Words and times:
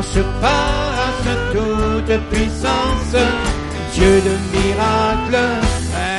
nom 0.00 0.02
surpasse 0.02 1.30
toute 1.52 2.18
puissance, 2.30 3.16
Dieu 3.94 4.20
de 4.22 4.34
miracles, 4.56 5.38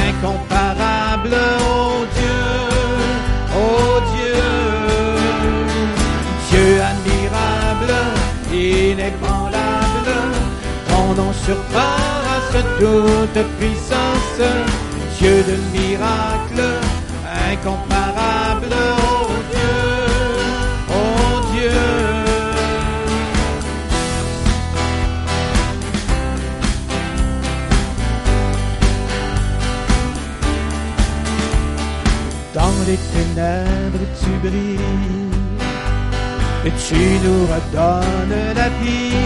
incomparable, 0.08 1.36
oh 1.60 2.06
Dieu, 2.18 2.44
oh 3.56 4.00
Dieu, 4.14 4.44
Dieu 6.50 6.82
admirable, 6.92 7.96
inébranlable, 8.54 10.18
ton 10.90 11.14
nom 11.16 11.34
surpasse 11.34 12.64
toute 12.80 13.44
puissance, 13.58 14.42
Dieu 15.18 15.44
de 15.50 15.56
miracles, 15.78 16.72
incomparable, 17.52 18.74
oh 18.98 19.28
Dieu, 19.52 19.80
oh 20.90 21.54
Dieu. 21.54 22.01
Ténèbres 33.34 34.06
tu 34.20 34.32
brilles. 34.48 34.80
Et 36.66 36.72
tu 36.88 37.02
nous 37.26 37.44
redonnes 37.54 38.54
la 38.56 38.70
vie, 38.82 39.26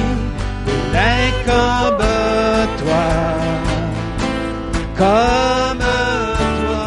l'un 0.93 1.25
comme 1.45 2.05
toi, 2.81 3.07
comme 4.97 5.79
toi. 5.79 6.85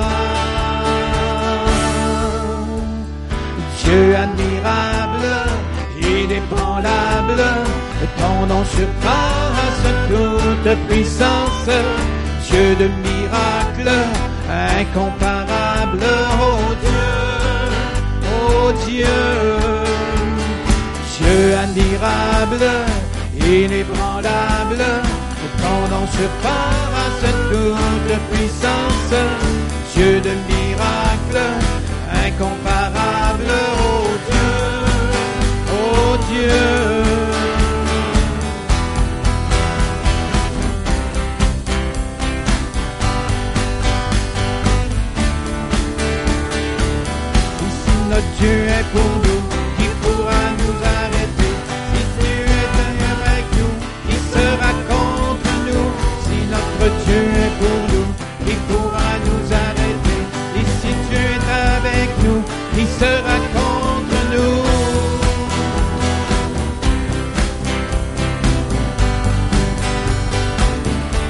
Dieu 3.84 4.16
admirable, 4.16 5.34
inébranlable, 6.00 7.44
ton 8.19 8.46
nom 8.46 8.64
surpasse 8.64 9.86
toute 10.08 10.78
puissance, 10.88 11.70
Dieu 12.48 12.75
de 12.77 12.88
miracles, 13.06 13.98
incomparable, 14.80 15.47
oh 15.94 16.75
Dieu, 16.83 17.70
oh 18.34 18.72
Dieu, 18.84 19.20
Dieu 21.17 21.56
admirable, 21.56 22.70
inébranlable, 23.34 24.84
ton 25.61 25.81
nom 25.91 26.06
surpasse 26.06 27.25
toute 27.50 28.19
puissance, 28.31 29.14
Dieu 29.94 30.20
de 30.20 30.33
miracles, 30.48 31.47
incomparable, 32.27 33.50
oh 33.81 34.09
Dieu, 34.28 34.50
oh 35.72 36.16
Dieu. 36.31 36.88
Dieu 48.41 48.67
est 48.78 48.86
pour 48.92 49.11
nous, 49.25 49.42
qui 49.77 49.89
pourra 50.00 50.42
nous 50.61 50.77
arrêter. 50.98 51.53
Si 51.91 52.03
tu 52.19 52.31
es 52.58 52.67
avec 53.14 53.44
nous, 53.58 53.75
qui 54.06 54.17
sera 54.33 54.70
contre 54.92 55.53
nous. 55.67 55.86
Si 56.25 56.36
notre 56.55 56.86
Dieu 57.05 57.22
est 57.44 57.55
pour 57.59 57.81
nous, 57.92 58.09
qui 58.47 58.55
pourra 58.69 59.11
nous 59.27 59.44
arrêter. 59.66 60.20
Et 60.59 60.66
si 60.81 60.91
tu 61.09 61.16
es 61.16 61.41
avec 61.75 62.11
nous, 62.25 62.41
qui 62.75 62.86
sera 63.00 63.36
contre 63.59 64.19
nous. 64.33 64.56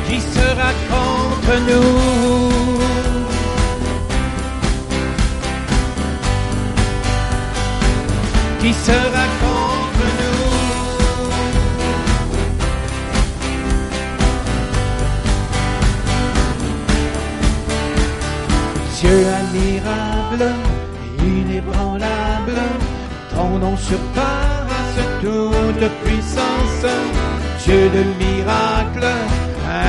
Qui 0.08 0.20
sera 0.20 0.70
contre 0.90 1.54
nous 1.68 2.07
admirable, 20.28 20.52
inébranlable, 21.18 22.60
ton 23.34 23.58
nom 23.58 23.76
surpasse 23.76 25.00
toute 25.20 25.88
puissance. 26.04 26.86
Dieu 27.64 27.90
de 27.90 28.04
miracles, 28.18 29.14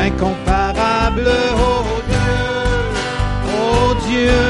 incomparable, 0.05 1.29
oh 1.55 1.83
Dieu, 2.09 2.31
oh 3.47 3.93
Dieu. 4.07 4.41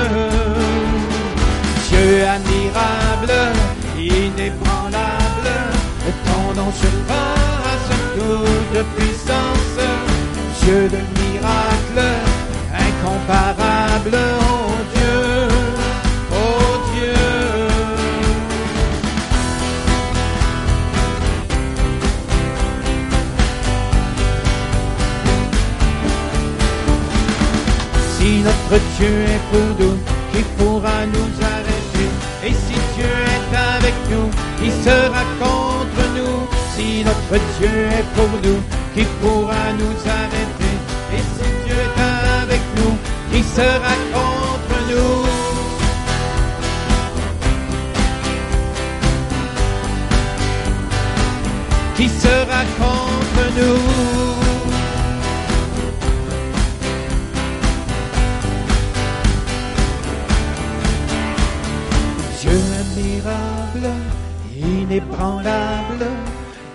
Dieu 1.89 2.25
admirable, 2.25 3.33
inébranlable, 3.97 5.51
ton 6.25 6.61
nom 6.61 6.71
surpasse 6.71 7.91
toute 8.15 8.85
puissance, 8.95 9.79
Dieu 10.61 10.87
de 10.89 11.01
miracles, 11.19 12.09
incomparable, 12.73 14.17
notre 28.71 28.83
Dieu 28.99 29.07
est 29.07 29.41
pour 29.51 29.85
nous, 29.85 29.97
qui 30.31 30.43
pourra 30.57 31.05
nous 31.07 31.31
arrêter. 31.41 32.09
Et 32.45 32.53
si 32.53 32.75
Dieu 32.95 33.13
est 33.35 33.57
avec 33.75 33.95
nous, 34.11 34.29
qui 34.59 34.71
sera 34.83 35.23
contre 35.39 36.03
nous. 36.15 36.47
Si 36.75 37.03
notre 37.03 37.43
Dieu 37.59 37.87
est 37.97 38.05
pour 38.15 38.29
nous, 38.43 38.61
qui 38.93 39.05
pourra 39.21 39.73
nous 39.77 39.97
arrêter. 40.07 40.73
Et 41.15 41.23
si 41.35 41.49
Dieu 41.65 41.75
est 41.75 42.01
avec 42.43 42.61
nous, 42.77 42.95
qui 43.31 43.43
sera 43.43 43.95
contre 44.13 44.77
nous. 44.89 45.25
Qui 51.97 52.07
sera 52.07 52.61
contre 52.77 53.43
nous 53.57 54.28
inébranlable, 64.99 66.07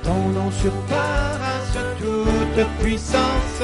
ton 0.03 0.29
nom 0.33 0.51
surpasse 0.51 1.79
toute 1.99 2.67
puissance, 2.81 3.63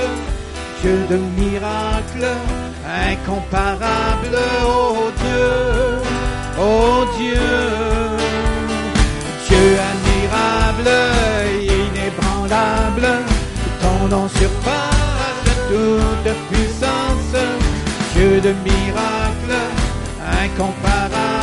Dieu 0.83 0.99
de 1.09 1.17
miracles, 1.41 2.29
incomparable, 2.85 4.37
oh 4.65 5.11
Dieu, 5.23 6.03
oh 6.59 7.05
Dieu, 7.19 7.51
Dieu 9.49 9.79
admirable, 9.93 10.91
inébranlable, 11.63 13.09
ton 13.81 14.09
nom 14.09 14.29
surpasse 14.29 15.51
toute 15.69 16.35
puissance, 16.51 17.37
Dieu 18.15 18.41
de 18.41 18.53
miracles, 18.65 19.61
incomparable, 20.43 21.40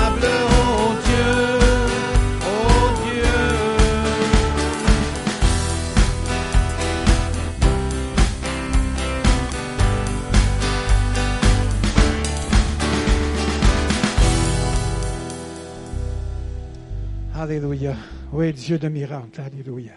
Alléluia. 17.48 17.96
Oui, 18.34 18.52
Dieu 18.52 18.78
de 18.78 18.90
miracle. 18.90 19.40
Alléluia. 19.40 19.94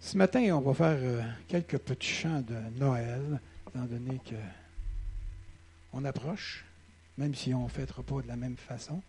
Ce 0.00 0.16
matin, 0.16 0.40
on 0.54 0.62
va 0.62 0.72
faire 0.72 0.96
euh, 0.98 1.20
quelques 1.46 1.76
petits 1.76 2.08
chants 2.08 2.40
de 2.40 2.56
Noël, 2.78 3.38
étant 3.68 3.84
donné 3.84 4.18
que 4.24 4.36
on 5.92 6.06
approche, 6.06 6.64
même 7.18 7.34
si 7.34 7.52
on 7.52 7.64
ne 7.64 7.68
fêtera 7.68 8.02
pas 8.02 8.22
de 8.22 8.28
la 8.28 8.36
même 8.36 8.56
façon. 8.56 9.02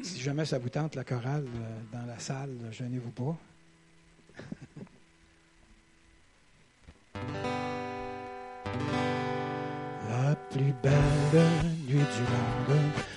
Si 0.00 0.20
jamais 0.20 0.44
ça 0.44 0.60
vous 0.60 0.68
tente, 0.68 0.94
la 0.94 1.02
chorale 1.02 1.48
euh, 1.48 1.80
dans 1.92 2.06
la 2.06 2.20
salle, 2.20 2.56
gênez-vous 2.70 3.10
pas. 3.10 3.36
La 10.10 10.34
plus 10.50 10.72
belle 10.80 11.77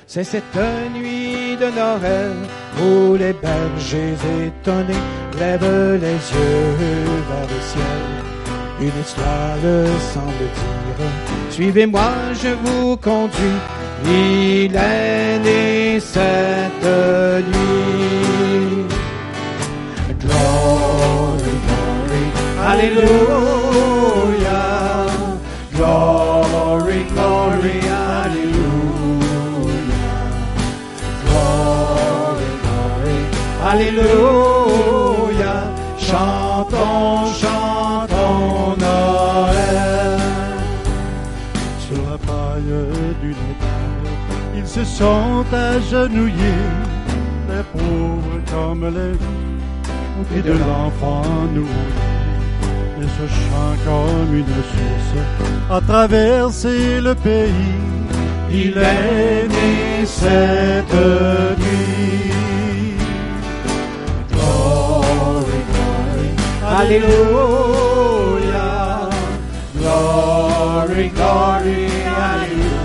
c'est 0.08 0.24
cette 0.24 0.44
nuit 0.94 1.58
de 1.58 1.66
Noël, 1.66 2.36
où 2.82 3.16
les 3.16 3.34
bergers 3.34 4.18
étonnés 4.46 4.94
lèvent 5.40 6.00
les 6.00 6.20
yeux 6.34 6.76
vers 7.30 7.48
le 7.54 7.62
ciel. 7.72 8.02
Une 8.80 8.88
étoile 8.88 9.88
semble 10.14 10.48
dire, 10.58 11.10
suivez-moi, 11.50 12.12
je 12.34 12.50
vous 12.64 12.98
conduis. 12.98 13.60
Il 14.06 14.76
est 14.76 15.40
né 15.40 16.00
cette 16.00 16.86
nuit. 17.48 18.86
Glory, 20.20 21.54
glory, 21.66 22.24
Alléluia. 22.68 23.22
Glory, 25.76 26.21
Alléluia. 33.82 35.56
Chantons, 35.98 37.26
chantons 37.42 38.78
Noël. 38.78 40.20
Sur 41.80 41.98
la 42.10 42.18
paille 42.18 42.76
d'une 43.22 43.46
table, 43.64 44.10
ils 44.56 44.68
se 44.68 44.84
sont 44.84 45.46
agenouillés, 45.52 46.68
les 47.50 47.64
pauvres 47.74 48.40
comme 48.52 48.86
les 48.86 49.18
et 50.38 50.42
de 50.44 50.52
l'enfant 50.52 51.24
nouveau. 51.52 51.90
Et 53.02 53.08
ce 53.18 53.26
chant 53.28 53.74
comme 53.84 54.38
une 54.38 54.46
source 54.72 55.14
a 55.72 55.82
traversé 55.82 57.02
le 57.02 57.16
pays. 57.16 57.74
Il 58.52 58.78
est 58.78 59.48
né 59.48 60.06
cette 60.06 60.94
nuit. 61.58 62.31
Alléluia. 66.74 68.70
Glory, 69.76 71.10
glory, 71.10 71.88
Alléluia. 72.32 72.82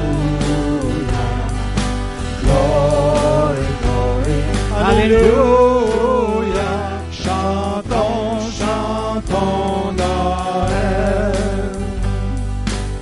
Glory, 2.42 3.66
glory, 3.82 4.38
Alléluia. 4.88 6.70
Chantons, 7.12 8.40
chantons 8.58 9.92
Noël. 9.92 11.32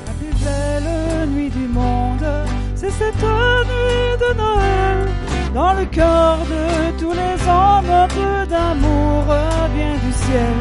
La 0.06 0.12
plus 0.20 0.34
belle 0.44 1.28
nuit 1.30 1.50
du 1.50 1.66
monde, 1.66 2.26
c'est 2.74 2.90
cette 2.90 3.22
nuit 3.22 4.16
de 4.20 4.30
Noël. 4.36 4.98
Dans 5.54 5.72
le 5.72 5.84
cœur 5.86 6.38
de 6.54 6.98
tous 6.98 7.12
les 7.12 7.36
hommes, 7.48 8.08
peu 8.08 8.46
d'amour 8.46 9.24
vient 9.74 9.96
du 10.04 10.12
ciel. 10.12 10.54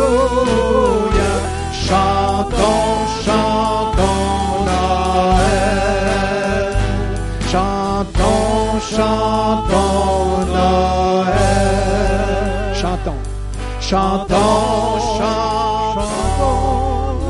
Chantons, 13.88 15.16
chantons 15.16 16.58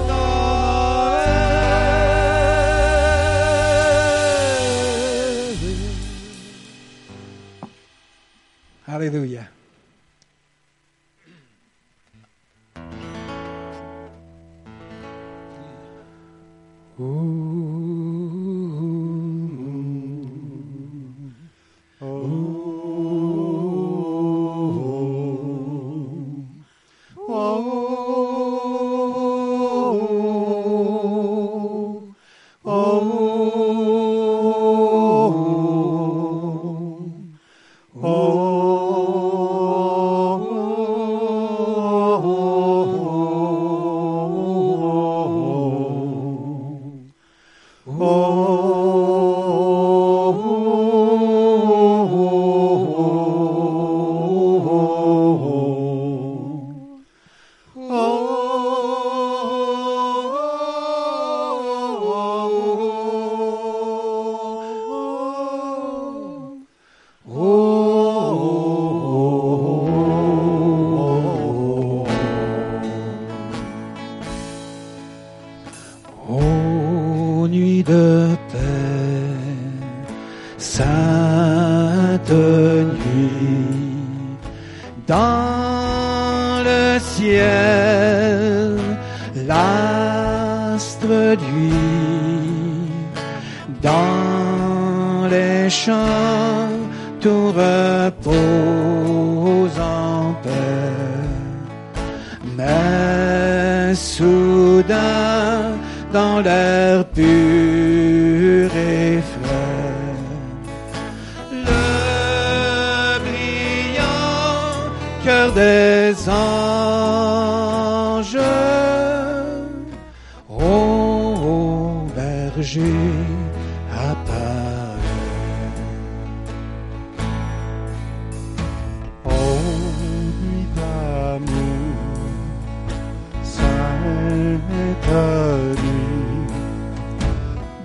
Noël. 0.08 1.28
Alléluia. 8.88 9.37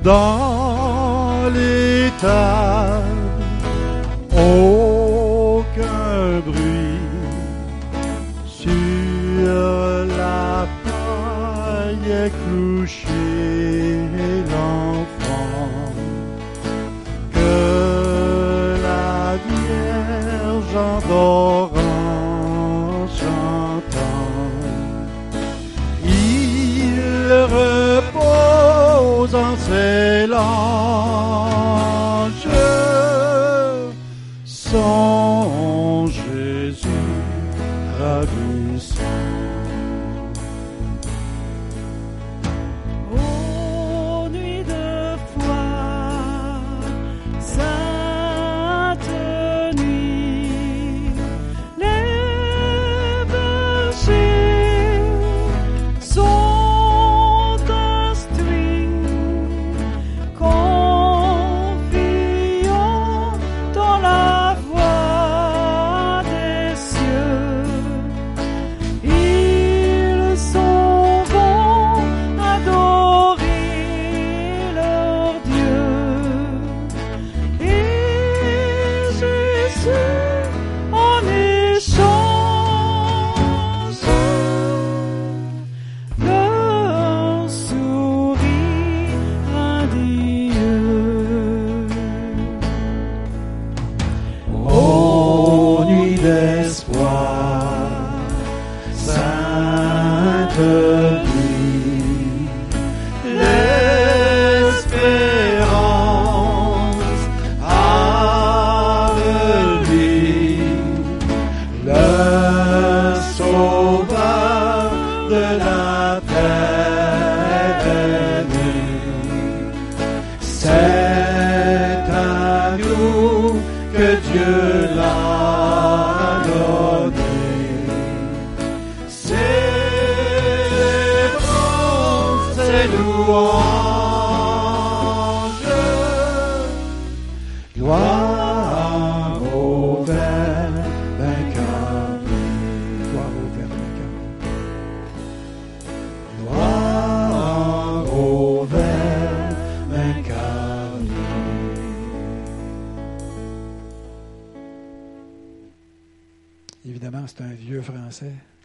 dans 0.04 1.50
les. 1.54 2.63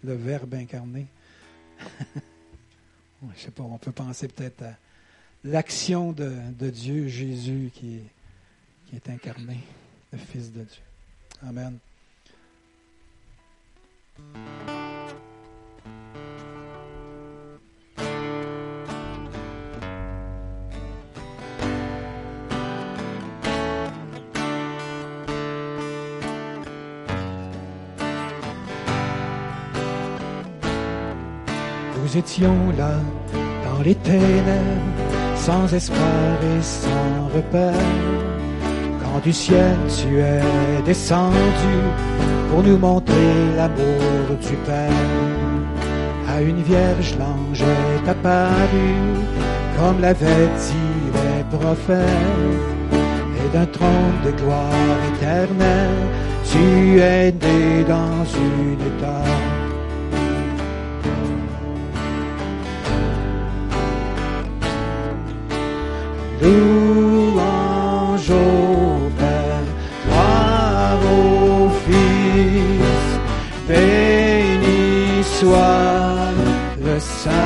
Le 0.05 0.14
Verbe 0.14 0.55
incarné. 0.55 1.07
Je 3.37 3.40
sais 3.40 3.50
pas, 3.50 3.62
on 3.62 3.78
peut 3.78 3.93
penser 3.93 4.28
peut-être 4.28 4.62
à 4.62 4.76
l'action 5.45 6.12
de, 6.12 6.71
Dieu, 6.71 7.09
Jésus, 7.09 7.71
qui 7.75 8.00
est 8.95 9.09
incarné, 9.09 9.61
le 10.12 10.19
Fils 10.19 10.52
de 10.52 10.62
Dieu. 10.62 10.83
Amen. 11.43 11.78
Nous 32.09 32.17
étions 32.17 32.57
là, 32.79 32.95
dans 33.67 33.83
les 33.83 33.95
ténèbres, 33.95 34.97
sans 35.37 35.71
espoir 35.75 36.38
et 36.43 36.62
sans 36.62 37.29
repère. 37.37 37.75
Quand 39.03 39.21
du 39.23 39.31
ciel 39.31 39.77
tu 39.88 40.19
es 40.19 40.41
descendu 40.87 41.77
pour 42.49 42.62
nous 42.62 42.79
montrer 42.79 43.35
l'amour 43.55 44.38
du 44.41 44.57
Père. 44.65 44.91
À 46.35 46.41
une 46.41 46.62
vierge 46.62 47.15
l'ange 47.19 47.61
est 47.62 48.09
apparu, 48.09 48.88
comme 49.77 50.00
l'avaient 50.00 50.50
dit 50.65 51.03
les 51.12 51.59
prophètes. 51.59 51.99
Et 53.37 53.55
d'un 53.55 53.67
trône 53.67 54.19
de 54.25 54.31
gloire 54.31 54.99
éternelle, 55.12 56.09
tu 56.50 57.00
es 57.00 57.33
né 57.33 57.85
dans 57.87 58.25
une 58.25 58.81
étable. 58.81 59.58
Soit 75.40 76.33
le 76.85 76.97
Saint-Esprit, 76.99 77.37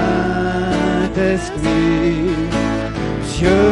Dieu 3.37 3.65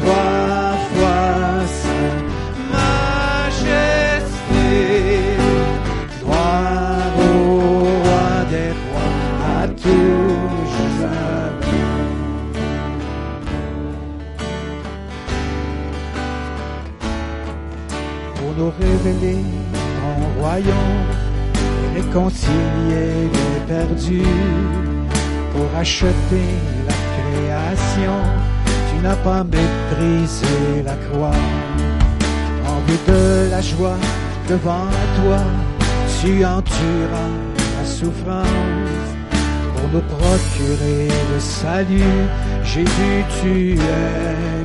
trois 0.00 0.74
fois 0.92 1.36
saint, 1.80 2.22
majesté, 2.78 3.80
gloire 6.20 7.14
au 7.18 7.40
roi 8.02 8.30
des 8.52 8.72
rois, 8.82 9.16
à 9.58 9.62
tout 9.82 10.26
jamais. 10.74 11.72
pour 18.34 18.50
nous 18.58 18.72
révéler 18.80 19.42
ton 19.98 20.16
royaume, 20.40 20.81
réconcilier 22.12 23.30
les 23.32 23.66
perdus, 23.66 24.22
pour 25.52 25.78
acheter 25.78 26.48
la 26.86 26.94
création. 27.14 28.18
Tu 28.88 29.02
n'as 29.02 29.16
pas 29.16 29.44
méprisé 29.44 30.82
la 30.84 30.94
croix, 30.94 31.40
en 32.66 32.80
vue 32.86 32.98
de 33.08 33.50
la 33.50 33.60
joie 33.60 33.98
devant 34.48 34.88
toi, 35.16 35.38
tu 36.20 36.44
enduras 36.44 37.32
la 37.78 37.84
souffrance 37.86 39.08
pour 39.74 39.88
nous 39.92 40.04
procurer 40.16 41.08
le 41.08 41.40
salut. 41.40 42.20
Jésus, 42.62 43.24
tu 43.40 43.72
es 43.72 44.62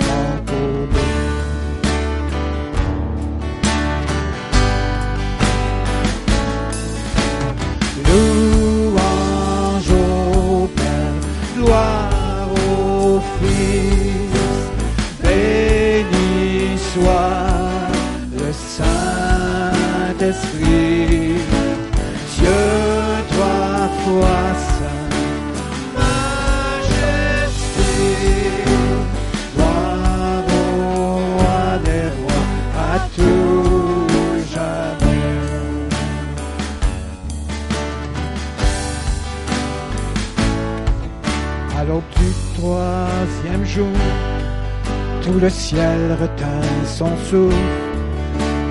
le 45.39 45.49
ciel 45.49 46.17
retint 46.19 46.67
son 46.85 47.15
souffle. 47.29 47.55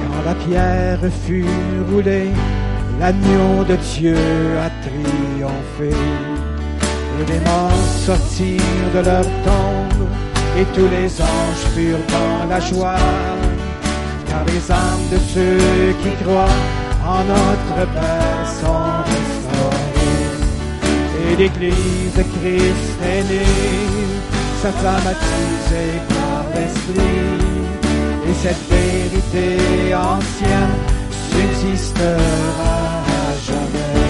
Quand 0.02 0.22
la 0.24 0.34
pierre 0.34 0.98
fut 1.24 1.44
roulée, 1.90 2.30
l'agneau 3.00 3.64
de 3.68 3.76
Dieu 3.76 4.16
a 4.58 4.70
triomphé. 4.84 5.96
Et 7.18 7.32
les 7.32 7.40
morts 7.40 7.86
sortirent 8.04 8.92
de 8.94 9.00
leur 9.00 9.24
tombe, 9.46 10.08
et 10.58 10.64
tous 10.74 10.88
les 10.96 11.08
anges 11.20 11.66
furent 11.74 12.06
dans 12.16 12.48
la 12.48 12.60
joie. 12.60 13.06
Car 14.28 14.44
les 14.46 14.70
âmes 14.70 15.08
de 15.12 15.18
ceux 15.32 15.94
qui 16.02 16.10
croient 16.22 16.60
en 17.06 17.22
notre 17.24 17.90
Père 17.92 18.46
sont 18.60 18.92
restaurées. 19.10 19.86
Et 21.30 21.36
l'Église 21.36 22.14
de 22.16 22.22
Christ 22.22 22.98
est 23.02 23.24
née, 23.30 23.52
sa 24.62 24.70
flamme 24.72 25.06
attisée 25.06 26.15
par 26.56 26.62
l'Esprit. 26.62 27.36
Et 28.28 28.34
cette 28.34 28.64
vérité 28.70 29.94
ancienne 29.94 30.76
subsistera 31.30 32.76
à 33.04 33.36
jamais. 33.46 34.04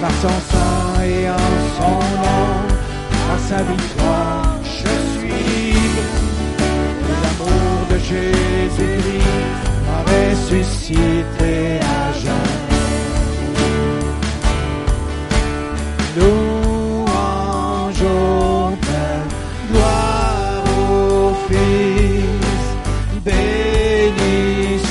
Par 0.00 0.10
son 0.22 0.36
sang 0.50 1.02
et 1.02 1.28
en 1.28 1.50
son 1.76 1.98
nom, 2.22 2.48
par 3.28 3.40
sa 3.48 3.62
victoire, 3.62 4.56
je 4.64 4.92
suis 5.18 5.74
l'amour 7.22 7.86
de 7.90 7.98
Jésus-Christ 7.98 9.22
m'a 9.86 10.00
ressuscité 10.12 11.80
à 11.80 12.12
jamais. 12.12 12.68
Louange 16.16 16.47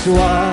béni 0.08 0.47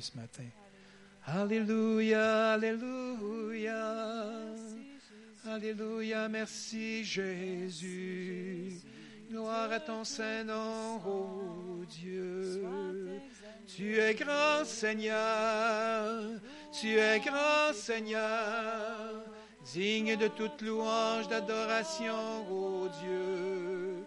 ce 0.00 0.16
matin. 0.16 0.44
Alléluia, 1.26 2.52
Alléluia. 2.52 4.14
Alléluia, 5.46 6.28
merci 6.28 7.04
Jésus. 7.04 8.80
Gloire 9.30 9.72
à 9.72 9.80
ton 9.80 10.04
Saint-Nom, 10.04 10.96
ô 11.06 11.84
Dieu. 11.84 12.62
Tu 13.66 13.98
es 13.98 14.14
grand 14.14 14.64
Seigneur, 14.64 16.40
tu 16.70 16.98
es 16.98 17.18
grand 17.20 17.72
Seigneur, 17.74 19.24
digne 19.72 20.16
de 20.16 20.28
toute 20.28 20.60
louange, 20.62 21.28
d'adoration, 21.28 22.46
ô 22.50 22.88
Dieu. 23.00 24.04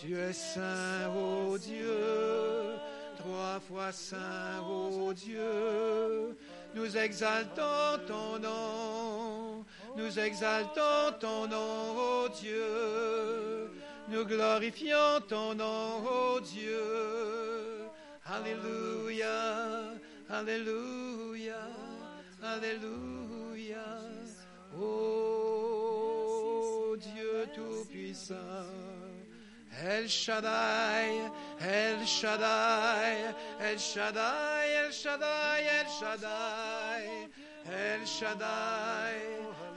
Tu 0.00 0.14
es 0.14 0.32
saint, 0.32 1.08
ô 1.16 1.56
Dieu, 1.56 2.74
trois 3.26 3.60
fois 3.60 3.92
saint, 3.92 4.62
ô 4.68 5.12
Dieu. 5.12 6.36
Nous 6.74 6.96
exaltons 6.96 7.98
ton 8.06 8.38
nom, 8.38 9.64
nous 9.96 10.18
exaltons 10.18 11.12
ton 11.18 11.48
nom, 11.48 11.96
ô 11.96 12.28
Dieu. 12.28 13.70
Nous 14.08 14.24
glorifions 14.24 15.20
ton 15.28 15.54
nom, 15.54 16.04
ô 16.04 16.40
Dieu. 16.40 16.82
Alléluia, 18.24 19.94
Alléluia, 20.28 21.68
Alléluia. 22.42 23.86
Ô 24.78 26.96
Dieu 26.96 27.46
Tout-Puissant. 27.54 29.05
El 29.84 30.04
Shaddai, 30.08 31.30
El 31.60 32.06
Shaddai, 32.06 33.34
El 33.60 33.76
Shaddai, 33.76 34.72
El 34.84 34.90
Shaddai, 34.90 35.66
El 35.66 35.86
Shaddai, 35.86 37.28
El 37.68 38.06
Shaddai, 38.06 39.16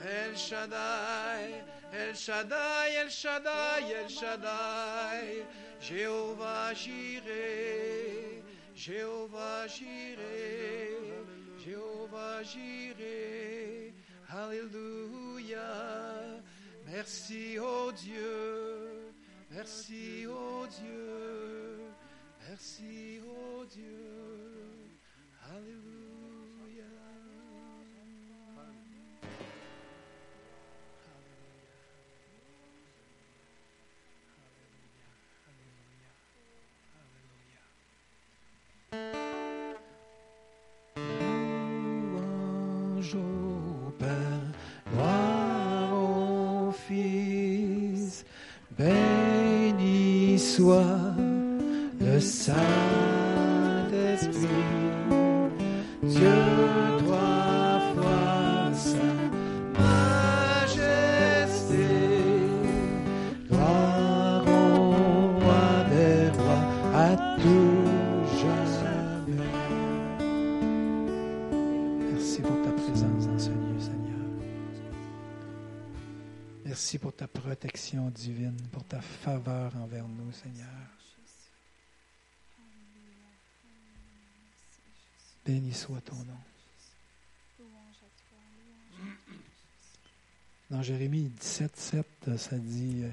El 0.00 0.34
Shaddai, 0.34 1.64
El 1.92 2.14
Shaddai, 2.14 2.96
El 2.96 3.08
Shaddai, 3.10 3.92
El 3.92 4.08
Shaddai, 4.08 5.44
Jéhovah 5.80 6.74
Jireh, 6.74 8.42
Jéhovah 8.74 9.66
Jireh, 9.68 11.24
Jéhovah 11.58 12.42
Jireh, 12.42 13.92
Alléluia. 14.32 15.60
Merci, 16.86 17.58
oh 17.58 17.92
Dieu, 17.92 18.99
merci, 19.50 20.26
oh 20.28 20.66
Dieu, 20.66 21.80
merci, 22.48 23.20
oh 23.26 23.64
Dieu. 23.64 24.90
Alléluia. 25.48 26.09
Soit 50.56 51.14
le 52.00 52.18
Saint-Esprit, 52.18 52.56
Dieu 56.02 56.99
Merci 76.90 76.98
pour 76.98 77.14
ta 77.14 77.28
protection 77.28 78.10
divine, 78.10 78.56
pour 78.72 78.82
ta 78.82 79.00
faveur 79.00 79.76
envers 79.76 80.08
nous, 80.08 80.32
Seigneur. 80.32 80.66
Béni 85.46 85.72
soit 85.72 86.00
ton 86.00 86.16
nom. 86.16 86.40
Dans 90.68 90.82
Jérémie 90.82 91.30
17, 91.40 91.76
7, 91.76 92.06
ça 92.36 92.58
dit 92.58 93.04
euh, 93.04 93.10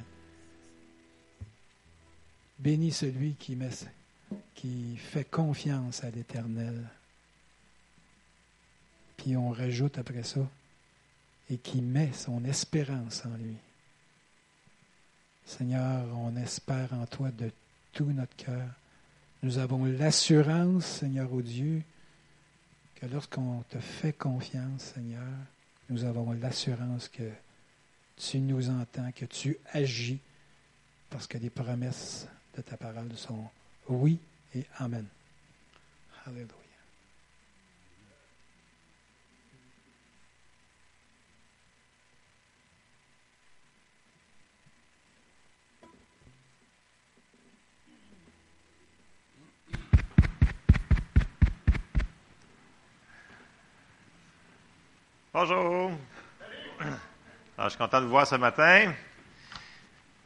Béni 2.58 2.92
celui 2.92 3.36
qui, 3.36 3.56
met, 3.56 3.70
qui 4.56 4.98
fait 4.98 5.30
confiance 5.30 6.04
à 6.04 6.10
l'Éternel. 6.10 6.90
Puis 9.18 9.38
on 9.38 9.52
rajoute 9.52 10.00
après 10.00 10.24
ça 10.24 10.50
et 11.52 11.60
qui 11.60 11.84
met 11.84 12.12
son 12.14 12.44
espérance 12.44 13.24
en 13.24 13.38
lui. 13.38 13.56
Seigneur, 15.48 16.06
on 16.14 16.36
espère 16.36 16.92
en 16.92 17.06
toi 17.06 17.32
de 17.32 17.50
tout 17.94 18.12
notre 18.12 18.36
cœur. 18.36 18.68
Nous 19.44 19.58
avons 19.58 19.86
l'assurance, 19.86 20.86
Seigneur, 20.86 21.32
au 21.32 21.42
Dieu, 21.42 21.82
que 22.96 23.06
lorsqu'on 23.06 23.64
te 23.70 23.80
fait 23.80 24.12
confiance, 24.12 24.92
Seigneur, 24.94 25.24
nous 25.90 26.04
avons 26.04 26.34
l'assurance 26.34 27.08
que 27.08 27.32
tu 28.18 28.40
nous 28.40 28.70
entends, 28.70 29.10
que 29.16 29.24
tu 29.24 29.58
agis, 29.72 30.20
parce 31.10 31.28
que 31.28 31.38
les 31.38 31.50
promesses 31.50 32.28
de 32.58 32.62
ta 32.62 32.76
parole 32.76 33.16
sont 33.16 33.46
oui 33.88 34.20
et 34.54 34.66
amen. 34.80 35.06
Alléluia. 36.26 36.67
Bonjour. 55.40 55.92
Alors, 56.80 57.66
je 57.66 57.70
suis 57.70 57.78
content 57.78 58.00
de 58.00 58.06
vous 58.06 58.10
voir 58.10 58.26
ce 58.26 58.34
matin. 58.38 58.92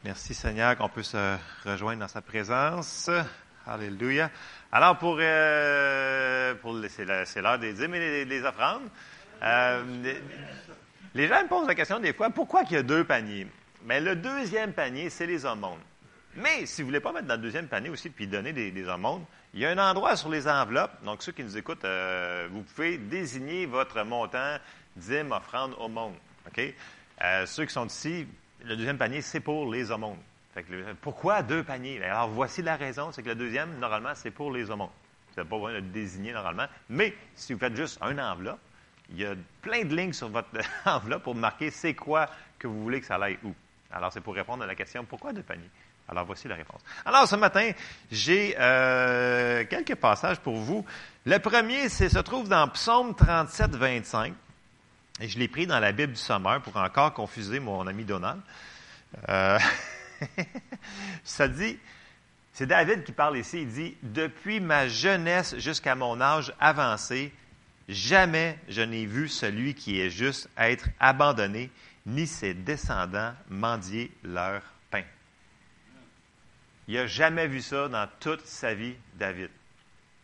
Merci 0.02 0.32
Seigneur 0.32 0.74
qu'on 0.74 0.88
peut 0.88 1.02
se 1.02 1.36
rejoindre 1.66 2.00
dans 2.00 2.08
sa 2.08 2.22
présence. 2.22 3.10
Alléluia. 3.66 4.30
Alors, 4.72 4.96
pour, 4.96 5.18
euh, 5.20 6.54
pour 6.54 6.74
c'est 6.88 7.42
l'heure 7.42 7.58
des 7.58 7.74
dîmes 7.74 7.94
et 7.94 7.98
des, 7.98 8.24
des 8.24 8.42
offrandes. 8.42 8.88
Euh, 9.42 9.82
les, 11.14 11.28
gens 11.28 11.42
me 11.42 11.48
posent 11.48 11.68
la 11.68 11.74
question 11.74 12.00
des 12.00 12.14
fois, 12.14 12.30
pourquoi 12.30 12.62
il 12.62 12.72
y 12.72 12.76
a 12.78 12.82
deux 12.82 13.04
paniers? 13.04 13.46
Mais 13.84 14.00
le 14.00 14.16
deuxième 14.16 14.72
panier, 14.72 15.10
c'est 15.10 15.26
les 15.26 15.44
aumônes. 15.44 15.82
Mais 16.36 16.64
si 16.64 16.80
vous 16.80 16.86
ne 16.86 16.92
voulez 16.92 17.00
pas 17.00 17.12
mettre 17.12 17.26
dans 17.26 17.36
le 17.36 17.42
deuxième 17.42 17.68
panier 17.68 17.90
aussi 17.90 18.08
puis 18.08 18.26
donner 18.26 18.54
des, 18.54 18.70
des 18.70 18.88
il 19.54 19.60
y 19.60 19.66
a 19.66 19.70
un 19.70 19.90
endroit 19.90 20.16
sur 20.16 20.30
les 20.30 20.48
enveloppes. 20.48 21.04
Donc, 21.04 21.22
ceux 21.22 21.32
qui 21.32 21.44
nous 21.44 21.58
écoutent, 21.58 21.84
euh, 21.84 22.48
vous 22.50 22.62
pouvez 22.62 22.96
désigner 22.96 23.66
votre 23.66 24.02
montant, 24.02 24.56
dîme, 24.96 25.32
offrande, 25.32 25.74
aumône. 25.78 26.14
OK? 26.46 26.74
Euh, 27.22 27.46
ceux 27.46 27.64
qui 27.64 27.72
sont 27.72 27.86
ici, 27.86 28.26
le 28.64 28.76
deuxième 28.76 28.98
panier, 28.98 29.22
c'est 29.22 29.40
pour 29.40 29.72
les 29.72 29.90
aumônes. 29.90 30.18
Pourquoi 31.00 31.42
deux 31.42 31.62
paniers? 31.62 32.02
Alors, 32.04 32.28
voici 32.28 32.62
la 32.62 32.76
raison. 32.76 33.10
C'est 33.12 33.22
que 33.22 33.28
le 33.28 33.34
deuxième, 33.34 33.78
normalement, 33.78 34.12
c'est 34.14 34.30
pour 34.30 34.52
les 34.52 34.70
aumônes. 34.70 34.90
Vous 35.28 35.36
n'avez 35.36 35.48
pas 35.48 35.56
besoin 35.56 35.70
de 35.70 35.76
le 35.76 35.82
désigner 35.82 36.32
normalement. 36.32 36.66
Mais 36.90 37.14
si 37.34 37.54
vous 37.54 37.58
faites 37.58 37.74
juste 37.74 37.98
un 38.02 38.18
enveloppe, 38.18 38.60
il 39.10 39.20
y 39.20 39.24
a 39.24 39.34
plein 39.62 39.84
de 39.84 39.94
lignes 39.94 40.12
sur 40.12 40.28
votre 40.28 40.48
enveloppe 40.84 41.22
pour 41.22 41.34
marquer 41.34 41.70
c'est 41.70 41.94
quoi 41.94 42.28
que 42.58 42.66
vous 42.66 42.82
voulez 42.82 43.00
que 43.00 43.06
ça 43.06 43.16
aille 43.16 43.38
où. 43.44 43.54
Alors, 43.90 44.12
c'est 44.12 44.20
pour 44.20 44.34
répondre 44.34 44.62
à 44.62 44.66
la 44.66 44.74
question 44.74 45.04
pourquoi 45.04 45.32
deux 45.32 45.42
paniers? 45.42 45.70
Alors, 46.08 46.26
voici 46.26 46.48
la 46.48 46.56
réponse. 46.56 46.80
Alors, 47.06 47.26
ce 47.26 47.36
matin, 47.36 47.70
j'ai 48.10 48.54
euh, 48.58 49.64
quelques 49.64 49.94
passages 49.94 50.40
pour 50.40 50.56
vous. 50.56 50.84
Le 51.24 51.38
premier, 51.38 51.88
c'est 51.88 52.08
se 52.08 52.18
trouve 52.18 52.48
dans 52.48 52.68
Psaume 52.68 53.14
37, 53.14 53.74
25. 53.74 54.34
Je 55.24 55.38
l'ai 55.38 55.46
pris 55.46 55.68
dans 55.68 55.78
la 55.78 55.92
Bible 55.92 56.14
du 56.14 56.18
Sommeur 56.18 56.60
pour 56.62 56.76
encore 56.76 57.14
confuser 57.14 57.60
mon 57.60 57.86
ami 57.86 58.04
Donald. 58.04 58.40
Euh, 59.28 59.58
ça 61.24 61.46
dit, 61.46 61.78
c'est 62.52 62.66
David 62.66 63.04
qui 63.04 63.12
parle 63.12 63.38
ici, 63.38 63.62
il 63.62 63.68
dit, 63.68 63.96
Depuis 64.02 64.58
ma 64.58 64.88
jeunesse 64.88 65.56
jusqu'à 65.58 65.94
mon 65.94 66.20
âge 66.20 66.52
avancé, 66.58 67.32
jamais 67.88 68.58
je 68.68 68.82
n'ai 68.82 69.06
vu 69.06 69.28
celui 69.28 69.74
qui 69.74 70.00
est 70.00 70.10
juste 70.10 70.50
être 70.58 70.88
abandonné, 70.98 71.70
ni 72.04 72.26
ses 72.26 72.52
descendants 72.52 73.32
mendier 73.48 74.10
leur 74.24 74.60
pain. 74.90 75.04
Il 76.88 76.94
n'a 76.94 77.06
jamais 77.06 77.46
vu 77.46 77.60
ça 77.60 77.88
dans 77.88 78.08
toute 78.18 78.44
sa 78.44 78.74
vie, 78.74 78.96
David. 79.14 79.50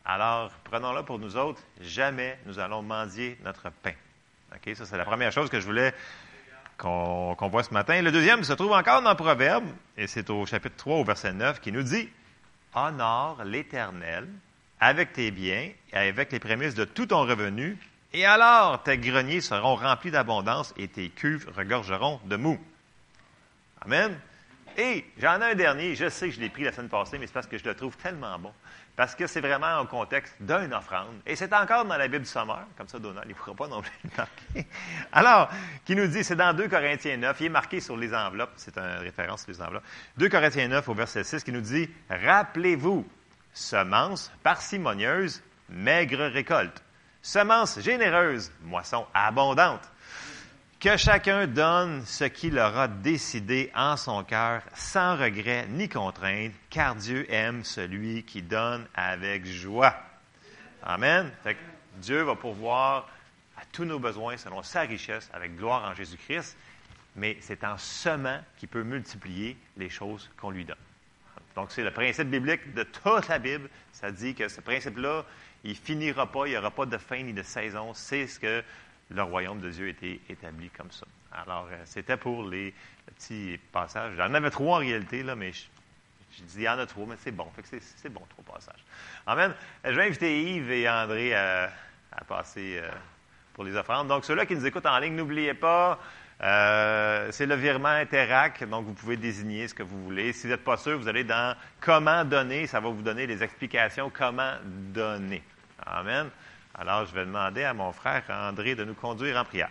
Alors, 0.04 0.50
prenons-le 0.64 1.04
pour 1.04 1.20
nous 1.20 1.36
autres, 1.36 1.62
jamais 1.80 2.36
nous 2.46 2.58
allons 2.58 2.82
mendier 2.82 3.38
notre 3.44 3.70
pain. 3.70 3.92
Ça 4.74 4.86
c'est 4.86 4.96
la 4.96 5.04
première 5.04 5.32
chose 5.32 5.48
que 5.48 5.60
je 5.60 5.66
voulais 5.66 5.94
qu'on 6.76 7.34
qu'on 7.36 7.48
voit 7.48 7.62
ce 7.62 7.72
matin. 7.72 8.00
Le 8.02 8.12
deuxième 8.12 8.44
se 8.44 8.52
trouve 8.52 8.72
encore 8.72 9.02
dans 9.02 9.14
Proverbe, 9.14 9.64
et 9.96 10.06
c'est 10.06 10.28
au 10.30 10.44
chapitre 10.46 10.76
3, 10.76 10.96
au 10.96 11.04
verset 11.04 11.32
9, 11.32 11.60
qui 11.60 11.72
nous 11.72 11.82
dit 11.82 12.08
Honore 12.74 13.42
l'Éternel 13.44 14.28
avec 14.80 15.12
tes 15.12 15.30
biens 15.30 15.70
et 15.92 15.96
avec 15.96 16.32
les 16.32 16.38
prémices 16.38 16.74
de 16.74 16.84
tout 16.84 17.06
ton 17.06 17.20
revenu, 17.20 17.78
et 18.12 18.24
alors 18.24 18.82
tes 18.82 18.98
greniers 18.98 19.40
seront 19.40 19.74
remplis 19.74 20.10
d'abondance 20.10 20.74
et 20.76 20.88
tes 20.88 21.08
cuves 21.08 21.50
regorgeront 21.56 22.20
de 22.24 22.36
mou. 22.36 22.58
Amen. 23.80 24.18
Et 24.76 25.04
j'en 25.18 25.40
ai 25.40 25.52
un 25.52 25.54
dernier, 25.54 25.94
je 25.94 26.08
sais 26.08 26.28
que 26.28 26.34
je 26.34 26.40
l'ai 26.40 26.50
pris 26.50 26.64
la 26.64 26.72
semaine 26.72 26.88
passée, 26.88 27.18
mais 27.18 27.26
c'est 27.26 27.32
parce 27.32 27.46
que 27.46 27.58
je 27.58 27.64
le 27.64 27.74
trouve 27.74 27.96
tellement 27.96 28.38
bon. 28.38 28.52
Parce 28.98 29.14
que 29.14 29.28
c'est 29.28 29.40
vraiment 29.40 29.78
au 29.78 29.84
contexte 29.84 30.34
d'une 30.40 30.74
offrande. 30.74 31.20
Et 31.24 31.36
c'est 31.36 31.52
encore 31.52 31.84
dans 31.84 31.96
la 31.96 32.08
Bible 32.08 32.24
du 32.24 32.28
Sommeur, 32.28 32.66
comme 32.76 32.88
ça 32.88 32.98
Donald 32.98 33.28
ne 33.28 33.32
pourra 33.32 33.54
pas 33.54 33.68
non 33.68 33.80
plus 33.80 33.92
le 34.02 34.10
marquer. 34.16 34.66
Alors, 35.12 35.48
qui 35.84 35.94
nous 35.94 36.08
dit, 36.08 36.24
c'est 36.24 36.34
dans 36.34 36.52
2 36.52 36.66
Corinthiens 36.66 37.16
9, 37.16 37.36
il 37.38 37.46
est 37.46 37.48
marqué 37.48 37.78
sur 37.78 37.96
les 37.96 38.12
enveloppes, 38.12 38.54
c'est 38.56 38.76
une 38.76 38.98
référence 38.98 39.42
sur 39.42 39.52
les 39.52 39.62
enveloppes. 39.62 39.84
2 40.16 40.28
Corinthiens 40.28 40.66
9 40.66 40.88
au 40.88 40.94
verset 40.94 41.22
6 41.22 41.44
qui 41.44 41.52
nous 41.52 41.60
dit, 41.60 41.88
Rappelez-vous, 42.10 43.06
semence 43.52 44.32
parcimonieuse, 44.42 45.44
maigre 45.68 46.24
récolte. 46.24 46.82
Semence 47.22 47.78
généreuse, 47.78 48.50
moisson 48.64 49.06
abondante. 49.14 49.88
Que 50.80 50.96
chacun 50.96 51.48
donne 51.48 52.06
ce 52.06 52.22
qu'il 52.22 52.56
aura 52.56 52.86
décidé 52.86 53.72
en 53.74 53.96
son 53.96 54.22
cœur, 54.22 54.62
sans 54.76 55.16
regret 55.16 55.66
ni 55.70 55.88
contrainte, 55.88 56.52
car 56.70 56.94
Dieu 56.94 57.26
aime 57.34 57.64
celui 57.64 58.22
qui 58.22 58.42
donne 58.42 58.86
avec 58.94 59.44
joie. 59.44 59.96
Amen. 60.84 61.32
Fait 61.42 61.56
Dieu 61.96 62.22
va 62.22 62.36
pourvoir 62.36 63.08
à 63.56 63.62
tous 63.72 63.84
nos 63.84 63.98
besoins 63.98 64.36
selon 64.36 64.62
sa 64.62 64.82
richesse 64.82 65.28
avec 65.32 65.56
gloire 65.56 65.82
en 65.82 65.94
Jésus-Christ, 65.94 66.56
mais 67.16 67.36
c'est 67.40 67.64
en 67.64 67.76
semant 67.76 68.38
qu'il 68.56 68.68
peut 68.68 68.84
multiplier 68.84 69.56
les 69.76 69.88
choses 69.88 70.30
qu'on 70.40 70.52
lui 70.52 70.64
donne. 70.64 70.76
Donc, 71.56 71.72
c'est 71.72 71.82
le 71.82 71.90
principe 71.90 72.28
biblique 72.28 72.72
de 72.74 72.84
toute 72.84 73.26
la 73.26 73.40
Bible. 73.40 73.68
Ça 73.92 74.12
dit 74.12 74.32
que 74.32 74.46
ce 74.46 74.60
principe-là, 74.60 75.24
il 75.64 75.74
finira 75.74 76.30
pas, 76.30 76.46
il 76.46 76.50
n'y 76.50 76.56
aura 76.56 76.70
pas 76.70 76.86
de 76.86 76.98
fin 76.98 77.20
ni 77.20 77.32
de 77.32 77.42
saison. 77.42 77.94
C'est 77.94 78.28
ce 78.28 78.38
que 78.38 78.62
le 79.10 79.22
royaume 79.22 79.60
de 79.60 79.70
Dieu 79.70 79.88
été 79.88 80.20
établi 80.28 80.70
comme 80.70 80.90
ça. 80.90 81.06
Alors, 81.32 81.68
euh, 81.70 81.76
c'était 81.84 82.16
pour 82.16 82.42
les 82.44 82.74
petits 83.06 83.58
passages. 83.72 84.14
J'en 84.16 84.32
avais 84.34 84.50
trois 84.50 84.76
en 84.76 84.80
réalité, 84.80 85.22
là, 85.22 85.34
mais 85.34 85.52
je, 85.52 85.64
je 86.36 86.42
dis, 86.44 86.56
il 86.58 86.62
y 86.62 86.68
en 86.68 86.78
a 86.78 86.86
trois, 86.86 87.06
mais 87.06 87.16
c'est 87.18 87.32
bon. 87.32 87.46
Fait 87.54 87.80
c'est 87.80 88.12
bon, 88.12 88.22
trois 88.28 88.54
passages. 88.54 88.84
Amen. 89.26 89.54
Je 89.84 89.90
vais 89.90 90.06
inviter 90.06 90.42
Yves 90.42 90.70
et 90.70 90.88
André 90.88 91.34
à, 91.34 91.70
passer 92.26 92.80
euh, 92.82 92.90
pour 93.54 93.64
les 93.64 93.76
offrandes. 93.76 94.08
Donc, 94.08 94.24
ceux-là 94.24 94.44
qui 94.46 94.54
nous 94.54 94.66
écoutent 94.66 94.86
en 94.86 94.98
ligne, 94.98 95.14
n'oubliez 95.14 95.54
pas, 95.54 95.98
euh, 96.42 97.28
c'est 97.32 97.46
le 97.46 97.56
virement 97.56 97.88
Interac, 97.88 98.62
donc 98.68 98.86
vous 98.86 98.94
pouvez 98.94 99.16
désigner 99.16 99.66
ce 99.66 99.74
que 99.74 99.82
vous 99.82 100.02
voulez. 100.04 100.32
Si 100.32 100.46
vous 100.46 100.52
n'êtes 100.52 100.64
pas 100.64 100.76
sûr, 100.76 100.98
vous 100.98 101.08
allez 101.08 101.24
dans 101.24 101.56
Comment 101.80 102.24
donner, 102.24 102.66
ça 102.66 102.80
va 102.80 102.88
vous 102.88 103.02
donner 103.02 103.26
les 103.26 103.42
explications 103.42 104.10
comment 104.10 104.54
donner. 104.64 105.42
Amen. 105.84 106.30
Alors, 106.80 107.06
je 107.06 107.14
vais 107.14 107.24
demander 107.24 107.64
à 107.64 107.74
mon 107.74 107.92
frère 107.92 108.22
André 108.28 108.76
de 108.76 108.84
nous 108.84 108.94
conduire 108.94 109.36
en 109.36 109.44
prière. 109.44 109.70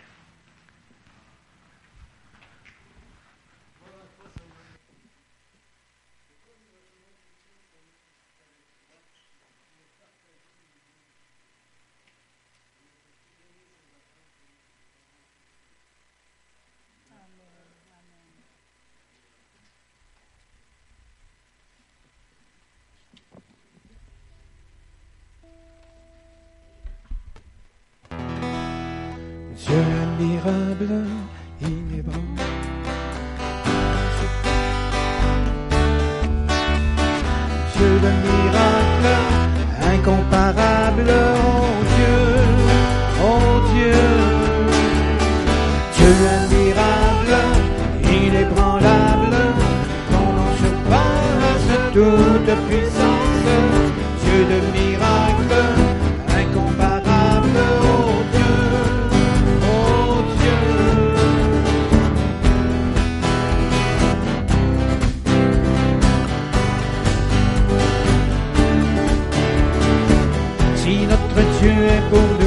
Si 70.88 71.06
notre 71.06 71.42
Dieu 71.60 71.84
est 71.84 72.10
beau, 72.10 72.37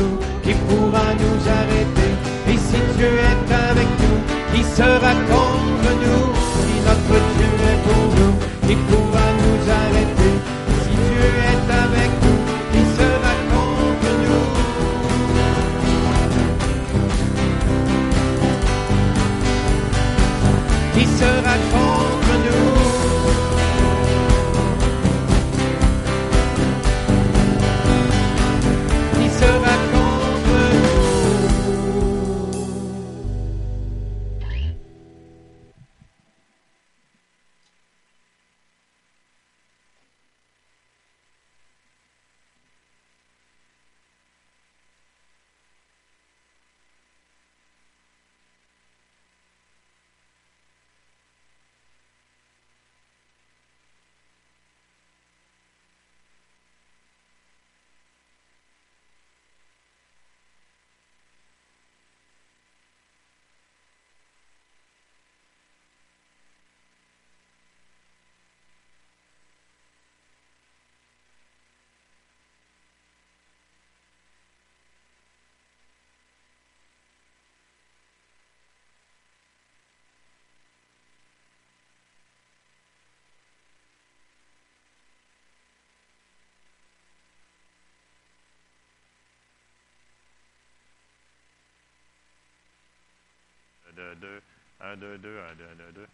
1, 94.92 94.98
2, 94.98 95.18
2, 95.20 95.40
1, 95.40 95.56
2, 95.56 95.64
1, 95.64 95.76
2, 95.76 95.92
2. 95.94 96.08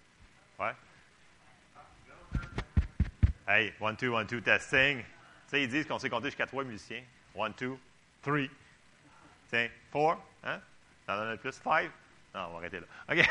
Ouais? 0.60 0.74
Hey, 3.48 3.74
1, 3.82 3.94
2, 3.94 4.14
1, 4.14 4.24
2, 4.26 4.42
testing. 4.42 5.00
Tu 5.00 5.06
sais, 5.48 5.64
ils 5.64 5.70
disent 5.70 5.88
qu'on 5.88 5.98
sait 5.98 6.10
compter 6.10 6.28
jusqu'à 6.28 6.46
3 6.46 6.64
musiciens. 6.64 7.02
1, 7.40 7.50
2, 7.58 7.78
3. 8.22 8.38
Tiens, 9.50 9.70
4. 9.92 10.18
Hein? 10.44 10.60
T'en 11.08 11.18
donnes 11.18 11.30
un 11.30 11.38
plus? 11.38 11.54
5. 11.54 11.90
Non, 12.36 12.42
on 12.50 12.52
va 12.52 12.58
arrêter 12.58 12.80
là. 12.80 12.86
OK. 13.10 13.28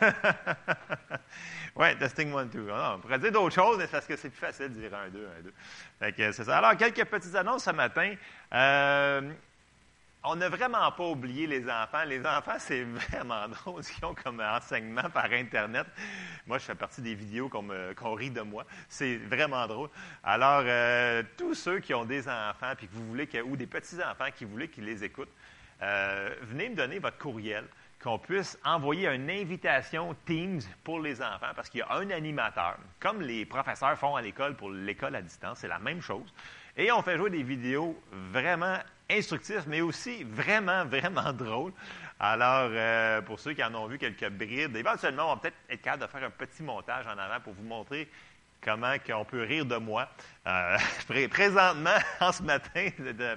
ouais, 1.76 1.96
testing 1.96 2.34
1, 2.34 2.46
2. 2.46 2.68
Ah, 2.72 2.94
on 2.96 3.00
pourrait 3.00 3.20
dire 3.20 3.30
d'autres 3.30 3.54
choses, 3.54 3.78
mais 3.78 3.86
parce 3.86 4.06
que 4.06 4.16
c'est 4.16 4.30
plus 4.30 4.40
facile 4.40 4.72
de 4.72 4.80
dire 4.80 4.92
1, 4.92 5.10
2, 5.10 5.28
1, 6.00 6.10
2. 6.10 6.32
c'est 6.32 6.44
ça. 6.44 6.58
Alors, 6.58 6.76
quelques 6.76 7.04
petites 7.04 7.36
annonces 7.36 7.64
ce 7.64 7.70
matin. 7.70 8.16
Euh, 8.52 9.32
on 10.22 10.36
n'a 10.36 10.48
vraiment 10.48 10.90
pas 10.92 11.06
oublié 11.06 11.46
les 11.46 11.68
enfants. 11.68 12.04
Les 12.06 12.24
enfants, 12.26 12.58
c'est 12.58 12.82
vraiment 12.82 13.48
drôle 13.64 13.82
ce 13.82 13.92
qu'ils 13.92 14.04
ont 14.04 14.14
comme 14.14 14.40
enseignement 14.40 15.08
par 15.10 15.32
Internet. 15.32 15.86
Moi, 16.46 16.58
je 16.58 16.64
fais 16.64 16.74
partie 16.74 17.00
des 17.00 17.14
vidéos 17.14 17.48
qu'on 17.48 18.14
rit 18.14 18.30
de 18.30 18.42
moi. 18.42 18.64
C'est 18.88 19.16
vraiment 19.16 19.66
drôle. 19.66 19.88
Alors, 20.22 20.62
euh, 20.66 21.22
tous 21.36 21.54
ceux 21.54 21.80
qui 21.80 21.94
ont 21.94 22.04
des 22.04 22.28
enfants 22.28 22.72
puis 22.76 22.88
que 22.88 22.94
vous 22.94 23.06
voulez 23.06 23.28
ou 23.42 23.56
des 23.56 23.66
petits-enfants 23.66 24.30
qui 24.34 24.44
voulaient 24.44 24.68
qu'ils 24.68 24.84
les 24.84 25.04
écoutent, 25.04 25.32
euh, 25.82 26.34
venez 26.42 26.68
me 26.68 26.76
donner 26.76 26.98
votre 26.98 27.18
courriel 27.18 27.64
qu'on 28.02 28.18
puisse 28.18 28.58
envoyer 28.64 29.08
une 29.08 29.30
invitation 29.30 30.16
Teams 30.24 30.60
pour 30.84 31.00
les 31.00 31.20
enfants 31.20 31.52
parce 31.54 31.68
qu'il 31.68 31.80
y 31.80 31.82
a 31.82 31.92
un 31.92 32.10
animateur, 32.10 32.78
comme 32.98 33.20
les 33.20 33.44
professeurs 33.44 33.96
font 33.98 34.16
à 34.16 34.22
l'école 34.22 34.56
pour 34.56 34.70
l'école 34.70 35.16
à 35.16 35.22
distance, 35.22 35.58
c'est 35.58 35.68
la 35.68 35.78
même 35.78 36.00
chose. 36.00 36.32
Et 36.80 36.90
on 36.90 37.02
fait 37.02 37.18
jouer 37.18 37.28
des 37.28 37.42
vidéos 37.42 37.94
vraiment 38.32 38.78
instructives, 39.10 39.64
mais 39.66 39.82
aussi 39.82 40.24
vraiment, 40.24 40.86
vraiment 40.86 41.30
drôles. 41.30 41.74
Alors, 42.18 42.70
euh, 42.72 43.20
pour 43.20 43.38
ceux 43.38 43.52
qui 43.52 43.62
en 43.62 43.74
ont 43.74 43.86
vu 43.86 43.98
quelques 43.98 44.30
brides, 44.30 44.74
éventuellement, 44.74 45.26
on 45.26 45.34
va 45.34 45.40
peut-être 45.42 45.58
être 45.68 45.82
capable 45.82 46.04
de 46.04 46.08
faire 46.08 46.24
un 46.24 46.30
petit 46.30 46.62
montage 46.62 47.06
en 47.06 47.18
avant 47.18 47.38
pour 47.44 47.52
vous 47.52 47.64
montrer 47.64 48.08
comment 48.62 48.94
on 49.12 49.24
peut 49.26 49.42
rire 49.42 49.66
de 49.66 49.76
moi 49.76 50.08
euh, 50.46 50.78
présentement, 51.30 51.98
en 52.20 52.32
ce 52.32 52.42
matin, 52.42 52.88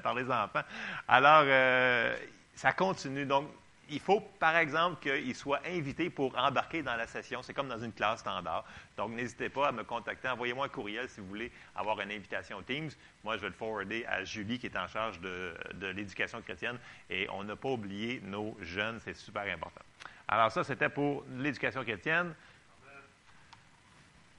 par 0.01 0.13
les 0.13 0.31
enfants. 0.31 0.63
Alors, 1.09 1.43
euh, 1.45 2.15
ça 2.55 2.71
continue. 2.71 3.25
Donc, 3.25 3.49
il 3.93 3.99
faut, 3.99 4.19
par 4.39 4.57
exemple, 4.57 5.01
qu'il 5.01 5.35
soit 5.35 5.61
invité 5.67 6.09
pour 6.09 6.35
embarquer 6.37 6.81
dans 6.81 6.95
la 6.95 7.05
session. 7.05 7.43
C'est 7.43 7.53
comme 7.53 7.67
dans 7.67 7.79
une 7.79 7.93
classe 7.93 8.21
standard. 8.21 8.65
Donc, 8.97 9.11
n'hésitez 9.11 9.49
pas 9.49 9.67
à 9.67 9.71
me 9.71 9.83
contacter. 9.83 10.27
Envoyez-moi 10.27 10.65
un 10.65 10.69
courriel 10.69 11.07
si 11.07 11.21
vous 11.21 11.27
voulez 11.27 11.51
avoir 11.75 12.01
une 12.01 12.11
invitation 12.11 12.57
au 12.57 12.63
Teams. 12.63 12.89
Moi, 13.23 13.37
je 13.37 13.41
vais 13.41 13.49
le 13.49 13.53
forwarder 13.53 14.03
à 14.05 14.23
Julie, 14.23 14.57
qui 14.57 14.65
est 14.65 14.77
en 14.77 14.87
charge 14.87 15.19
de, 15.19 15.53
de 15.75 15.87
l'éducation 15.87 16.41
chrétienne. 16.41 16.79
Et 17.09 17.27
on 17.31 17.43
n'a 17.43 17.55
pas 17.55 17.69
oublié 17.69 18.19
nos 18.23 18.57
jeunes. 18.61 18.99
C'est 19.03 19.15
super 19.15 19.43
important. 19.43 19.81
Alors, 20.27 20.51
ça, 20.51 20.63
c'était 20.63 20.89
pour 20.89 21.23
l'éducation 21.37 21.83
chrétienne. 21.83 22.33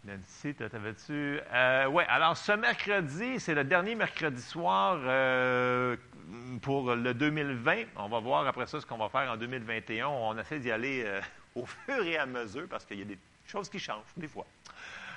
Nancy, 0.04 0.54
t'avais-tu? 0.54 1.40
Euh, 1.52 1.86
oui, 1.86 2.04
alors 2.08 2.36
ce 2.36 2.52
mercredi, 2.52 3.40
c'est 3.40 3.54
le 3.54 3.64
dernier 3.64 3.94
mercredi 3.94 4.42
soir 4.42 4.98
euh, 5.02 5.96
pour 6.62 6.94
le 6.94 7.14
2020. 7.14 7.84
On 7.96 8.08
va 8.08 8.20
voir 8.20 8.46
après 8.46 8.66
ça 8.66 8.80
ce 8.80 8.86
qu'on 8.86 8.98
va 8.98 9.08
faire 9.08 9.30
en 9.30 9.36
2021. 9.36 10.06
On 10.08 10.38
essaie 10.38 10.58
d'y 10.58 10.70
aller 10.70 11.02
euh, 11.04 11.20
au 11.54 11.66
fur 11.66 12.04
et 12.04 12.16
à 12.16 12.26
mesure 12.26 12.66
parce 12.68 12.84
qu'il 12.84 12.98
y 12.98 13.02
a 13.02 13.06
des 13.06 13.18
choses 13.46 13.68
qui 13.68 13.78
changent 13.78 14.02
des 14.16 14.28
fois. 14.28 14.46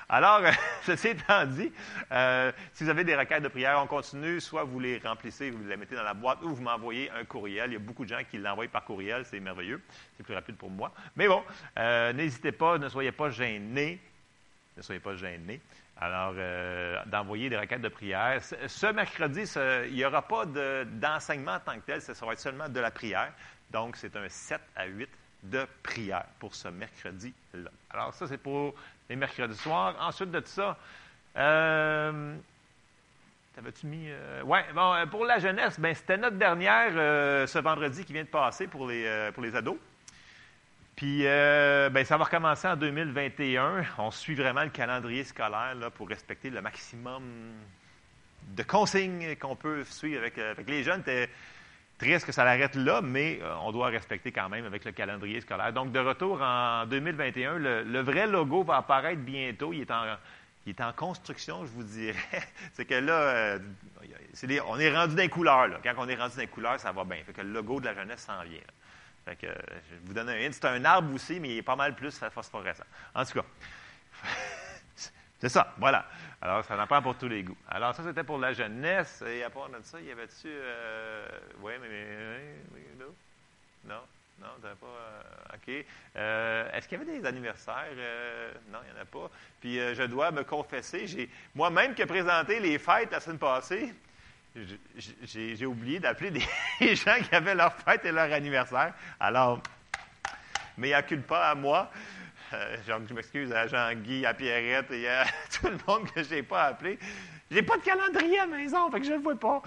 Alors, 0.10 0.42
ceci 0.84 1.10
étant 1.10 1.46
dit, 1.46 1.72
si 2.74 2.84
vous 2.84 2.90
avez 2.90 3.04
des 3.04 3.16
requêtes 3.16 3.44
de 3.44 3.50
prière, 3.50 3.80
on 3.84 3.88
continue. 3.88 4.40
Soit 4.40 4.64
vous 4.64 4.80
les 4.80 5.00
remplissez, 5.00 5.50
vous 5.50 5.64
les 5.68 5.76
mettez 5.76 5.96
dans 5.96 6.04
la 6.04 6.14
boîte, 6.14 6.42
ou 6.44 6.56
vous 6.56 6.62
m'envoyez 6.62 7.12
un 7.12 7.26
courriel. 7.26 7.72
Il 7.72 7.74
y 7.74 7.76
a 7.76 7.80
beaucoup 7.80 8.06
de 8.06 8.10
gens 8.10 8.24
qui 8.30 8.38
l'envoient 8.38 8.68
par 8.70 8.86
courriel. 8.86 9.26
C'est 9.26 9.42
merveilleux. 9.42 9.82
C'est 10.16 10.24
plus 10.24 10.34
rapide 10.34 10.56
pour 10.56 10.70
moi. 10.70 10.94
Mais 11.18 11.28
bon, 11.28 11.44
n'hésitez 12.14 12.54
pas, 12.54 12.78
ne 12.78 12.88
soyez 12.88 13.12
pas 13.12 13.30
gênés. 13.30 14.00
Ne 14.78 14.82
soyez 14.82 15.02
pas 15.02 15.16
gênés. 15.16 15.60
Alors, 16.00 16.34
euh, 16.38 17.02
d'envoyer 17.08 17.50
des 17.50 17.58
requêtes 17.58 17.82
de 17.82 17.90
prière. 17.90 18.40
Ce, 18.44 18.92
mercredi, 18.92 19.44
il 19.90 19.96
n'y 19.96 20.06
aura 20.06 20.22
pas 20.22 20.46
d'enseignement 20.46 21.54
en 21.54 21.60
tant 21.60 21.76
que 21.76 21.86
tel, 21.86 22.02
ça 22.02 22.26
va 22.26 22.34
être 22.34 22.40
seulement 22.40 22.70
de 22.70 22.80
la 22.80 22.92
prière. 22.92 23.34
Donc, 23.72 23.96
c'est 23.98 24.16
un 24.16 24.30
7 24.30 24.62
à 24.76 24.86
8 24.86 25.10
de 25.44 25.66
prière 25.82 26.26
pour 26.40 26.54
ce 26.54 26.68
mercredi-là. 26.68 27.72
Alors, 27.90 28.14
ça, 28.14 28.28
c'est 28.28 28.38
pour 28.38 28.76
les 29.10 29.16
mercredis 29.16 29.58
soirs. 29.58 29.96
Ensuite 30.00 30.32
de 30.32 30.42
ça, 30.46 30.78
euh, 31.36 32.36
T'avais-tu 33.56 33.88
mis. 33.88 34.06
Euh, 34.08 34.44
oui, 34.46 34.60
bon, 34.76 34.94
pour 35.10 35.26
la 35.26 35.40
jeunesse, 35.40 35.80
ben, 35.80 35.96
c'était 35.96 36.18
notre 36.18 36.38
dernière 36.38 36.92
ce 36.92 37.58
vendredi 37.58 38.06
qui 38.06 38.14
vient 38.14 38.24
de 38.24 38.28
passer 38.28 38.68
pour 38.68 38.88
les, 38.88 39.32
pour 39.34 39.42
les 39.42 39.56
ados. 39.56 39.78
Puis, 40.98 41.28
euh, 41.28 41.92
ben, 41.92 42.04
ça 42.04 42.18
va 42.18 42.24
recommencer 42.24 42.68
en 42.68 42.76
2021. 42.76 43.84
On 44.00 44.10
suit 44.10 44.34
vraiment 44.34 44.64
le 44.64 44.72
calendrier 44.72 45.24
scolaire 45.24 45.76
là, 45.76 45.92
pour 45.92 46.10
respecter 46.10 46.50
le 46.50 46.60
maximum 46.60 47.24
de 48.56 48.64
consignes 48.64 49.36
qu'on 49.36 49.56
peut 49.56 49.84
suivre 49.84 50.22
avec, 50.22 50.40
euh, 50.40 50.56
les 50.66 50.84
jeunes. 50.84 51.04
C'est 51.06 51.30
triste 52.00 52.26
que 52.26 52.32
ça 52.32 52.44
l'arrête 52.44 52.74
là, 52.74 53.02
mais 53.04 53.38
euh, 53.44 53.54
on 53.62 53.72
doit 53.72 53.90
respecter 53.90 54.32
quand 54.32 54.50
même 54.50 54.66
avec 54.66 54.86
le 54.86 54.92
calendrier 54.92 55.40
scolaire. 55.40 55.72
Donc, 55.72 55.92
de 55.92 56.00
retour 56.00 56.42
en 56.42 56.88
2021, 56.88 57.60
le, 57.60 58.00
vrai 58.02 58.26
logo 58.26 58.64
va 58.64 58.78
apparaître 58.78 59.22
bientôt. 59.22 59.74
Il 59.74 59.82
est 59.82 59.92
en, 59.92 60.04
il 60.66 60.72
est 60.72 60.82
en 60.82 60.94
construction, 60.94 61.64
je 61.64 61.72
vous 61.74 61.84
dirais. 61.84 62.18
c'est 62.74 62.86
que 62.86 62.96
là, 62.96 63.60
on 64.68 64.80
est 64.80 64.96
rendu 64.96 65.14
dans 65.14 65.22
les 65.22 65.30
couleurs. 65.30 65.68
Là. 65.68 65.78
Quand 65.84 65.94
on 66.00 66.10
est 66.10 66.16
rendu 66.16 66.38
dans 66.38 66.42
les 66.42 66.48
couleurs, 66.48 66.80
ça 66.80 66.92
va 66.92 67.04
bien. 67.04 67.18
Fait 67.24 67.34
que 67.34 67.42
le 67.42 67.52
logo 67.52 67.80
de 67.80 67.86
la 67.86 67.94
jeunesse 67.94 68.22
s'en 68.22 68.42
vient. 68.42 68.62
Fait 69.28 69.36
que, 69.36 69.48
je 69.48 69.96
vous 70.06 70.14
donne 70.14 70.30
un 70.30 70.38
hint. 70.38 70.54
C'est 70.54 70.66
un 70.66 70.86
arbre 70.86 71.14
aussi, 71.14 71.38
mais 71.38 71.50
il 71.50 71.58
est 71.58 71.62
pas 71.62 71.76
mal 71.76 71.94
plus 71.96 72.18
phosphorescent. 72.18 72.86
En 73.14 73.26
tout 73.26 73.34
cas, 73.34 73.46
c'est 75.40 75.50
ça, 75.50 75.74
voilà. 75.78 76.06
Alors, 76.42 76.64
ça 76.64 76.78
n'en 76.78 76.88
prend 76.88 77.02
pour 77.02 77.18
tous 77.18 77.28
les 77.28 77.44
goûts. 77.44 77.58
Alors, 77.68 77.94
ça, 77.94 78.04
c'était 78.04 78.24
pour 78.24 78.38
la 78.38 78.54
jeunesse. 78.54 79.22
Et 79.28 79.44
à 79.44 79.50
part 79.50 79.68
de 79.68 79.80
ça, 79.84 80.00
il 80.00 80.06
y 80.06 80.12
avait-tu. 80.12 80.48
Euh, 80.48 81.28
oui, 81.62 81.74
mais, 81.82 82.96
Non? 82.98 83.14
Non? 83.90 84.02
Non, 84.40 84.48
pas. 84.62 84.86
Euh, 84.86 85.56
OK. 85.56 85.86
Euh, 86.16 86.72
est-ce 86.72 86.88
qu'il 86.88 86.98
y 86.98 87.02
avait 87.02 87.20
des 87.20 87.26
anniversaires? 87.26 87.88
non, 88.72 88.80
il 88.88 88.94
n'y 88.94 88.98
en 88.98 89.02
a 89.02 89.06
pas. 89.06 89.30
Puis, 89.60 89.78
je 89.78 90.04
dois 90.04 90.32
me 90.32 90.44
confesser, 90.46 91.06
j'ai 91.06 91.30
moi-même 91.54 91.96
qui 91.96 92.04
ai 92.04 92.06
présenté 92.06 92.62
les 92.62 92.80
fêtes 92.80 93.12
la 93.12 93.20
semaine 93.20 93.40
passée, 93.40 93.94
j'ai 95.24 95.66
oublié 95.66 96.00
d'appeler 96.00 96.32
des 96.80 96.96
gens 96.96 97.18
qui 97.22 97.34
avaient 97.36 97.56
leur 97.56 97.74
fête 97.74 98.06
et 98.06 98.12
leur 98.12 98.32
anniversaire. 98.32 98.94
Alors, 99.20 99.62
mais 100.78 100.92
il 101.10 101.22
pas 101.22 101.50
à 101.50 101.56
moi. 101.56 101.92
Euh, 102.54 102.78
je 102.88 103.14
m'excuse 103.14 103.52
à 103.52 103.68
Jean-Guy, 103.68 104.26
à 104.26 104.34
Pierrette 104.34 104.92
et 104.92 105.10
à 105.10 105.26
tout 105.60 105.68
le 105.68 105.78
monde 105.86 106.10
que 106.12 106.24
je 106.24 106.36
n'ai 106.36 106.44
pas 106.44 106.66
appelé. 106.66 106.98
J'ai 107.50 107.62
pas 107.62 107.78
de 107.78 107.84
calendrier 107.84 108.40
à 108.40 108.46
la 108.46 108.58
maison, 108.58 108.90
fait 108.92 109.00
que 109.00 109.06
je 109.06 109.12
ne 109.12 109.18
le 109.18 109.22
vois 109.22 109.36
pas. 109.36 109.62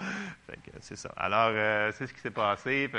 c'est 0.79 0.95
ça. 0.95 1.11
Alors, 1.17 1.51
euh, 1.51 1.91
c'est 1.91 2.07
ce 2.07 2.13
qui 2.13 2.19
s'est 2.19 2.31
passé. 2.31 2.89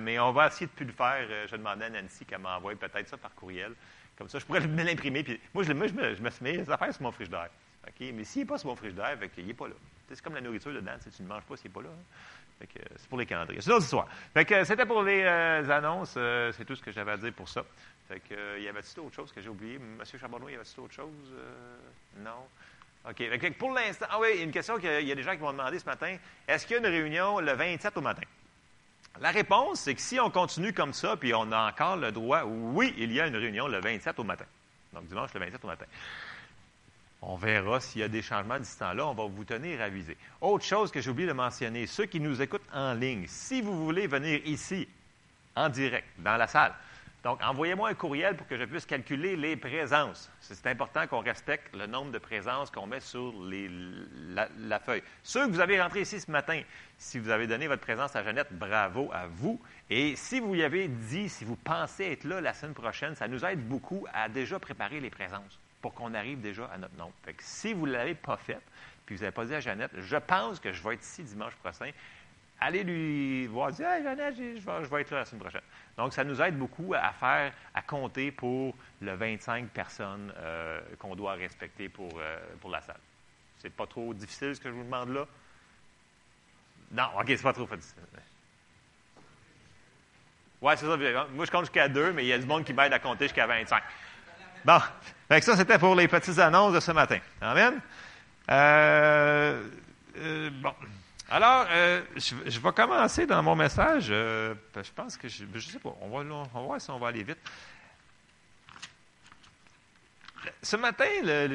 mais 0.00 0.18
on 0.18 0.32
va 0.32 0.46
essayer 0.48 0.66
de 0.66 0.72
plus 0.72 0.86
le 0.86 0.92
faire. 0.92 1.26
Euh, 1.28 1.46
je 1.48 1.56
demandais 1.56 1.86
à 1.86 1.90
Nancy 1.90 2.24
qu'elle 2.24 2.40
m'envoie 2.40 2.74
peut-être 2.74 3.08
ça 3.08 3.16
par 3.16 3.34
courriel. 3.34 3.72
Comme 4.16 4.28
ça, 4.28 4.38
je 4.38 4.44
pourrais 4.44 4.60
l'imprimer. 4.66 5.24
Moi, 5.54 5.64
je, 5.64 5.72
me, 5.72 5.88
je 5.88 6.22
me 6.22 6.30
suis 6.30 6.44
mis 6.44 6.52
les 6.52 6.70
affaires 6.70 6.92
sur 6.92 7.02
mon 7.02 7.12
frigidaire. 7.12 7.50
Mais 8.00 8.24
s'il 8.24 8.42
n'est 8.42 8.46
pas 8.46 8.58
sur 8.58 8.68
mon 8.68 8.76
frigidaire, 8.76 9.16
il 9.36 9.46
n'est 9.46 9.54
pas 9.54 9.68
là. 9.68 9.74
C'est 10.08 10.22
comme 10.22 10.34
la 10.34 10.40
nourriture 10.40 10.72
dedans. 10.72 10.92
Tu 11.02 11.22
ne 11.22 11.28
manges 11.28 11.44
pas 11.44 11.56
s'il 11.56 11.70
n'est 11.70 11.74
pas 11.74 11.82
là. 11.82 11.88
Hein. 11.90 12.66
c'est 12.96 13.08
pour 13.08 13.18
les 13.18 13.26
calendriers. 13.26 13.60
C'est 13.60 13.70
une 13.70 13.76
autre 13.76 13.84
histoire. 13.84 14.08
c'était 14.34 14.86
pour 14.86 15.02
les 15.02 15.22
euh, 15.22 15.70
annonces. 15.70 16.14
Euh, 16.16 16.52
c'est 16.52 16.64
tout 16.64 16.76
ce 16.76 16.82
que 16.82 16.92
j'avais 16.92 17.12
à 17.12 17.16
dire 17.16 17.32
pour 17.32 17.48
ça. 17.48 17.64
Fait 18.08 18.20
que, 18.20 18.34
euh, 18.34 18.58
y 18.58 18.68
avait-il 18.68 19.00
autre 19.00 19.14
chose 19.14 19.32
que 19.32 19.40
j'ai 19.40 19.48
oublié? 19.48 19.78
Monsieur 19.78 20.18
Charbonneau, 20.18 20.48
y 20.48 20.54
avait-il 20.54 20.80
autre 20.80 20.94
chose? 20.94 21.34
non? 22.18 22.48
OK. 23.08 23.52
pour 23.56 23.72
l'instant, 23.72 24.06
ah 24.10 24.18
oui, 24.20 24.28
il 24.34 24.38
y 24.38 24.40
a 24.40 24.44
une 24.44 24.50
question 24.50 24.76
qu'il 24.78 25.06
y 25.06 25.12
a 25.12 25.14
des 25.14 25.22
gens 25.22 25.34
qui 25.34 25.42
m'ont 25.42 25.52
demandé 25.52 25.78
ce 25.78 25.86
matin. 25.86 26.16
Est-ce 26.46 26.66
qu'il 26.66 26.74
y 26.74 26.76
a 26.76 26.80
une 26.80 26.92
réunion 26.92 27.38
le 27.38 27.52
27 27.52 27.96
au 27.96 28.00
matin? 28.00 28.22
La 29.20 29.30
réponse, 29.30 29.80
c'est 29.80 29.94
que 29.94 30.00
si 30.00 30.20
on 30.20 30.30
continue 30.30 30.72
comme 30.72 30.92
ça, 30.92 31.16
puis 31.16 31.34
on 31.34 31.50
a 31.50 31.70
encore 31.70 31.96
le 31.96 32.12
droit, 32.12 32.42
oui, 32.44 32.94
il 32.98 33.12
y 33.12 33.20
a 33.20 33.26
une 33.26 33.36
réunion 33.36 33.66
le 33.66 33.80
27 33.80 34.18
au 34.18 34.24
matin. 34.24 34.44
Donc, 34.92 35.06
dimanche 35.06 35.32
le 35.34 35.40
27 35.40 35.64
au 35.64 35.66
matin. 35.66 35.86
On 37.20 37.36
verra 37.36 37.80
s'il 37.80 38.00
y 38.00 38.04
a 38.04 38.08
des 38.08 38.22
changements 38.22 38.58
d'ici 38.58 38.78
temps-là. 38.78 39.06
On 39.06 39.14
va 39.14 39.24
vous 39.26 39.44
tenir 39.44 39.80
avisé. 39.80 40.16
Autre 40.40 40.64
chose 40.64 40.90
que 40.90 41.00
j'ai 41.00 41.10
oublié 41.10 41.28
de 41.28 41.32
mentionner, 41.32 41.86
ceux 41.86 42.06
qui 42.06 42.20
nous 42.20 42.40
écoutent 42.40 42.68
en 42.72 42.94
ligne, 42.94 43.26
si 43.26 43.60
vous 43.60 43.84
voulez 43.84 44.06
venir 44.06 44.40
ici, 44.44 44.88
en 45.56 45.68
direct, 45.68 46.06
dans 46.18 46.36
la 46.36 46.46
salle, 46.46 46.74
donc 47.24 47.40
envoyez-moi 47.42 47.88
un 47.88 47.94
courriel 47.94 48.36
pour 48.36 48.46
que 48.46 48.56
je 48.56 48.64
puisse 48.64 48.86
calculer 48.86 49.36
les 49.36 49.56
présences. 49.56 50.30
C'est 50.40 50.68
important 50.68 51.08
qu'on 51.08 51.18
respecte 51.18 51.74
le 51.74 51.88
nombre 51.88 52.12
de 52.12 52.18
présences 52.18 52.70
qu'on 52.70 52.86
met 52.86 53.00
sur 53.00 53.34
la, 53.40 54.78
feuille. 54.78 55.02
Ceux 55.24 55.46
que 55.48 55.52
vous 55.52 55.60
avez 55.60 55.80
rentrés 55.82 56.02
ici 56.02 56.20
ce 56.20 56.30
matin, 56.30 56.62
si 56.96 57.18
vous 57.18 57.30
avez 57.30 57.48
donné 57.48 57.66
votre 57.66 57.82
présence 57.82 58.14
à 58.14 58.22
Jeannette, 58.22 58.52
bravo 58.52 59.10
à 59.12 59.26
vous. 59.26 59.60
Et 59.90 60.14
si 60.14 60.38
vous 60.38 60.54
y 60.54 60.62
avez 60.62 60.86
dit, 60.86 61.28
si 61.28 61.44
vous 61.44 61.56
pensez 61.56 62.04
être 62.04 62.22
là 62.22 62.40
la 62.40 62.54
semaine 62.54 62.74
prochaine, 62.74 63.16
ça 63.16 63.26
nous 63.26 63.44
aide 63.44 63.66
beaucoup 63.66 64.06
à 64.14 64.28
déjà 64.28 64.60
préparer 64.60 65.00
les 65.00 65.10
présences 65.10 65.58
pour 65.80 65.94
qu'on 65.94 66.14
arrive 66.14 66.40
déjà 66.40 66.66
à 66.66 66.78
notre 66.78 66.96
nombre. 66.96 67.12
Fait 67.24 67.34
que 67.34 67.42
si 67.42 67.72
vous 67.72 67.86
ne 67.86 67.92
l'avez 67.92 68.14
pas 68.14 68.36
fait, 68.36 68.60
puis 69.06 69.16
vous 69.16 69.22
n'avez 69.22 69.32
pas 69.32 69.44
dit 69.44 69.54
à 69.54 69.60
Jeannette, 69.60 69.92
je 69.98 70.16
pense 70.16 70.60
que 70.60 70.72
je 70.72 70.82
vais 70.82 70.94
être 70.94 71.02
ici 71.02 71.22
dimanche 71.22 71.54
prochain, 71.56 71.90
allez 72.60 72.84
lui 72.84 73.46
voir, 73.46 73.72
dire 73.72 73.88
Hey, 73.88 74.02
Jeannette, 74.02 74.34
je 74.36 74.90
vais, 74.90 75.00
être 75.00 75.10
là 75.10 75.18
la 75.18 75.24
semaine 75.24 75.40
prochaine. 75.40 75.62
Donc, 75.96 76.12
ça 76.12 76.24
nous 76.24 76.40
aide 76.42 76.58
beaucoup 76.58 76.94
à 76.94 77.12
faire, 77.12 77.52
à 77.74 77.82
compter 77.82 78.30
pour 78.30 78.74
le 79.00 79.14
25 79.14 79.68
personnes 79.68 80.32
euh, 80.36 80.80
qu'on 80.98 81.14
doit 81.14 81.34
respecter 81.34 81.88
pour, 81.88 82.10
euh, 82.18 82.38
pour 82.60 82.70
la 82.70 82.80
salle. 82.80 83.00
C'est 83.58 83.72
pas 83.72 83.86
trop 83.86 84.14
difficile 84.14 84.54
ce 84.54 84.60
que 84.60 84.68
je 84.68 84.74
vous 84.74 84.84
demande 84.84 85.10
là? 85.10 85.26
Non, 86.90 87.20
OK, 87.20 87.26
c'est 87.28 87.42
pas 87.42 87.52
trop 87.52 87.66
difficile. 87.66 88.02
Oui, 90.60 90.72
c'est 90.76 90.86
ça. 90.86 90.96
Moi, 90.96 91.44
je 91.44 91.50
compte 91.50 91.64
jusqu'à 91.64 91.88
deux, 91.88 92.12
mais 92.12 92.24
il 92.24 92.28
y 92.28 92.32
a 92.32 92.38
du 92.38 92.46
monde 92.46 92.64
qui 92.64 92.72
m'aide 92.72 92.92
à 92.92 92.98
compter 92.98 93.26
jusqu'à 93.26 93.46
25. 93.46 93.82
Bon, 94.64 94.78
ça, 95.30 95.56
c'était 95.56 95.78
pour 95.78 95.94
les 95.94 96.08
petites 96.08 96.38
annonces 96.38 96.74
de 96.74 96.80
ce 96.80 96.92
matin. 96.92 97.18
Amen. 97.40 97.80
Euh, 98.50 99.62
euh, 100.16 100.50
bon. 100.50 100.72
Alors, 101.30 101.66
euh, 101.70 102.02
je, 102.16 102.58
vais 102.58 102.72
commencer 102.72 103.26
dans 103.26 103.42
mon 103.42 103.54
message. 103.54 104.06
je 104.06 104.54
pense 104.94 105.18
que 105.18 105.28
je 105.28 105.44
ne 105.44 105.60
sais 105.60 105.78
pas. 105.78 105.94
On 106.00 106.08
va, 106.08 106.24
voir 106.60 106.80
si 106.80 106.90
on 106.90 106.98
va 106.98 107.08
aller 107.08 107.22
vite. 107.22 107.38
Ce 110.62 110.76
matin, 110.76 111.04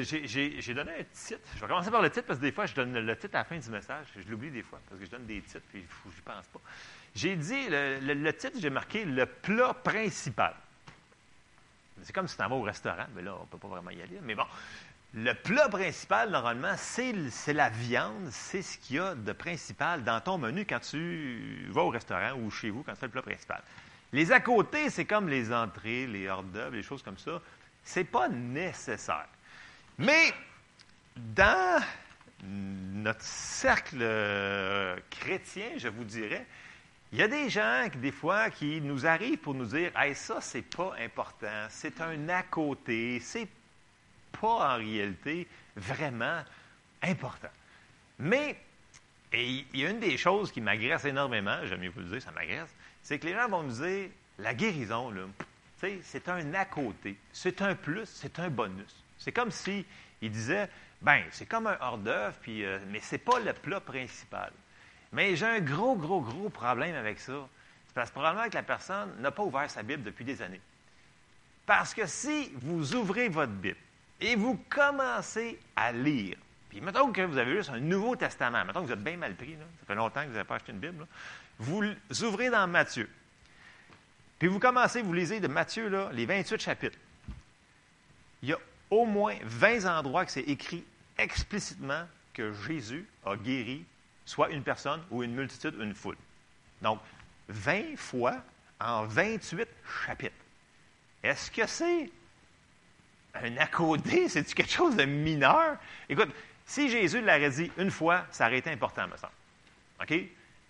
j'ai 0.02 0.74
donné 0.74 0.92
un 0.92 1.04
titre. 1.12 1.40
Je 1.56 1.60
vais 1.60 1.66
commencer 1.66 1.90
par 1.90 2.02
le 2.02 2.10
titre 2.10 2.26
parce 2.28 2.38
que 2.38 2.44
des 2.44 2.52
fois, 2.52 2.66
je 2.66 2.74
donne 2.74 2.96
le 2.96 3.16
titre 3.16 3.34
à 3.34 3.38
la 3.38 3.44
fin 3.44 3.58
du 3.58 3.70
message. 3.70 4.06
Je 4.16 4.30
l'oublie 4.30 4.52
des 4.52 4.62
fois 4.62 4.78
parce 4.88 5.00
que 5.00 5.06
je 5.06 5.10
donne 5.10 5.26
des 5.26 5.40
titres 5.40 5.66
et 5.74 5.78
je 6.04 6.08
n'y 6.08 6.20
pense 6.24 6.46
pas. 6.46 6.60
J'ai 7.16 7.34
dit, 7.34 7.66
le 7.68 8.30
titre, 8.32 8.56
j'ai 8.60 8.70
marqué 8.70 9.04
le 9.04 9.26
plat 9.26 9.74
principal. 9.74 10.54
C'est 12.04 12.12
comme 12.12 12.28
si 12.28 12.36
tu 12.36 12.42
en 12.42 12.48
vas 12.48 12.54
au 12.54 12.62
restaurant, 12.62 13.06
mais 13.14 13.22
là, 13.22 13.34
on 13.36 13.42
ne 13.42 13.46
peut 13.46 13.58
pas 13.58 13.68
vraiment 13.68 13.90
y 13.90 14.00
aller. 14.00 14.20
Mais 14.22 14.34
bon, 14.34 14.44
le 15.14 15.32
plat 15.32 15.68
principal, 15.68 16.30
normalement, 16.30 16.74
c'est 16.76 17.52
la 17.52 17.70
viande, 17.70 18.28
c'est 18.30 18.62
ce 18.62 18.78
qu'il 18.78 18.96
y 18.96 18.98
a 18.98 19.14
de 19.14 19.32
principal 19.32 20.04
dans 20.04 20.20
ton 20.20 20.38
menu 20.38 20.66
quand 20.66 20.80
tu 20.80 21.66
vas 21.70 21.82
au 21.82 21.90
restaurant 21.90 22.34
ou 22.34 22.50
chez 22.50 22.70
vous, 22.70 22.82
quand 22.82 22.94
c'est 22.98 23.06
le 23.06 23.12
plat 23.12 23.22
principal. 23.22 23.62
Les 24.12 24.32
à 24.32 24.40
côté, 24.40 24.90
c'est 24.90 25.04
comme 25.04 25.28
les 25.28 25.52
entrées, 25.52 26.06
les 26.06 26.28
hors 26.28 26.42
d'œuvre, 26.42 26.76
les 26.76 26.82
choses 26.82 27.02
comme 27.02 27.18
ça. 27.18 27.40
C'est 27.82 28.04
pas 28.04 28.28
nécessaire. 28.28 29.26
Mais 29.98 30.32
dans 31.16 31.82
notre 32.42 33.22
cercle 33.22 33.98
euh, 34.00 34.96
chrétien, 35.10 35.70
je 35.76 35.88
vous 35.88 36.04
dirais, 36.04 36.46
il 37.14 37.20
y 37.20 37.22
a 37.22 37.28
des 37.28 37.48
gens, 37.48 37.88
qui, 37.92 37.98
des 37.98 38.10
fois, 38.10 38.50
qui 38.50 38.80
nous 38.80 39.06
arrivent 39.06 39.38
pour 39.38 39.54
nous 39.54 39.66
dire 39.66 39.92
Hey, 39.96 40.16
ça, 40.16 40.40
c'est 40.40 40.62
pas 40.62 40.96
important, 40.98 41.66
c'est 41.70 42.00
un 42.00 42.28
à 42.28 42.42
côté, 42.42 43.20
c'est 43.20 43.46
pas 44.32 44.74
en 44.74 44.76
réalité 44.78 45.46
vraiment 45.76 46.42
important. 47.00 47.52
Mais, 48.18 48.56
et 49.32 49.64
il 49.72 49.80
y 49.80 49.86
a 49.86 49.90
une 49.90 50.00
des 50.00 50.16
choses 50.16 50.50
qui 50.50 50.60
m'agresse 50.60 51.04
énormément, 51.04 51.58
j'aime 51.62 51.82
mieux 51.82 51.90
vous 51.90 52.00
le 52.00 52.06
dire, 52.06 52.20
ça 52.20 52.32
m'agresse, 52.32 52.74
c'est 53.00 53.20
que 53.20 53.28
les 53.28 53.34
gens 53.34 53.48
vont 53.48 53.62
nous 53.62 53.80
dire 53.80 54.10
la 54.40 54.52
guérison, 54.52 55.14
c'est 56.02 56.28
un 56.28 56.52
à 56.54 56.64
côté, 56.64 57.16
c'est 57.32 57.62
un 57.62 57.76
plus, 57.76 58.06
c'est 58.06 58.40
un 58.40 58.50
bonus. 58.50 59.04
C'est 59.18 59.30
comme 59.30 59.52
si 59.52 59.86
il 60.20 60.32
disait 60.32 60.68
ben, 61.00 61.22
c'est 61.30 61.46
comme 61.46 61.68
un 61.68 61.76
hors-d'œuvre, 61.80 62.34
puis, 62.40 62.64
euh, 62.64 62.80
mais 62.88 62.98
ce 62.98 63.14
n'est 63.14 63.20
pas 63.20 63.38
le 63.38 63.52
plat 63.52 63.78
principal. 63.78 64.50
Mais 65.14 65.36
j'ai 65.36 65.46
un 65.46 65.60
gros, 65.60 65.94
gros, 65.94 66.20
gros 66.20 66.48
problème 66.48 66.96
avec 66.96 67.20
ça. 67.20 67.48
C'est 67.86 67.94
parce 67.94 68.10
que 68.10 68.14
probablement 68.14 68.48
que 68.48 68.54
la 68.54 68.64
personne 68.64 69.10
n'a 69.20 69.30
pas 69.30 69.44
ouvert 69.44 69.70
sa 69.70 69.84
Bible 69.84 70.02
depuis 70.02 70.24
des 70.24 70.42
années. 70.42 70.60
Parce 71.64 71.94
que 71.94 72.04
si 72.06 72.50
vous 72.56 72.96
ouvrez 72.96 73.28
votre 73.28 73.52
Bible 73.52 73.78
et 74.20 74.34
vous 74.34 74.62
commencez 74.68 75.58
à 75.76 75.92
lire, 75.92 76.36
puis 76.68 76.80
mettons 76.80 77.12
que 77.12 77.22
vous 77.22 77.38
avez 77.38 77.54
juste 77.54 77.70
un 77.70 77.78
Nouveau 77.78 78.16
Testament, 78.16 78.64
mettons 78.64 78.80
que 78.82 78.86
vous 78.86 78.92
êtes 78.92 79.04
bien 79.04 79.16
mal 79.16 79.36
pris, 79.36 79.52
ça 79.52 79.86
fait 79.86 79.94
longtemps 79.94 80.22
que 80.22 80.26
vous 80.26 80.32
n'avez 80.32 80.48
pas 80.48 80.56
acheté 80.56 80.72
une 80.72 80.80
Bible, 80.80 81.06
vous 81.60 81.84
ouvrez 82.22 82.50
dans 82.50 82.66
Matthieu. 82.66 83.08
Puis 84.40 84.48
vous 84.48 84.58
commencez, 84.58 85.00
vous 85.00 85.12
lisez 85.12 85.38
de 85.38 85.46
Matthieu, 85.46 85.88
là, 85.88 86.10
les 86.12 86.26
28 86.26 86.60
chapitres. 86.60 86.98
Il 88.42 88.48
y 88.48 88.52
a 88.52 88.58
au 88.90 89.06
moins 89.06 89.36
20 89.44 89.84
endroits 89.86 90.26
que 90.26 90.32
c'est 90.32 90.40
écrit 90.40 90.84
explicitement 91.16 92.04
que 92.32 92.52
Jésus 92.52 93.06
a 93.24 93.36
guéri 93.36 93.86
soit 94.24 94.50
une 94.50 94.62
personne 94.62 95.02
ou 95.10 95.22
une 95.22 95.34
multitude 95.34 95.74
ou 95.76 95.82
une 95.82 95.94
foule. 95.94 96.16
Donc, 96.82 97.00
20 97.48 97.96
fois 97.96 98.36
en 98.80 99.04
28 99.04 99.68
chapitres. 100.06 100.34
Est-ce 101.22 101.50
que 101.50 101.66
c'est 101.66 102.10
un 103.34 103.56
accodé? 103.56 104.28
C'est-tu 104.28 104.54
quelque 104.54 104.72
chose 104.72 104.96
de 104.96 105.04
mineur? 105.04 105.76
Écoute, 106.08 106.30
si 106.66 106.88
Jésus 106.88 107.20
l'aurait 107.20 107.50
dit 107.50 107.70
une 107.78 107.90
fois, 107.90 108.26
ça 108.30 108.46
aurait 108.46 108.58
été 108.58 108.70
important, 108.70 109.06
me 109.06 109.16
semble. 109.16 109.32
OK? 110.00 110.14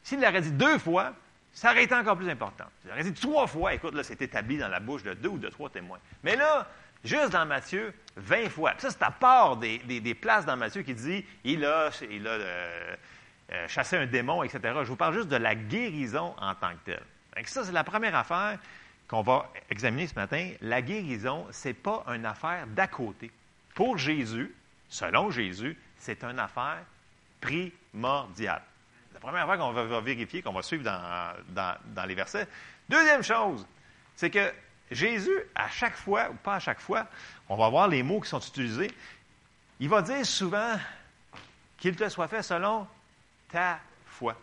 S'il 0.02 0.20
l'aurait 0.20 0.42
dit 0.42 0.52
deux 0.52 0.78
fois, 0.78 1.14
ça 1.52 1.70
aurait 1.70 1.84
été 1.84 1.94
encore 1.94 2.16
plus 2.16 2.28
important. 2.28 2.64
S'il 2.80 2.90
l'aurait 2.90 3.04
dit 3.04 3.12
trois 3.12 3.46
fois, 3.46 3.74
écoute, 3.74 3.94
là, 3.94 4.02
c'est 4.02 4.20
établi 4.20 4.58
dans 4.58 4.68
la 4.68 4.80
bouche 4.80 5.02
de 5.02 5.14
deux 5.14 5.28
ou 5.28 5.38
de 5.38 5.48
trois 5.48 5.70
témoins. 5.70 5.98
Mais 6.22 6.36
là, 6.36 6.68
juste 7.04 7.30
dans 7.30 7.46
Matthieu, 7.46 7.94
20 8.16 8.48
fois. 8.48 8.74
ça, 8.78 8.90
c'est 8.90 9.02
à 9.02 9.10
part 9.10 9.56
des, 9.56 10.18
places 10.20 10.46
dans 10.46 10.56
Matthieu 10.56 10.82
qui 10.82 10.94
dit 10.94 11.24
il 11.44 11.64
a, 11.64 11.90
il 12.10 12.26
a 12.26 12.30
euh, 12.30 12.96
euh, 13.52 13.68
chassé 13.68 13.96
un 13.96 14.06
démon, 14.06 14.42
etc. 14.42 14.60
Je 14.82 14.88
vous 14.88 14.96
parle 14.96 15.14
juste 15.14 15.28
de 15.28 15.36
la 15.36 15.54
guérison 15.54 16.34
en 16.38 16.54
tant 16.54 16.72
que 16.72 16.92
telle. 16.92 17.02
Donc, 17.36 17.46
ça, 17.46 17.64
c'est 17.64 17.72
la 17.72 17.84
première 17.84 18.14
affaire 18.14 18.58
qu'on 19.08 19.22
va 19.22 19.50
examiner 19.70 20.06
ce 20.06 20.14
matin. 20.14 20.52
La 20.60 20.82
guérison, 20.82 21.46
ce 21.50 21.68
n'est 21.68 21.74
pas 21.74 22.04
une 22.08 22.26
affaire 22.26 22.66
d'à 22.68 22.86
côté. 22.86 23.30
Pour 23.74 23.98
Jésus, 23.98 24.54
selon 24.88 25.30
Jésus, 25.30 25.76
c'est 25.98 26.22
une 26.24 26.38
affaire 26.38 26.82
primordiale. 27.40 28.62
La 29.12 29.20
première 29.20 29.48
affaire 29.48 29.58
qu'on 29.58 29.72
va, 29.72 30.00
vérifier, 30.00 30.42
qu'on 30.42 30.52
va 30.52 30.62
suivre 30.62 30.84
dans 30.84 32.06
les 32.06 32.14
versets. 32.14 32.48
Deuxième 32.88 33.22
chose, 33.22 33.66
c'est 34.16 34.30
que 34.30 34.52
Jésus, 34.90 35.36
à 35.54 35.68
chaque 35.68 35.96
fois, 35.96 36.30
ou 36.30 36.34
pas 36.34 36.56
à 36.56 36.60
chaque 36.60 36.80
fois, 36.80 37.06
on 37.48 37.56
va 37.56 37.68
voir 37.68 37.88
les 37.88 38.02
mots 38.02 38.20
qui 38.20 38.28
sont 38.28 38.40
utilisés, 38.40 38.90
il 39.80 39.88
va 39.88 40.02
dire 40.02 40.24
souvent 40.24 40.76
qu'il 41.78 41.96
te 41.96 42.08
soit 42.08 42.28
fait 42.28 42.42
selon 42.42 42.86
ta 43.54 43.78
foi. 44.04 44.36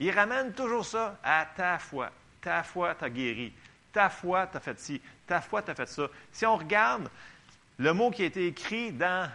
Il 0.00 0.10
ramène 0.10 0.54
toujours 0.54 0.86
ça 0.86 1.18
à 1.22 1.46
ta 1.54 1.78
foi. 1.78 2.10
Ta 2.40 2.62
foi 2.62 2.94
t'a 2.94 3.10
guéri. 3.10 3.52
Ta 3.92 4.08
foi 4.08 4.46
t'a 4.46 4.58
fait 4.58 4.80
ci. 4.80 5.02
Ta 5.26 5.42
foi 5.42 5.60
t'a 5.60 5.74
fait 5.74 5.86
ça. 5.86 6.08
Si 6.32 6.46
on 6.46 6.56
regarde 6.56 7.10
le 7.78 7.92
mot 7.92 8.10
qui 8.10 8.22
a 8.22 8.24
été 8.24 8.46
écrit 8.46 8.90
dans 8.90 9.30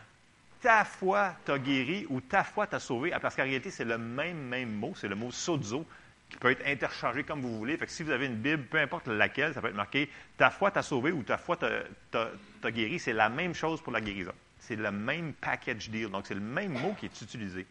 ta 0.60 0.84
foi 0.84 1.36
t'a 1.46 1.60
guéri 1.60 2.08
ou 2.10 2.22
ta 2.22 2.44
foi 2.44 2.66
t'a 2.66 2.80
sauvé, 2.80 3.12
parce 3.22 3.36
qu'en 3.36 3.44
réalité, 3.44 3.70
c'est 3.70 3.86
le 3.86 4.00
même, 4.00 4.48
même 4.48 4.72
mot, 4.72 4.94
c'est 4.96 5.08
le 5.08 5.16
mot 5.16 5.32
sozo, 5.32 5.86
qui 6.28 6.38
peut 6.38 6.50
être 6.50 6.66
interchangé 6.66 7.24
comme 7.24 7.42
vous 7.42 7.56
voulez. 7.56 7.78
Fait 7.78 7.88
si 7.88 8.02
vous 8.02 8.12
avez 8.12 8.26
une 8.26 8.36
Bible, 8.36 8.64
peu 8.64 8.80
importe 8.80 9.08
laquelle, 9.08 9.54
ça 9.54 9.62
peut 9.62 9.68
être 9.68 9.76
marqué 9.76 10.10
ta 10.38 10.50
foi 10.50 10.72
t'a 10.72 10.82
sauvé 10.82 11.12
ou 11.12 11.22
ta 11.22 11.38
foi 11.38 11.56
t'a 11.56 12.72
guéri. 12.72 12.98
C'est 12.98 13.14
la 13.14 13.30
même 13.30 13.54
chose 13.54 13.80
pour 13.80 13.94
la 13.94 14.02
guérison. 14.02 14.34
C'est 14.58 14.76
le 14.76 14.90
même 14.90 15.34
package 15.34 15.92
deal. 15.92 16.10
Donc, 16.10 16.26
c'est 16.26 16.34
le 16.34 16.40
même 16.40 16.74
mot 16.74 16.96
qui 17.00 17.06
est 17.06 17.22
utilisé. 17.22 17.68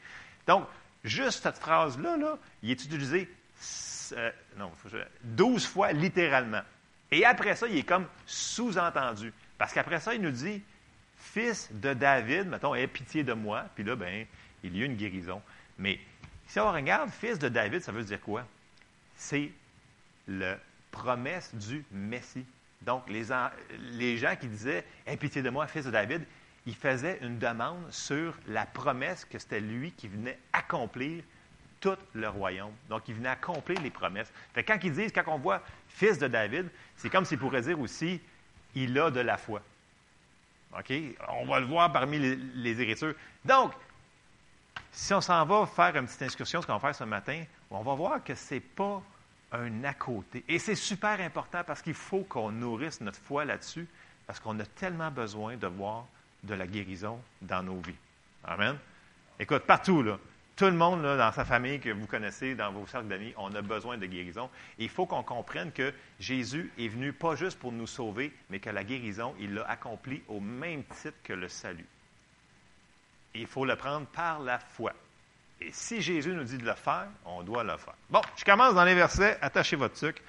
Donc, 0.47 0.65
juste 1.05 1.43
cette 1.43 1.59
phrase-là, 1.59 2.17
là, 2.17 2.39
il 2.63 2.71
est 2.71 2.85
utilisé 2.85 3.29
euh, 4.13 4.31
non, 4.57 4.71
12 5.23 5.67
fois 5.67 5.93
littéralement. 5.93 6.63
Et 7.11 7.25
après 7.25 7.57
ça, 7.57 7.67
il 7.67 7.79
est 7.79 7.83
comme 7.83 8.07
sous-entendu. 8.27 9.33
Parce 9.57 9.73
qu'après 9.73 10.01
ça, 10.01 10.15
il 10.15 10.23
nous 10.23 10.31
dit 10.31 10.63
Fils 11.17 11.69
de 11.73 11.95
David, 11.95 12.49
mettons, 12.49 12.75
aie 12.75 12.87
pitié 12.87 13.25
de 13.25 13.33
moi. 13.33 13.65
Puis 13.75 13.85
là, 13.85 13.97
ben, 13.97 14.27
il 14.63 14.77
y 14.77 14.83
a 14.83 14.87
une 14.87 14.97
guérison. 14.97 15.43
Mais 15.79 15.99
si 16.47 16.61
on 16.61 16.73
regarde 16.73 17.11
fils 17.11 17.39
de 17.39 17.49
David, 17.49 17.83
ça 17.83 17.93
veut 17.93 18.05
dire 18.05 18.21
quoi? 18.21 18.47
C'est 19.17 19.51
la 20.27 20.59
promesse 20.91 21.55
du 21.55 21.85
Messie. 21.91 22.47
Donc, 22.83 23.09
les, 23.11 23.25
gens 24.17 24.37
qui 24.37 24.47
disaient 24.47 24.85
Aie 25.07 25.17
pitié 25.17 25.43
de 25.43 25.51
moi, 25.51 25.67
fils 25.67 25.85
de 25.85 25.91
David, 25.91 26.25
ils 26.69 26.75
faisaient 26.75 27.19
une 27.23 27.39
demande 27.39 27.91
sur 27.91 28.35
la 28.47 28.67
promesse 28.67 29.25
que 29.25 29.39
c'était 29.39 29.59
lui 29.59 29.91
qui 29.93 30.07
venait 30.07 30.39
accomplir 30.53 31.25
tout 31.81 31.97
le 32.13 32.29
royaume. 32.29 32.75
Donc, 32.91 33.09
il 33.09 33.15
venait 33.15 33.31
accomplir 33.31 33.81
les 33.81 33.89
promesses. 33.89 34.31
Fait 34.53 34.63
quand 34.63 34.79
ils 34.85 34.93
disent, 34.93 35.11
quand 35.11 35.25
on 35.29 35.39
voit 35.39 35.63
fils 35.89 36.19
de 36.19 36.29
David, 36.29 36.69
c'est 36.95 37.09
comme 37.09 37.25
s'il 37.25 37.39
pourrait 37.39 37.63
dire 37.63 37.81
aussi 37.81 38.21
il 38.75 38.99
a 38.99 39.11
de 39.11 39.21
la 39.21 39.39
foi. 39.39 39.63
OK? 40.79 40.93
On 41.31 41.47
va 41.47 41.59
le 41.59 41.65
voir 41.67 41.91
parmi 41.91 42.19
les, 42.19 42.37
les 42.37 42.79
Écritures. 42.83 43.15
Donc, 43.47 43.73
si 44.93 45.15
on 45.15 45.23
s'en 45.23 45.47
va 45.47 45.65
faire 45.65 45.97
une 45.97 46.05
petite 46.05 46.21
excursion, 46.21 46.61
ce 46.61 46.67
qu'on 46.67 46.75
va 46.75 46.81
faire 46.81 46.95
ce 46.95 47.05
matin, 47.05 47.45
on 47.71 47.81
va 47.81 47.95
voir 47.95 48.23
que 48.23 48.35
ce 48.35 48.55
n'est 48.55 48.61
pas 48.61 49.03
un 49.53 49.85
à 49.85 49.95
côté. 49.95 50.45
Et 50.47 50.59
c'est 50.59 50.75
super 50.75 51.19
important 51.19 51.63
parce 51.67 51.81
qu'il 51.81 51.95
faut 51.95 52.25
qu'on 52.25 52.53
nourrisse 52.53 53.01
notre 53.01 53.21
foi 53.21 53.47
là-dessus, 53.47 53.89
parce 54.27 54.39
qu'on 54.39 54.61
a 54.61 54.67
tellement 54.67 55.11
besoin 55.11 55.57
de 55.57 55.67
voir 55.67 56.05
de 56.43 56.55
la 56.55 56.67
guérison 56.67 57.21
dans 57.43 57.63
nos 57.63 57.81
vies. 57.81 57.95
Amen. 58.45 58.77
Écoute, 59.39 59.65
partout, 59.65 60.03
là, 60.03 60.19
tout 60.57 60.65
le 60.65 60.73
monde 60.73 61.03
dans 61.03 61.33
sa 61.33 61.45
famille 61.45 61.81
que 61.81 61.91
vous 61.91 62.07
connaissez, 62.07 62.55
dans 62.55 62.73
vos 62.73 62.87
cercles 62.87 63.09
d'amis, 63.09 63.33
on 63.37 63.55
a 63.55 63.63
besoin 63.63 63.97
de 63.97 64.07
guérison. 64.07 64.51
Il 64.79 64.89
faut 64.89 65.07
qu'on 65.07 65.23
comprenne 65.23 65.73
que 65.73 65.93
Jésus 66.19 66.73
est 66.79 66.89
venu 66.89 67.13
pas 67.13 67.37
juste 67.37 67.59
pour 67.59 67.73
nous 67.73 67.87
sauver, 67.87 68.33
mais 68.51 68.59
que 68.59 68.71
la 68.71 68.85
guérison, 68.85 69.35
il 69.39 69.55
l'a 69.55 69.69
accomplie 69.69 70.23
au 70.29 70.41
même 70.41 70.83
titre 70.85 71.17
que 71.23 71.33
le 71.33 71.49
salut 71.49 71.87
il 73.35 73.47
faut 73.47 73.65
le 73.65 73.77
prendre 73.77 74.07
par 74.07 74.41
la 74.41 74.59
foi. 74.59 74.93
Et 75.61 75.71
si 75.73 76.01
Jésus 76.01 76.33
nous 76.33 76.45
dit 76.45 76.59
de 76.59 76.65
le 76.65 76.75
faire, 76.75 77.09
on 77.25 77.43
doit 77.43 77.65
le 77.65 77.77
faire. 77.77 77.95
Bon, 78.11 78.21
je 78.37 78.45
commence 78.45 78.75
dans 78.75 78.85
les 78.85 78.95
versets. 78.95 79.39
Attachez 79.41 79.77
votre 79.77 79.97
sucre. 79.97 80.23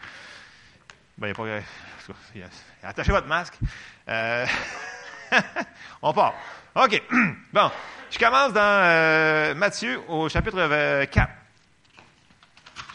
Ben, 1.18 1.28
il 1.28 1.32
a 1.32 1.34
pas, 1.36 2.88
attachez 2.88 3.12
votre 3.12 3.28
masque. 3.28 3.55
Euh, 4.07 4.45
on 6.02 6.14
part. 6.14 6.34
OK. 6.76 7.02
Bon, 7.54 7.72
je 8.10 8.20
commence 8.20 8.54
dans 8.54 8.62
euh, 8.62 9.56
Matthieu 9.56 10.00
au 10.08 10.30
chapitre 10.30 10.58
4. 10.58 10.70
Euh, 10.72 11.06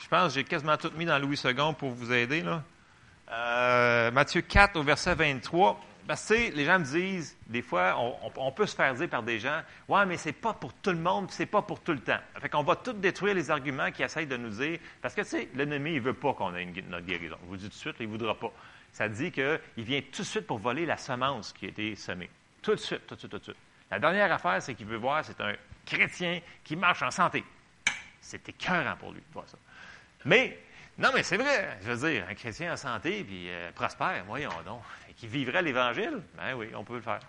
je 0.02 0.08
pense 0.08 0.28
que 0.28 0.34
j'ai 0.34 0.44
quasiment 0.44 0.76
tout 0.76 0.92
mis 0.96 1.04
dans 1.04 1.18
Louis 1.18 1.40
II 1.44 1.54
pour 1.78 1.90
vous 1.90 2.12
aider. 2.12 2.42
Là. 2.42 4.10
Matthieu 4.12 4.42
4 4.42 4.76
au 4.76 4.82
verset 4.82 5.14
23. 5.14 5.80
Parce 6.06 6.28
que, 6.28 6.54
les 6.54 6.64
gens 6.66 6.78
me 6.78 6.84
disent, 6.84 7.34
des 7.46 7.62
fois, 7.62 7.96
on, 8.36 8.52
peut 8.52 8.66
se 8.66 8.76
faire 8.76 8.94
dire 8.94 9.08
par 9.08 9.22
des 9.22 9.38
gens, 9.38 9.62
ouais, 9.88 10.04
mais 10.04 10.18
c'est 10.18 10.32
pas 10.32 10.52
pour 10.52 10.74
tout 10.74 10.90
le 10.90 10.98
monde, 10.98 11.30
c'est 11.30 11.46
pas 11.46 11.62
pour 11.62 11.80
tout 11.80 11.92
le 11.92 12.00
temps. 12.00 12.18
Fait 12.40 12.50
qu'on 12.50 12.62
va 12.62 12.76
tout 12.76 12.92
détruire 12.92 13.34
les 13.34 13.50
arguments 13.50 13.90
qui 13.90 14.02
essayent 14.02 14.26
de 14.26 14.36
nous 14.36 14.50
dire, 14.50 14.78
parce 15.00 15.14
que, 15.14 15.22
tu 15.22 15.28
sais, 15.28 15.48
l'ennemi, 15.54 15.94
il 15.94 16.00
veut 16.02 16.12
pas 16.12 16.34
qu'on 16.34 16.54
ait 16.54 16.62
une, 16.62 16.74
notre 16.90 17.06
guérison. 17.06 17.36
Je 17.44 17.48
vous 17.48 17.56
dis 17.56 17.64
tout 17.64 17.70
de 17.70 17.74
suite, 17.74 17.96
il 18.00 18.08
voudra 18.08 18.34
pas. 18.34 18.52
Ça 18.94 19.08
dit 19.08 19.32
qu'il 19.32 19.60
vient 19.76 20.00
tout 20.00 20.22
de 20.22 20.26
suite 20.26 20.46
pour 20.46 20.58
voler 20.58 20.86
la 20.86 20.96
semence 20.96 21.52
qui 21.52 21.66
a 21.66 21.68
été 21.68 21.96
semée. 21.96 22.30
Tout 22.62 22.76
de 22.76 22.80
suite, 22.80 23.06
tout 23.06 23.16
de 23.16 23.20
suite, 23.20 23.30
tout 23.32 23.38
de 23.38 23.42
suite. 23.42 23.56
La 23.90 23.98
dernière 23.98 24.32
affaire, 24.32 24.62
c'est 24.62 24.74
qu'il 24.74 24.86
veut 24.86 24.96
voir, 24.96 25.24
c'est 25.24 25.40
un 25.40 25.52
chrétien 25.84 26.40
qui 26.62 26.76
marche 26.76 27.02
en 27.02 27.10
santé. 27.10 27.44
C'est 28.20 28.48
écœurant 28.48 28.96
pour 28.96 29.10
lui 29.10 29.20
de 29.20 29.32
voir 29.32 29.48
ça. 29.48 29.58
Mais, 30.24 30.58
non, 30.96 31.10
mais 31.12 31.24
c'est 31.24 31.36
vrai. 31.36 31.76
Je 31.82 31.90
veux 31.90 32.08
dire, 32.08 32.24
un 32.30 32.34
chrétien 32.34 32.72
en 32.72 32.76
santé, 32.76 33.24
puis 33.24 33.50
euh, 33.50 33.72
prospère, 33.72 34.24
voyons 34.26 34.50
donc 34.64 34.80
qui 35.16 35.26
vivrait 35.26 35.62
l'Évangile, 35.62 36.22
ben 36.36 36.54
oui, 36.54 36.68
on 36.74 36.84
peut 36.84 36.94
le 36.94 37.02
faire. 37.02 37.20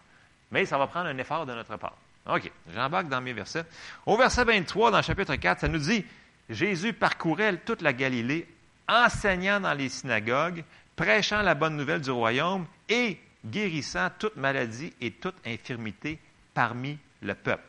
Mais 0.52 0.66
ça 0.66 0.78
va 0.78 0.86
prendre 0.86 1.08
un 1.08 1.18
effort 1.18 1.46
de 1.46 1.54
notre 1.54 1.78
part. 1.78 1.98
OK, 2.28 2.52
j'embarque 2.74 3.08
dans 3.08 3.22
mes 3.22 3.34
versets. 3.34 3.66
Au 4.06 4.18
verset 4.18 4.44
23, 4.44 4.92
dans 4.92 4.98
le 4.98 5.04
chapitre 5.04 5.36
4, 5.36 5.62
ça 5.62 5.68
nous 5.68 5.80
dit 5.80 6.06
Jésus 6.50 6.94
parcourait 6.94 7.58
toute 7.58 7.82
la 7.82 7.94
Galilée, 7.94 8.48
enseignant 8.88 9.60
dans 9.60 9.74
les 9.74 9.90
synagogues, 9.90 10.64
prêchant 10.96 11.42
la 11.42 11.56
bonne 11.56 11.78
nouvelle 11.78 12.02
du 12.02 12.12
royaume 12.12 12.66
et 12.90 13.20
guérissant 13.46 14.10
toute 14.18 14.36
maladie 14.36 14.94
et 15.02 15.12
toute 15.12 15.36
infirmité 15.46 16.20
parmi 16.54 16.98
le 17.22 17.36
peuple. 17.36 17.64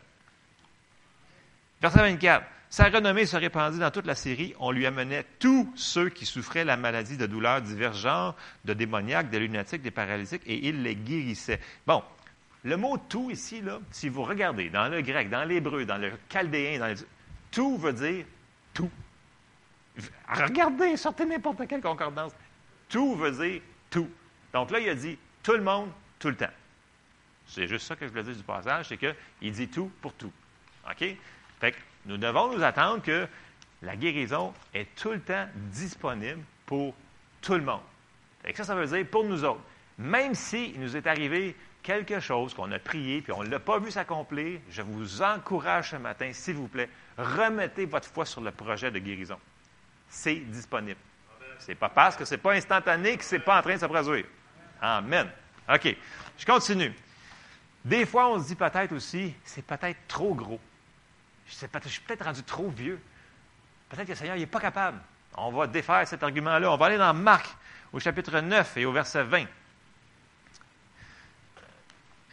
Verset 1.81 1.99
24. 1.99 2.47
Sa 2.69 2.89
renommée 2.89 3.27
se 3.27 3.37
répandit 3.37 3.79
dans 3.79 3.91
toute 3.91 4.07
la 4.07 4.15
Syrie. 4.15 4.55
On 4.59 4.71
lui 4.71 4.87
amenait 4.87 5.25
tous 5.39 5.71
ceux 5.77 6.09
qui 6.09 6.27
souffraient 6.27 6.65
la 6.65 6.77
maladie 6.77 7.17
de 7.17 7.27
douleurs 7.27 7.63
divers 7.63 7.93
genres, 7.93 8.35
de 8.65 8.75
démoniaques, 8.75 9.31
de 9.31 9.39
lunatiques, 9.39 9.83
des 9.83 9.91
paralytiques, 9.91 10.43
et 10.47 10.67
il 10.69 10.83
les 10.83 10.97
guérissait. 10.97 11.61
Bon, 11.87 12.03
le 12.65 12.77
mot 12.77 12.99
tout 12.99 13.31
ici, 13.31 13.61
là, 13.61 13.79
si 13.93 14.09
vous 14.09 14.25
regardez 14.25 14.69
dans 14.71 14.89
le 14.89 15.01
grec, 15.01 15.31
dans 15.31 15.45
l'hébreu, 15.45 15.85
dans 15.85 15.99
le 15.99 16.13
chaldéen, 16.29 16.81
dans 16.81 16.95
tout 17.53 17.79
veut 17.79 17.93
dire 17.93 18.27
tout. 18.75 18.91
Regardez, 20.29 20.97
sortez 20.97 21.25
n'importe 21.25 21.67
quelle 21.69 21.81
concordance. 21.81 22.33
Tout 22.89 23.15
veut 23.17 23.33
dire 23.33 23.63
tout. 23.91 24.11
Donc 24.53 24.71
là, 24.71 24.81
il 24.81 24.89
a 24.89 24.95
dit 24.95 25.19
tout 25.43 25.53
le 25.53 25.63
monde, 25.63 25.91
tout 26.19 26.29
le 26.29 26.37
temps. 26.37 26.47
C'est 27.47 27.69
juste 27.69 27.87
ça 27.87 27.97
que 27.97 28.07
je 28.07 28.11
voulais 28.11 28.25
dire 28.25 28.37
du 28.37 28.43
passage, 28.43 28.89
c'est 28.89 28.97
qu'il 28.97 29.53
dit 29.53 29.69
tout 29.69 29.91
pour 30.01 30.13
tout. 30.15 30.33
OK? 30.89 31.17
Fait 31.61 31.73
que 31.73 31.77
nous 32.07 32.17
devons 32.17 32.53
nous 32.53 32.63
attendre 32.63 33.03
que 33.03 33.27
la 33.83 33.97
guérison 33.97 34.53
est 34.75 34.95
tout 34.97 35.13
le 35.13 35.21
temps 35.21 35.47
disponible 35.55 36.43
pour 36.65 36.95
tout 37.41 37.55
le 37.55 37.63
monde. 37.63 37.83
Fait 38.43 38.53
que 38.53 38.59
ça, 38.59 38.65
ça 38.65 38.75
veut 38.75 38.87
dire 38.87 39.07
pour 39.11 39.25
nous 39.25 39.45
autres. 39.45 39.63
Même 39.99 40.35
s'il 40.35 40.79
nous 40.81 40.97
est 40.97 41.07
arrivé 41.07 41.57
quelque 41.83 42.19
chose 42.19 42.53
qu'on 42.53 42.71
a 42.73 42.79
prié 42.79 43.23
puis 43.23 43.33
on 43.33 43.45
ne 43.45 43.49
l'a 43.49 43.61
pas 43.61 43.79
vu 43.79 43.91
s'accomplir, 43.91 44.61
je 44.71 44.83
vous 44.83 45.23
encourage 45.23 45.91
ce 45.91 45.97
matin, 45.97 46.33
s'il 46.33 46.57
vous 46.57 46.69
plaît, 46.69 46.91
remettez 47.17 47.87
votre 47.87 48.09
foi 48.09 48.27
sur 48.27 48.41
le 48.41 48.51
projet 48.51 48.91
de 48.91 48.99
guérison. 48.99 49.39
C'est 50.09 50.35
disponible. 50.35 50.99
C'est 51.59 51.75
pas 51.75 51.89
parce 51.89 52.17
que 52.17 52.25
c'est 52.25 52.39
pas 52.39 52.53
instantané 52.53 53.17
que 53.17 53.25
c'est 53.25 53.39
pas 53.39 53.59
en 53.59 53.63
train 53.63 53.75
de 53.75 53.81
se 53.81 53.87
produire. 53.87 54.25
Amen. 54.81 55.29
OK. 55.69 55.97
Je 56.39 56.47
continue. 56.47 56.95
Des 57.85 58.05
fois, 58.05 58.29
on 58.29 58.43
se 58.43 58.49
dit 58.49 58.55
peut-être 58.55 58.93
aussi, 58.93 59.35
c'est 59.45 59.65
peut-être 59.65 59.99
trop 60.09 60.35
gros. 60.35 60.61
Je, 61.49 61.55
suis 61.89 62.01
peut-être 62.01 62.25
rendu 62.25 62.43
trop 62.43 62.69
vieux. 62.69 63.01
Peut-être 63.89 64.07
que 64.07 64.13
le 64.13 64.17
Seigneur 64.17 64.37
n'est 64.37 64.47
pas 64.47 64.61
capable. 64.61 64.99
On 65.37 65.53
va 65.53 65.67
défaire 65.67 66.07
cet 66.09 66.23
argument-là. 66.23 66.71
On 66.73 66.77
va 66.77 66.87
aller 66.87 66.99
dans 66.99 67.15
Marc, 67.15 67.47
au 67.93 68.01
chapitre 68.01 68.41
9 68.41 68.77
et 68.79 68.87
au 68.87 68.93
verset 68.93 69.23
20. 69.23 69.45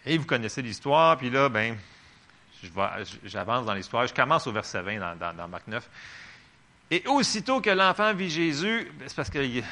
Et 0.05 0.17
vous 0.17 0.26
connaissez 0.26 0.61
l'histoire, 0.61 1.17
puis 1.17 1.30
là, 1.30 1.47
ben, 1.49 1.78
j'avance 3.24 3.65
dans 3.65 3.74
l'histoire. 3.74 4.07
Je 4.07 4.13
commence 4.13 4.47
au 4.47 4.51
verset 4.51 4.82
20 4.82 5.15
dans, 5.15 5.34
dans, 5.34 5.47
Marc 5.47 5.67
9. 5.67 5.89
Et 6.94 7.02
aussitôt 7.08 7.60
que 7.60 7.72
l'enfant 7.72 8.14
vit 8.14 8.30
Jésus, 8.30 8.91
ben, 9.00 9.10
c'est 9.10 9.16
parce 9.16 9.32
qu'il 9.32 9.64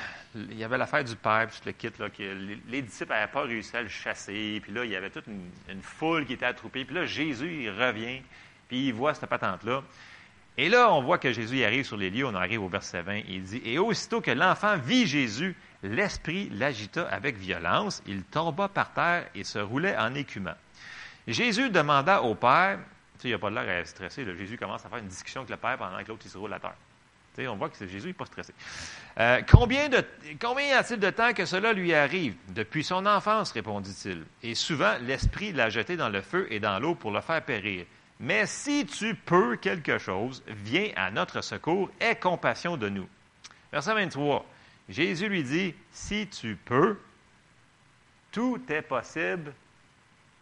y 0.57 0.63
avait 0.63 0.77
l'affaire 0.79 1.03
du 1.03 1.15
Père, 1.15 1.47
puis 1.47 1.59
tout 1.59 1.67
le 1.67 1.71
kit, 1.73 1.91
là, 1.99 2.09
que 2.09 2.23
les, 2.67 2.81
disciples 2.81 3.11
n'avaient 3.11 3.31
pas 3.31 3.43
réussi 3.43 3.77
à 3.77 3.83
le 3.83 3.89
chasser, 3.89 4.59
puis 4.63 4.71
là, 4.71 4.83
il 4.85 4.89
y 4.89 4.95
avait 4.95 5.11
toute 5.11 5.27
une, 5.27 5.81
foule 5.83 6.25
qui 6.25 6.33
était 6.33 6.47
attroupée, 6.47 6.83
puis 6.83 6.95
là, 6.95 7.05
Jésus, 7.05 7.65
il 7.65 7.69
revient, 7.69 8.23
puis 8.67 8.87
il 8.87 8.93
voit 8.95 9.13
cette 9.13 9.29
patente-là. 9.29 9.83
Et 10.57 10.67
là, 10.67 10.91
on 10.91 11.03
voit 11.03 11.19
que 11.19 11.31
Jésus 11.31 11.63
arrive 11.63 11.85
sur 11.85 11.95
les 11.95 12.09
lieux, 12.09 12.25
on 12.25 12.33
arrive 12.33 12.63
au 12.63 12.67
verset 12.67 13.03
20, 13.03 13.21
il 13.27 13.43
dit, 13.43 13.61
Et 13.65 13.77
aussitôt 13.77 14.19
que 14.19 14.31
l'enfant 14.31 14.77
vit 14.77 15.05
Jésus, 15.05 15.55
l'esprit 15.83 16.49
l'agita 16.49 17.07
avec 17.07 17.37
violence, 17.37 18.01
il 18.07 18.23
tomba 18.23 18.67
par 18.67 18.93
terre 18.93 19.27
et 19.35 19.43
se 19.43 19.59
roulait 19.59 19.95
en 19.95 20.15
écumant. 20.15 20.55
Jésus 21.27 21.69
demanda 21.69 22.23
au 22.23 22.33
Père, 22.33 22.79
tu 23.19 23.21
sais, 23.21 23.27
il 23.27 23.31
n'a 23.33 23.37
pas 23.37 23.51
l'air 23.51 23.85
stressé, 23.85 24.25
Jésus 24.39 24.57
commence 24.57 24.83
à 24.83 24.89
faire 24.89 24.97
une 24.97 25.07
discussion 25.07 25.41
avec 25.41 25.51
le 25.51 25.57
Père 25.57 25.77
pendant 25.77 26.01
que 26.03 26.07
l'autre 26.07 26.27
se 26.27 26.35
roule 26.35 26.53
à 26.53 26.59
terre. 26.59 26.73
On 27.39 27.55
voit 27.55 27.69
que 27.69 27.87
Jésus 27.87 28.07
n'est 28.07 28.13
pas 28.13 28.25
stressé. 28.25 28.53
Euh, 29.19 29.41
combien, 29.49 29.89
de, 29.89 30.03
combien 30.39 30.77
a-t-il 30.77 30.99
de 30.99 31.09
temps 31.09 31.33
que 31.33 31.45
cela 31.45 31.73
lui 31.73 31.93
arrive? 31.93 32.35
Depuis 32.49 32.83
son 32.83 33.05
enfance, 33.05 33.51
répondit-il. 33.51 34.23
Et 34.43 34.53
souvent, 34.53 34.95
l'Esprit 35.01 35.53
l'a 35.53 35.69
jeté 35.69 35.95
dans 35.95 36.09
le 36.09 36.21
feu 36.21 36.47
et 36.51 36.59
dans 36.59 36.79
l'eau 36.79 36.95
pour 36.95 37.11
le 37.11 37.21
faire 37.21 37.43
périr. 37.43 37.85
Mais 38.19 38.45
si 38.45 38.85
tu 38.85 39.15
peux 39.15 39.55
quelque 39.55 39.97
chose, 39.97 40.43
viens 40.47 40.91
à 40.95 41.09
notre 41.09 41.41
secours, 41.41 41.89
aie 41.99 42.15
compassion 42.15 42.77
de 42.77 42.89
nous. 42.89 43.07
Verset 43.71 43.93
23. 43.93 44.45
Jésus 44.89 45.29
lui 45.29 45.43
dit, 45.43 45.73
si 45.91 46.27
tu 46.27 46.55
peux, 46.55 46.99
tout 48.31 48.61
est 48.69 48.81
possible 48.81 49.53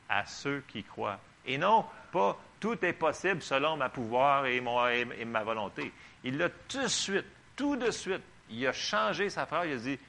à 0.09 0.25
ceux 0.25 0.63
qui 0.67 0.83
croient. 0.83 1.19
Et 1.45 1.57
non 1.57 1.85
pas 2.11 2.37
tout 2.59 2.83
est 2.83 2.93
possible 2.93 3.41
selon 3.41 3.77
ma 3.77 3.89
pouvoir 3.89 4.45
et, 4.45 4.57
et 4.57 5.25
ma 5.25 5.43
volonté. 5.43 5.91
Il 6.23 6.37
l'a 6.37 6.49
tout 6.49 6.81
de 6.81 6.87
suite, 6.87 7.25
tout 7.55 7.75
de 7.75 7.91
suite, 7.91 8.21
il 8.49 8.65
a 8.67 8.73
changé 8.73 9.29
sa 9.29 9.45
phrase, 9.45 9.67
il 9.67 9.73
a 9.73 9.77
dit, 9.77 9.99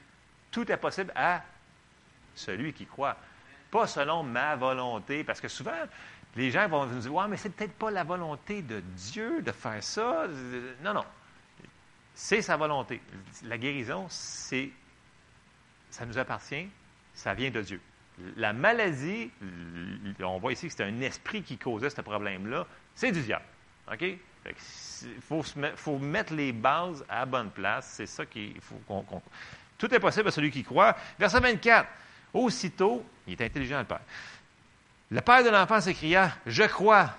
tout 0.51 0.69
est 0.71 0.77
possible 0.77 1.11
à 1.15 1.41
celui 2.35 2.73
qui 2.73 2.85
croit. 2.85 3.15
Pas 3.69 3.87
selon 3.87 4.23
ma 4.23 4.55
volonté, 4.55 5.23
parce 5.23 5.39
que 5.39 5.47
souvent, 5.47 5.71
les 6.35 6.51
gens 6.51 6.67
vont 6.67 6.85
nous 6.85 6.99
dire, 6.99 7.13
ouais, 7.13 7.27
mais 7.27 7.37
c'est 7.37 7.49
peut-être 7.49 7.77
pas 7.77 7.91
la 7.91 8.03
volonté 8.03 8.61
de 8.61 8.79
Dieu 8.79 9.41
de 9.41 9.51
faire 9.51 9.81
ça. 9.83 10.27
Non, 10.83 10.93
non. 10.93 11.05
C'est 12.13 12.41
sa 12.41 12.57
volonté. 12.57 13.01
La 13.43 13.57
guérison, 13.57 14.05
c'est, 14.09 14.69
ça 15.89 16.05
nous 16.05 16.17
appartient, 16.17 16.67
ça 17.13 17.33
vient 17.33 17.49
de 17.49 17.61
Dieu. 17.61 17.81
La 18.37 18.53
maladie, 18.53 19.31
on 20.21 20.37
voit 20.37 20.51
ici 20.51 20.67
que 20.67 20.73
c'est 20.73 20.83
un 20.83 21.01
esprit 21.01 21.41
qui 21.41 21.57
causait 21.57 21.89
ce 21.89 22.01
problème-là, 22.01 22.67
c'est 22.93 23.11
du 23.11 23.21
diable. 23.21 23.45
OK? 23.91 24.03
Il 24.03 25.75
faut, 25.75 25.97
mettre 25.99 26.33
les 26.33 26.51
bases 26.51 27.05
à 27.07 27.25
bonne 27.25 27.51
place. 27.51 27.93
C'est 27.95 28.05
ça 28.05 28.25
qu'il 28.25 28.59
faut 28.61 28.79
Tout 29.77 29.93
est 29.93 29.99
possible 29.99 30.27
à 30.27 30.31
celui 30.31 30.51
qui 30.51 30.63
croit. 30.63 30.95
Verset 31.19 31.39
24. 31.39 31.87
Aussitôt, 32.33 33.05
il 33.27 33.33
est 33.33 33.45
intelligent 33.45 33.79
le 33.79 33.85
Père. 33.85 34.01
Le 35.09 35.21
père 35.21 35.43
de 35.43 35.49
l'enfant 35.49 35.81
s'écria 35.81 36.31
Je 36.45 36.63
crois, 36.63 37.13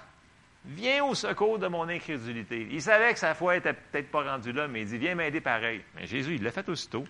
viens 0.64 1.04
au 1.04 1.14
secours 1.14 1.58
de 1.58 1.68
mon 1.68 1.88
incrédulité. 1.88 2.66
Il 2.70 2.80
savait 2.80 3.12
que 3.12 3.18
sa 3.18 3.34
foi 3.34 3.56
était 3.56 3.74
peut-être 3.74 4.10
pas 4.10 4.22
rendue 4.22 4.52
là, 4.52 4.66
mais 4.66 4.82
il 4.82 4.88
dit 4.88 4.98
Viens 4.98 5.14
m'aider 5.14 5.40
pareil. 5.40 5.82
Mais 5.94 6.06
Jésus, 6.06 6.36
il 6.36 6.42
l'a 6.42 6.50
fait 6.50 6.68
aussitôt. 6.68 7.04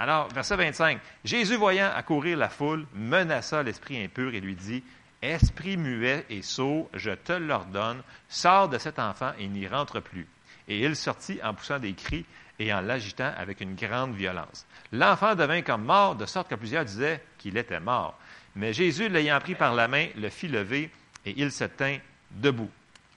Alors, 0.00 0.28
verset 0.28 0.56
25 0.56 0.98
Jésus, 1.26 1.56
voyant 1.56 1.92
accourir 1.94 2.38
la 2.38 2.48
foule, 2.48 2.86
menaça 2.94 3.62
l'esprit 3.62 4.02
impur 4.02 4.34
et 4.34 4.40
lui 4.40 4.54
dit 4.54 4.82
Esprit 5.20 5.76
muet 5.76 6.24
et 6.30 6.40
sot, 6.40 6.88
je 6.94 7.10
te 7.10 7.34
l'ordonne, 7.34 8.02
sors 8.26 8.70
de 8.70 8.78
cet 8.78 8.98
enfant 8.98 9.32
et 9.38 9.46
n'y 9.46 9.68
rentre 9.68 10.00
plus. 10.00 10.26
Et 10.68 10.80
il 10.80 10.96
sortit 10.96 11.38
en 11.44 11.52
poussant 11.52 11.78
des 11.78 11.92
cris 11.92 12.24
et 12.58 12.72
en 12.72 12.80
l'agitant 12.80 13.30
avec 13.36 13.60
une 13.60 13.74
grande 13.74 14.14
violence. 14.14 14.66
L'enfant 14.90 15.34
devint 15.34 15.60
comme 15.60 15.84
mort, 15.84 16.16
de 16.16 16.24
sorte 16.24 16.48
que 16.48 16.54
plusieurs 16.54 16.86
disaient 16.86 17.22
qu'il 17.36 17.58
était 17.58 17.78
mort. 17.78 18.18
Mais 18.56 18.72
Jésus, 18.72 19.10
l'ayant 19.10 19.38
pris 19.38 19.54
par 19.54 19.74
la 19.74 19.86
main, 19.86 20.06
le 20.16 20.30
fit 20.30 20.48
lever 20.48 20.90
et 21.26 21.34
il 21.36 21.52
se 21.52 21.64
tint 21.64 21.98
debout. 22.30 22.70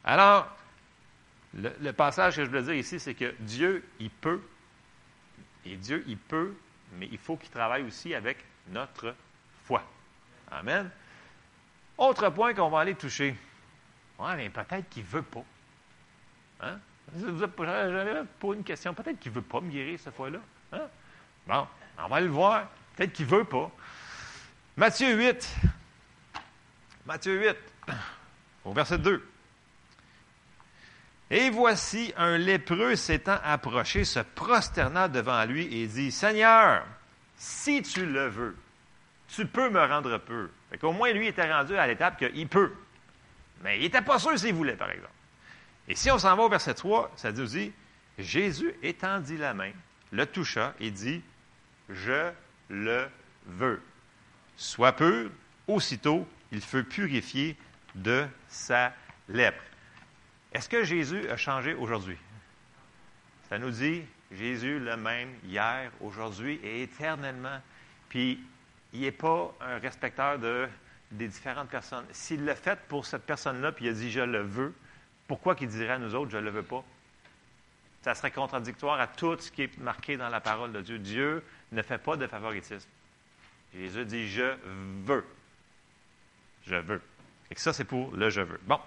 Alors, 0.04 0.54
le, 1.54 1.94
passage 1.94 2.36
que 2.36 2.44
je 2.44 2.50
veux 2.50 2.62
dire 2.62 2.74
ici, 2.74 3.00
c'est 3.00 3.14
que 3.14 3.34
Dieu, 3.40 3.86
il 4.02 4.10
peut, 4.10 4.42
et 5.66 5.78
Dieu, 5.78 6.04
il 6.10 6.18
peut, 6.18 6.54
mais 6.98 7.08
il 7.12 7.18
faut 7.18 7.38
qu'il 7.38 7.50
travaille 7.50 7.84
aussi 7.84 8.14
avec 8.14 8.38
notre 8.70 9.16
foi. 9.66 9.84
Amen. 10.52 10.90
Autre 11.98 12.30
point 12.30 12.54
qu'on 12.54 12.70
va 12.70 12.82
aller 12.82 12.96
toucher. 12.96 13.36
Oui, 14.20 14.32
mais 14.36 14.50
peut-être 14.50 14.90
qu'il 14.90 15.04
ne 15.04 15.08
veut 15.08 15.22
pas. 15.22 15.44
Hein? 16.62 16.80
Vous 17.12 17.44
avez 17.44 18.22
posé 18.40 18.58
une 18.58 18.64
question. 18.64 18.94
Peut-être 18.94 19.20
qu'il 19.20 19.32
ne 19.32 19.36
veut 19.36 19.42
pas 19.42 19.62
me 19.62 19.70
guérir 19.70 20.00
cette 20.00 20.16
fois-là. 20.16 20.40
Hein? 20.72 20.88
Bon, 21.48 21.68
on 21.98 22.08
va 22.08 22.22
le 22.22 22.28
voir. 22.28 22.68
Peut-être 22.96 23.14
qu'il 23.14 23.26
ne 23.26 23.32
veut 23.32 23.44
pas. 23.44 23.72
Matthieu 24.78 25.16
8. 25.16 25.56
Matthieu 27.06 27.38
8, 27.38 27.58
au 28.64 28.72
verset 28.72 28.98
2. 28.98 29.28
Et 31.36 31.50
voici 31.50 32.14
un 32.16 32.38
lépreux 32.38 32.96
s'étant 32.96 33.40
approché, 33.44 34.06
se 34.06 34.20
prosterna 34.20 35.08
devant 35.08 35.44
lui 35.46 35.82
et 35.82 35.88
dit 35.88 36.12
Seigneur, 36.12 36.86
si 37.36 37.82
tu 37.82 38.06
le 38.06 38.28
veux, 38.28 38.56
tu 39.30 39.48
peux 39.48 39.68
me 39.72 39.84
rendre 39.84 40.20
peu. 40.20 40.52
Fait 40.70 40.78
qu'au 40.78 40.92
moins, 40.92 41.12
lui 41.12 41.26
était 41.26 41.52
rendu 41.52 41.76
à 41.76 41.88
l'étape 41.88 42.20
qu'il 42.20 42.48
peut. 42.48 42.72
Mais 43.64 43.80
il 43.80 43.82
n'était 43.82 44.04
pas 44.04 44.20
sûr 44.20 44.38
s'il 44.38 44.54
voulait, 44.54 44.76
par 44.76 44.92
exemple. 44.92 45.10
Et 45.88 45.96
si 45.96 46.12
on 46.12 46.20
s'en 46.20 46.36
va 46.36 46.44
au 46.44 46.50
verset 46.50 46.76
3, 46.76 47.12
ça 47.16 47.32
nous 47.32 47.48
dit 47.48 47.74
Jésus 48.20 48.72
étendit 48.84 49.38
la 49.38 49.56
main, 49.56 49.72
le 50.12 50.28
toucha 50.28 50.76
et 50.80 50.92
dit 50.92 51.24
Je 51.90 52.30
le 52.70 53.08
veux. 53.48 53.82
Soit 54.56 54.92
pur, 54.92 55.32
aussitôt 55.68 56.28
il 56.52 56.62
fut 56.62 56.84
purifié 56.84 57.58
de 57.96 58.24
sa 58.50 58.94
lèpre. 59.28 59.64
Est-ce 60.54 60.70
que 60.70 60.84
Jésus 60.84 61.28
a 61.30 61.38
changé 61.38 61.74
aujourd'hui? 61.74 62.18
Ça 63.50 63.58
nous 63.58 63.72
dit 63.72 64.04
Jésus 64.32 64.80
le 64.80 64.98
même 64.98 65.30
hier, 65.46 65.92
aujourd'hui 66.02 66.60
et 66.64 66.84
éternellement. 66.84 67.60
Puis, 68.10 68.40
il 68.94 69.02
n'est 69.02 69.12
pas 69.12 69.54
un 69.62 69.80
respecteur 69.80 70.38
de, 70.40 70.68
des 71.12 71.28
différentes 71.28 71.70
personnes. 71.70 72.06
S'il 72.12 72.46
l'a 72.46 72.56
fait 72.56 72.80
pour 72.88 73.06
cette 73.06 73.24
personne-là, 73.24 73.72
puis 73.72 73.86
il 73.86 73.90
a 73.90 73.94
dit 73.94 74.12
je 74.12 74.22
le 74.22 74.42
veux, 74.42 74.74
pourquoi 75.28 75.56
qu'il 75.56 75.70
dirait 75.70 75.94
à 75.94 76.00
nous 76.00 76.14
autres 76.16 76.32
je 76.32 76.38
ne 76.38 76.44
le 76.44 76.52
veux 76.52 76.64
pas? 76.64 76.84
Ça 78.04 78.14
serait 78.14 78.32
contradictoire 78.32 79.00
à 79.00 79.08
tout 79.08 79.38
ce 79.40 79.52
qui 79.52 79.64
est 79.64 79.78
marqué 79.78 80.18
dans 80.18 80.30
la 80.30 80.42
parole 80.42 80.72
de 80.72 80.82
Dieu. 80.82 81.00
Dieu 81.00 81.44
ne 81.72 81.82
fait 81.82 81.98
pas 81.98 82.18
de 82.18 82.28
favoritisme. 82.28 82.90
Jésus 83.74 84.06
dit 84.06 84.28
Je 84.28 84.56
veux. 85.06 85.26
Je 86.68 86.76
veux. 86.76 87.02
Et 87.50 87.56
ça, 87.56 87.72
c'est 87.72 87.86
pour 87.86 88.12
le 88.16 88.30
je 88.30 88.42
veux. 88.42 88.60
Bon. 88.64 88.80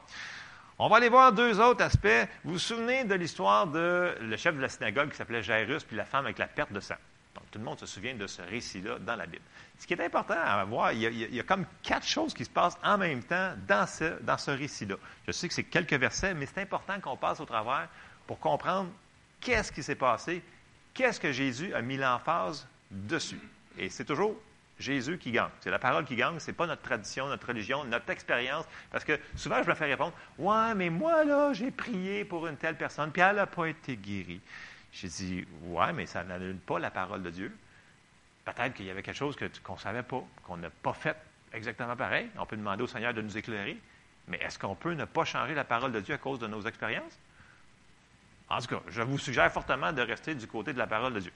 On 0.79 0.89
va 0.91 0.97
aller 0.97 1.09
voir 1.09 1.33
deux 1.33 1.59
autres 1.59 1.83
aspects. 1.83 2.29
Vous 2.45 2.53
vous 2.53 2.59
souvenez 2.59 3.05
de 3.05 3.15
l'histoire 3.15 3.67
de 3.67 4.15
le 4.21 4.37
chef 4.37 4.55
de 4.55 4.61
la 4.61 4.69
synagogue 4.69 5.11
qui 5.11 5.17
s'appelait 5.17 5.43
Jairus, 5.43 5.85
puis 5.85 5.97
la 5.97 6.05
femme 6.05 6.27
avec 6.27 6.37
la 6.37 6.49
perte 6.49 6.71
de 6.71 6.81
sang? 6.81 6.97
Donc, 7.35 7.45
tout 7.51 7.59
le 7.59 7.65
monde 7.65 7.79
se 7.79 7.87
souvient 7.87 8.15
de 8.15 8.27
ce 8.27 8.43
récit-là 8.43 8.99
dans 8.99 9.17
la 9.17 9.25
Bible. 9.25 9.43
Ce 9.79 9.87
qui 9.87 9.95
est 9.95 10.05
important 10.05 10.37
à 10.37 10.63
voir, 10.67 10.93
il 10.93 11.35
y, 11.35 11.41
a, 11.41 11.43
comme 11.45 11.65
quatre 11.83 12.07
choses 12.07 12.35
qui 12.35 12.45
se 12.45 12.51
passent 12.51 12.77
en 12.85 12.99
même 12.99 13.23
temps 13.23 13.55
dans 13.67 13.87
ce, 13.87 14.23
dans 14.23 14.37
ce 14.37 14.51
récit-là. 14.51 14.97
Je 15.27 15.33
sais 15.33 15.49
que 15.49 15.55
c'est 15.55 15.65
quelques 15.65 15.95
versets, 15.95 16.35
mais 16.35 16.45
c'est 16.45 16.61
important 16.61 17.01
qu'on 17.01 17.17
passe 17.17 17.41
au 17.41 17.47
travers 17.47 17.89
pour 18.27 18.39
comprendre 18.39 18.91
qu'est-ce 19.41 19.73
qui 19.73 19.83
s'est 19.83 19.95
passé, 19.95 20.43
qu'est-ce 20.93 21.21
que 21.21 21.33
Jésus 21.33 21.73
a 21.73 21.81
mis 21.81 21.97
l'emphase 21.97 22.69
dessus. 22.91 23.41
Et 23.79 23.89
c'est 23.89 24.05
toujours 24.05 24.37
Jésus 24.79 25.19
qui 25.19 25.33
gagne. 25.33 25.51
C'est 25.61 25.71
la 25.71 25.79
parole 25.79 26.05
qui 26.05 26.17
gagne, 26.17 26.39
c'est 26.39 26.53
pas 26.53 26.67
notre 26.67 26.83
tradition, 26.83 27.29
notre 27.29 27.47
religion, 27.47 27.85
notre 27.85 28.11
expérience. 28.11 28.67
Parce 28.91 29.05
que 29.05 29.19
souvent, 29.35 29.63
je 29.63 29.69
me 29.69 29.75
fais 29.75 29.87
répondre 29.87 30.13
Ouais, 30.39 30.75
mais 30.75 30.91
moi, 30.91 31.25
là, 31.25 31.53
j'ai 31.53 31.71
prié 31.71 32.25
pour 32.25 32.47
une 32.47 32.57
telle 32.57 32.77
personne, 32.77 33.11
puis 33.11 33.23
elle 33.23 33.37
n'a 33.37 33.47
pas 33.47 33.67
été 33.67 33.97
guérie. 33.97 34.41
J'ai 34.93 35.09
dit 35.09 35.47
Ouais, 35.63 35.93
mais 35.93 36.07
ça 36.07 36.25
n'annule 36.25 36.59
pas 36.59 36.79
la 36.79 36.91
parole 36.91 37.23
de 37.23 37.31
Dieu. 37.31 37.57
Peut-être 38.45 38.75
qu'il 38.75 38.87
y 38.87 38.91
avait 38.91 39.03
quelque 39.03 39.17
chose 39.17 39.37
qu'on 39.63 39.75
ne 39.75 39.79
savait 39.79 40.03
pas, 40.03 40.23
qu'on 40.45 40.57
n'a 40.59 40.71
pas 40.71 40.93
fait 40.93 41.17
exactement 41.53 41.97
pareil. 41.97 42.29
On 42.39 42.47
peut 42.47 42.57
demander 42.57 42.83
au 42.83 42.87
Seigneur 42.87 43.15
de 43.15 43.23
nous 43.23 43.37
éclairer. 43.37 43.79
Mais 44.29 44.39
est-ce 44.39 44.59
qu'on 44.59 44.75
peut 44.75 44.93
ne 44.93 45.05
pas 45.05 45.25
changer 45.25 45.55
la 45.55 45.65
parole 45.65 45.93
de 45.93 46.01
Dieu 46.01 46.15
à 46.15 46.19
cause 46.19 46.39
de 46.39 46.47
nos 46.47 46.63
expériences? 46.63 47.19
En 48.49 48.61
tout 48.61 48.69
cas, 48.69 48.81
je 48.89 49.03
vous 49.03 49.19
suggère 49.19 49.51
fortement 49.53 49.93
de 49.93 50.03
rester 50.03 50.35
du 50.35 50.47
côté 50.47 50.73
de 50.73 50.79
la 50.79 50.87
parole 50.87 51.15
de 51.15 51.21
Dieu. 51.21 51.33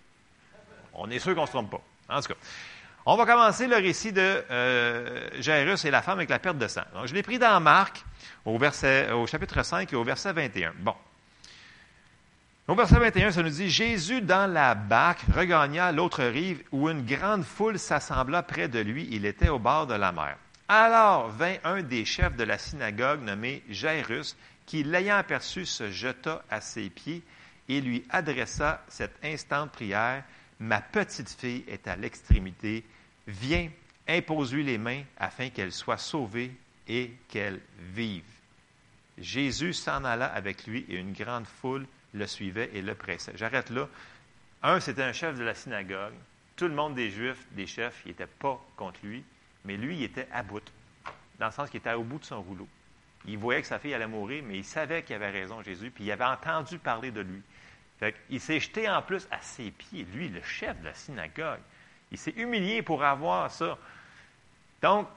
On 0.94 1.10
est 1.10 1.18
sûr 1.18 1.34
qu'on 1.34 1.42
ne 1.42 1.46
se 1.46 1.52
trompe 1.52 1.70
pas. 1.70 1.82
En 2.08 2.20
tout 2.20 2.28
cas. 2.28 2.38
On 3.06 3.16
va 3.16 3.24
commencer 3.24 3.66
le 3.66 3.76
récit 3.76 4.12
de 4.12 4.44
euh, 4.50 5.28
Jairus 5.40 5.84
et 5.86 5.90
la 5.90 6.02
femme 6.02 6.18
avec 6.18 6.28
la 6.28 6.38
perte 6.38 6.58
de 6.58 6.68
sang. 6.68 6.82
Je 7.06 7.14
l'ai 7.14 7.22
pris 7.22 7.38
dans 7.38 7.58
Marc, 7.58 8.04
au, 8.44 8.58
au 8.58 9.26
chapitre 9.26 9.62
5 9.62 9.92
et 9.92 9.96
au 9.96 10.04
verset 10.04 10.32
21. 10.32 10.74
Bon. 10.80 10.94
Au 12.68 12.74
verset 12.74 12.98
21, 12.98 13.32
ça 13.32 13.42
nous 13.42 13.48
dit 13.48 13.70
Jésus, 13.70 14.20
dans 14.20 14.52
la 14.52 14.74
barque, 14.74 15.22
regagna 15.34 15.90
l'autre 15.92 16.22
rive 16.22 16.62
où 16.72 16.90
une 16.90 17.04
grande 17.04 17.42
foule 17.42 17.78
s'assembla 17.78 18.42
près 18.42 18.68
de 18.68 18.78
lui. 18.80 19.08
Il 19.10 19.24
était 19.24 19.48
au 19.48 19.58
bord 19.58 19.86
de 19.86 19.94
la 19.94 20.12
mer. 20.12 20.36
Alors 20.68 21.30
vint 21.30 21.56
un 21.64 21.82
des 21.82 22.04
chefs 22.04 22.36
de 22.36 22.44
la 22.44 22.58
synagogue 22.58 23.22
nommé 23.22 23.64
Jairus, 23.70 24.36
qui, 24.66 24.84
l'ayant 24.84 25.16
aperçu, 25.16 25.66
se 25.66 25.90
jeta 25.90 26.42
à 26.50 26.60
ses 26.60 26.90
pieds 26.90 27.22
et 27.68 27.80
lui 27.80 28.04
adressa 28.10 28.84
cette 28.88 29.16
instante 29.24 29.72
prière 29.72 30.22
Ma 30.60 30.80
petite 30.80 31.30
fille 31.30 31.64
est 31.66 31.88
à 31.88 31.96
l'extrémité. 31.96 32.84
Viens, 33.26 33.70
impose-lui 34.06 34.62
les 34.62 34.78
mains 34.78 35.02
afin 35.18 35.48
qu'elle 35.48 35.72
soit 35.72 35.96
sauvée 35.96 36.52
et 36.86 37.12
qu'elle 37.28 37.60
vive. 37.94 38.24
Jésus 39.18 39.72
s'en 39.72 40.04
alla 40.04 40.26
avec 40.26 40.66
lui 40.66 40.84
et 40.88 40.96
une 40.96 41.12
grande 41.12 41.46
foule 41.46 41.86
le 42.12 42.26
suivait 42.26 42.70
et 42.74 42.82
le 42.82 42.94
pressait. 42.94 43.32
J'arrête 43.36 43.70
là. 43.70 43.88
Un, 44.62 44.80
c'était 44.80 45.02
un 45.02 45.12
chef 45.12 45.38
de 45.38 45.44
la 45.44 45.54
synagogue. 45.54 46.14
Tout 46.56 46.68
le 46.68 46.74
monde 46.74 46.94
des 46.94 47.10
Juifs, 47.10 47.46
des 47.52 47.66
chefs, 47.66 48.04
n'était 48.04 48.26
pas 48.26 48.62
contre 48.76 49.00
lui, 49.02 49.24
mais 49.64 49.76
lui, 49.76 49.96
il 49.96 50.02
était 50.02 50.28
à 50.32 50.42
bout, 50.42 50.62
dans 51.38 51.46
le 51.46 51.52
sens 51.52 51.70
qu'il 51.70 51.78
était 51.78 51.94
au 51.94 52.02
bout 52.02 52.18
de 52.18 52.24
son 52.24 52.42
rouleau. 52.42 52.68
Il 53.26 53.38
voyait 53.38 53.62
que 53.62 53.66
sa 53.66 53.78
fille 53.78 53.94
allait 53.94 54.06
mourir, 54.06 54.42
mais 54.46 54.58
il 54.58 54.64
savait 54.64 55.02
qu'il 55.02 55.16
avait 55.16 55.30
raison, 55.30 55.62
Jésus, 55.62 55.90
puis 55.90 56.04
il 56.04 56.12
avait 56.12 56.24
entendu 56.24 56.78
parler 56.78 57.10
de 57.10 57.20
lui. 57.20 57.42
Il 58.30 58.40
s'est 58.40 58.60
jeté 58.60 58.88
en 58.88 59.02
plus 59.02 59.26
à 59.30 59.40
ses 59.40 59.70
pieds, 59.70 60.06
lui, 60.14 60.28
le 60.28 60.42
chef 60.42 60.78
de 60.80 60.86
la 60.86 60.94
synagogue. 60.94 61.60
Il 62.10 62.18
s'est 62.18 62.34
humilié 62.36 62.82
pour 62.82 63.04
avoir 63.04 63.50
ça. 63.50 63.78
Donc, 64.82 65.08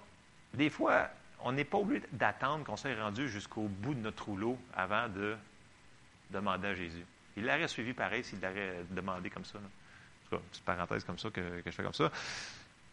des 0.53 0.69
fois, 0.69 1.09
on 1.41 1.51
n'est 1.51 1.63
pas 1.63 1.77
obligé 1.77 2.03
d'attendre 2.11 2.65
qu'on 2.65 2.77
soit 2.77 2.95
rendu 2.95 3.29
jusqu'au 3.29 3.63
bout 3.63 3.93
de 3.93 3.99
notre 3.99 4.25
rouleau 4.25 4.57
avant 4.75 5.07
de 5.07 5.35
demander 6.29 6.69
à 6.69 6.75
Jésus. 6.75 7.05
Il 7.35 7.45
l'aurait 7.45 7.67
suivi 7.67 7.93
pareil 7.93 8.23
s'il 8.23 8.39
l'aurait 8.41 8.85
demandé 8.91 9.29
comme 9.29 9.45
ça. 9.45 9.59
C'est 10.29 10.35
une 10.35 10.41
petite 10.41 10.65
parenthèse 10.65 11.03
comme 11.03 11.17
ça 11.17 11.29
que, 11.29 11.61
que, 11.61 11.71
je 11.71 11.71
fais 11.71 11.83
comme 11.83 11.93
ça. 11.93 12.11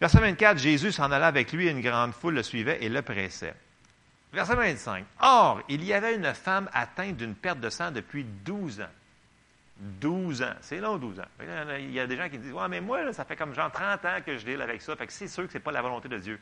Verset 0.01 0.21
24, 0.21 0.59
Jésus 0.59 0.93
s'en 0.93 1.11
alla 1.11 1.27
avec 1.27 1.53
lui 1.53 1.67
et 1.67 1.71
une 1.71 1.81
grande 1.81 2.13
foule 2.13 2.35
le 2.35 2.43
suivait 2.43 2.83
et 2.83 2.89
le 2.89 3.03
pressait. 3.03 3.55
Verset 4.33 4.55
25. 4.55 5.05
Or, 5.21 5.63
il 5.69 5.85
y 5.85 5.93
avait 5.93 6.15
une 6.15 6.33
femme 6.33 6.71
atteinte 6.73 7.17
d'une 7.17 7.35
perte 7.35 7.61
de 7.61 7.69
sang 7.69 7.91
depuis 7.91 8.25
12 8.25 8.81
ans. 8.81 8.87
12 9.81 10.43
ans. 10.43 10.55
C'est 10.61 10.79
long, 10.79 10.99
12 10.99 11.21
ans. 11.21 11.25
Il 11.79 11.93
y 11.93 12.01
a 12.01 12.07
des 12.07 12.17
gens 12.17 12.29
qui 12.29 12.39
disent 12.39 12.53
Ouais, 12.53 12.69
mais 12.69 12.81
moi, 12.81 13.13
ça 13.13 13.25
fait 13.25 13.37
comme 13.37 13.55
genre 13.55 13.73
30 13.73 14.05
ans 14.05 14.19
que 14.25 14.37
je 14.37 14.45
deal 14.45 14.61
avec 14.61 14.83
ça. 14.83 14.95
Fait 14.95 15.07
que 15.07 15.13
c'est 15.13 15.29
sûr 15.29 15.45
que 15.47 15.53
ce 15.53 15.59
n'est 15.59 15.65
pas 15.65 15.73
la 15.73 15.83
volonté 15.83 16.09
de 16.09 16.19
Dieu. 16.19 16.39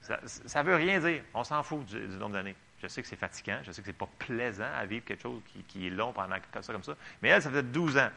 Ça 0.00 0.62
ne 0.62 0.68
veut 0.68 0.76
rien 0.76 0.98
dire. 0.98 1.22
On 1.34 1.44
s'en 1.44 1.62
fout 1.62 1.84
du, 1.84 1.98
nombre 2.16 2.32
d'années. 2.32 2.56
Je 2.82 2.88
sais 2.88 3.02
que 3.02 3.08
c'est 3.08 3.16
fatigant. 3.16 3.58
Je 3.62 3.72
sais 3.72 3.82
que 3.82 3.86
ce 3.86 3.92
n'est 3.92 3.96
pas 3.96 4.08
plaisant 4.18 4.72
à 4.74 4.86
vivre 4.86 5.04
quelque 5.04 5.22
chose 5.22 5.42
qui, 5.68 5.86
est 5.86 5.90
long 5.90 6.12
pendant 6.12 6.36
comme 6.50 6.62
ça, 6.62 6.72
comme 6.72 6.82
ça. 6.82 6.96
Mais 7.22 7.28
elle, 7.28 7.42
ça 7.42 7.50
faisait 7.50 7.62
12 7.62 7.98
ans. 7.98 8.10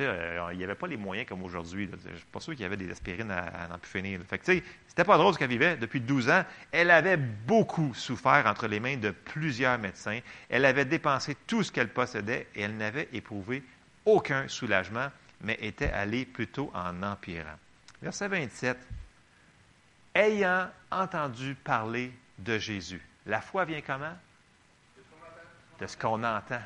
Euh, 0.00 0.48
il 0.52 0.58
n'y 0.58 0.64
avait 0.64 0.74
pas 0.74 0.86
les 0.86 0.96
moyens 0.96 1.28
comme 1.28 1.42
aujourd'hui. 1.42 1.88
Je 1.90 2.10
ne 2.10 2.16
suis 2.16 2.26
pas 2.26 2.40
sûr 2.40 2.52
qu'il 2.54 2.62
y 2.62 2.64
avait 2.64 2.76
des 2.76 2.90
aspirines 2.90 3.30
à, 3.30 3.68
n'en 3.68 3.78
plus 3.78 3.90
finir. 3.90 4.20
Fait 4.28 4.40
c'était 4.44 5.04
pas 5.04 5.18
drôle 5.18 5.34
ce 5.34 5.38
qu'elle 5.38 5.50
vivait. 5.50 5.76
Depuis 5.76 6.00
12 6.00 6.30
ans, 6.30 6.44
elle 6.72 6.90
avait 6.90 7.16
beaucoup 7.16 7.92
souffert 7.94 8.44
entre 8.46 8.66
les 8.66 8.80
mains 8.80 8.96
de 8.96 9.10
plusieurs 9.10 9.78
médecins. 9.78 10.20
Elle 10.48 10.64
avait 10.64 10.84
dépensé 10.84 11.36
tout 11.46 11.62
ce 11.62 11.72
qu'elle 11.72 11.88
possédait 11.88 12.48
et 12.54 12.62
elle 12.62 12.76
n'avait 12.76 13.08
éprouvé 13.12 13.62
aucun 14.04 14.48
soulagement, 14.48 15.08
mais 15.40 15.58
était 15.60 15.90
allée 15.90 16.24
plutôt 16.24 16.70
en 16.74 17.02
empirant. 17.02 17.58
Verset 18.02 18.28
27. 18.28 18.78
Ayant 20.14 20.70
entendu 20.90 21.54
parler 21.54 22.12
de 22.38 22.58
Jésus. 22.58 23.02
La 23.26 23.40
foi 23.40 23.64
vient 23.64 23.80
comment? 23.80 24.16
De 25.80 25.86
ce 25.86 25.96
qu'on 25.96 26.22
entend. 26.24 26.62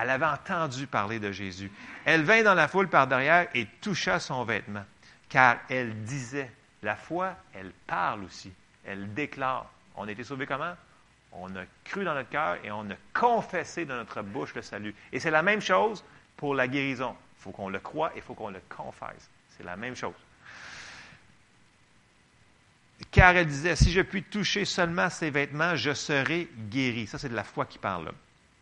Elle 0.00 0.10
avait 0.10 0.26
entendu 0.26 0.86
parler 0.86 1.18
de 1.18 1.32
Jésus. 1.32 1.70
Elle 2.04 2.22
vint 2.22 2.42
dans 2.42 2.54
la 2.54 2.68
foule 2.68 2.88
par 2.88 3.06
derrière 3.06 3.48
et 3.54 3.66
toucha 3.80 4.20
son 4.20 4.44
vêtement, 4.44 4.84
car 5.28 5.58
elle 5.68 6.04
disait, 6.04 6.50
la 6.82 6.94
foi, 6.94 7.34
elle 7.52 7.72
parle 7.86 8.24
aussi, 8.24 8.52
elle 8.84 9.12
déclare. 9.14 9.70
On 9.96 10.06
a 10.06 10.12
été 10.12 10.22
sauvés 10.22 10.46
comment? 10.46 10.74
On 11.32 11.54
a 11.56 11.64
cru 11.84 12.04
dans 12.04 12.14
notre 12.14 12.30
cœur 12.30 12.56
et 12.64 12.70
on 12.70 12.88
a 12.90 12.94
confessé 13.12 13.84
dans 13.84 13.96
notre 13.96 14.22
bouche 14.22 14.54
le 14.54 14.62
salut. 14.62 14.94
Et 15.12 15.20
c'est 15.20 15.30
la 15.30 15.42
même 15.42 15.60
chose 15.60 16.04
pour 16.36 16.54
la 16.54 16.68
guérison. 16.68 17.14
Il 17.38 17.42
faut 17.42 17.50
qu'on 17.50 17.68
le 17.68 17.80
croie 17.80 18.12
et 18.14 18.18
il 18.18 18.22
faut 18.22 18.34
qu'on 18.34 18.50
le 18.50 18.62
confesse. 18.68 19.28
C'est 19.56 19.64
la 19.64 19.76
même 19.76 19.96
chose 19.96 20.14
car 23.10 23.36
elle 23.36 23.46
disait, 23.46 23.76
si 23.76 23.90
je 23.90 24.00
puis 24.00 24.22
toucher 24.22 24.64
seulement 24.64 25.08
ses 25.10 25.30
vêtements, 25.30 25.76
je 25.76 25.94
serai 25.94 26.48
guéri. 26.68 27.06
Ça, 27.06 27.18
c'est 27.18 27.28
de 27.28 27.34
la 27.34 27.44
foi 27.44 27.64
qui 27.64 27.78
parle. 27.78 28.12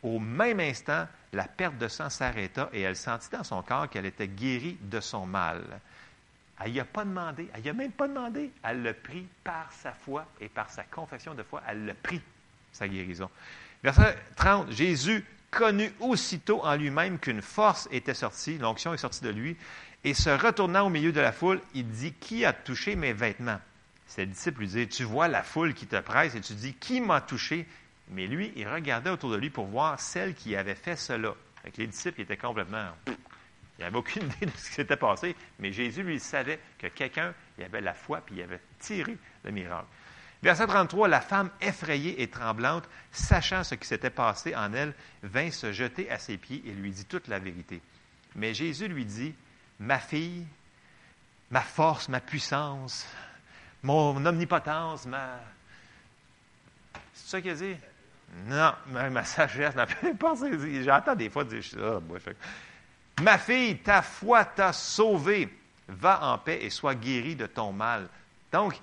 Au 0.02 0.18
même 0.18 0.60
instant, 0.60 1.06
la 1.32 1.44
perte 1.44 1.78
de 1.78 1.88
sang 1.88 2.10
s'arrêta 2.10 2.68
et 2.72 2.82
elle 2.82 2.96
sentit 2.96 3.28
dans 3.30 3.44
son 3.44 3.62
corps 3.62 3.88
qu'elle 3.88 4.06
était 4.06 4.28
guérie 4.28 4.78
de 4.80 5.00
son 5.00 5.26
mal. 5.26 5.62
Elle 6.64 6.72
n'y 6.72 6.80
a 6.80 6.84
pas 6.84 7.04
demandé, 7.04 7.48
elle 7.54 7.62
n'y 7.62 7.68
a 7.68 7.74
même 7.74 7.92
pas 7.92 8.08
demandé. 8.08 8.50
Elle 8.62 8.82
le 8.82 8.94
prit 8.94 9.26
par 9.44 9.70
sa 9.72 9.92
foi 9.92 10.26
et 10.40 10.48
par 10.48 10.70
sa 10.70 10.84
confession 10.84 11.34
de 11.34 11.42
foi. 11.42 11.62
Elle 11.68 11.84
le 11.84 11.94
prit, 11.94 12.22
sa 12.72 12.88
guérison. 12.88 13.30
Verset 13.82 14.16
30, 14.36 14.70
Jésus 14.72 15.24
connut 15.50 15.92
aussitôt 16.00 16.64
en 16.64 16.74
lui-même 16.76 17.18
qu'une 17.18 17.42
force 17.42 17.88
était 17.90 18.14
sortie, 18.14 18.58
l'onction 18.58 18.94
est 18.94 18.98
sortie 18.98 19.22
de 19.22 19.30
lui, 19.30 19.56
et 20.04 20.14
se 20.14 20.30
retournant 20.30 20.86
au 20.86 20.90
milieu 20.90 21.12
de 21.12 21.20
la 21.20 21.32
foule, 21.32 21.60
il 21.74 21.88
dit, 21.88 22.12
Qui 22.14 22.44
a 22.44 22.52
touché 22.52 22.96
mes 22.96 23.12
vêtements? 23.12 23.60
ses 24.06 24.26
disciples 24.26 24.60
lui 24.60 24.66
disaient, 24.68 24.86
tu 24.86 25.04
vois 25.04 25.28
la 25.28 25.42
foule 25.42 25.74
qui 25.74 25.86
te 25.86 26.00
presse 26.00 26.34
et 26.34 26.40
tu 26.40 26.54
dis, 26.54 26.74
qui 26.74 27.00
m'a 27.00 27.20
touché? 27.20 27.66
Mais 28.10 28.26
lui, 28.26 28.52
il 28.56 28.68
regardait 28.68 29.10
autour 29.10 29.30
de 29.30 29.36
lui 29.36 29.50
pour 29.50 29.66
voir 29.66 30.00
celle 30.00 30.34
qui 30.34 30.54
avait 30.54 30.74
fait 30.74 30.96
cela. 30.96 31.34
Les 31.76 31.86
disciples, 31.86 32.20
étaient 32.20 32.36
complètement... 32.36 32.90
Il 33.78 33.84
n'avait 33.84 33.96
aucune 33.96 34.22
idée 34.36 34.46
de 34.46 34.50
ce 34.56 34.68
qui 34.68 34.74
s'était 34.74 34.96
passé, 34.96 35.36
mais 35.58 35.72
Jésus, 35.72 36.02
lui, 36.02 36.18
savait 36.18 36.60
que 36.78 36.86
quelqu'un, 36.86 37.34
il 37.58 37.64
avait 37.64 37.80
la 37.80 37.94
foi, 37.94 38.20
puis 38.24 38.36
il 38.36 38.42
avait 38.42 38.60
tiré 38.78 39.16
le 39.44 39.50
miracle. 39.50 39.88
Verset 40.42 40.66
33, 40.66 41.08
la 41.08 41.20
femme 41.20 41.50
effrayée 41.60 42.22
et 42.22 42.28
tremblante, 42.28 42.88
sachant 43.10 43.64
ce 43.64 43.74
qui 43.74 43.86
s'était 43.86 44.10
passé 44.10 44.54
en 44.54 44.72
elle, 44.72 44.94
vint 45.22 45.50
se 45.50 45.72
jeter 45.72 46.10
à 46.10 46.18
ses 46.18 46.36
pieds 46.36 46.62
et 46.66 46.72
lui 46.72 46.90
dit 46.90 47.04
toute 47.04 47.28
la 47.28 47.38
vérité. 47.38 47.80
Mais 48.34 48.54
Jésus 48.54 48.86
lui 48.88 49.04
dit, 49.04 49.34
ma 49.80 49.98
fille, 49.98 50.46
ma 51.50 51.62
force, 51.62 52.08
ma 52.08 52.20
puissance, 52.20 53.06
mon 53.82 54.24
omnipotence, 54.24 55.06
ma. 55.06 55.40
C'est 57.14 57.30
ça 57.30 57.40
qu'il 57.40 57.50
a 57.50 57.54
dit? 57.54 57.76
Non, 58.46 58.72
ma, 58.88 59.24
sagesse, 59.24 59.74
ma 59.74 59.86
pensée. 60.18 60.82
J'entends 60.82 61.14
des 61.14 61.30
fois 61.30 61.44
dire 61.44 61.64
ça. 61.64 62.00
ma 63.22 63.38
fille, 63.38 63.78
ta 63.78 64.02
foi 64.02 64.44
t'a 64.44 64.72
sauvée. 64.72 65.48
Va 65.88 66.32
en 66.32 66.38
paix 66.38 66.58
et 66.62 66.70
sois 66.70 66.96
guérie 66.96 67.36
de 67.36 67.46
ton 67.46 67.72
mal. 67.72 68.08
Donc, 68.50 68.80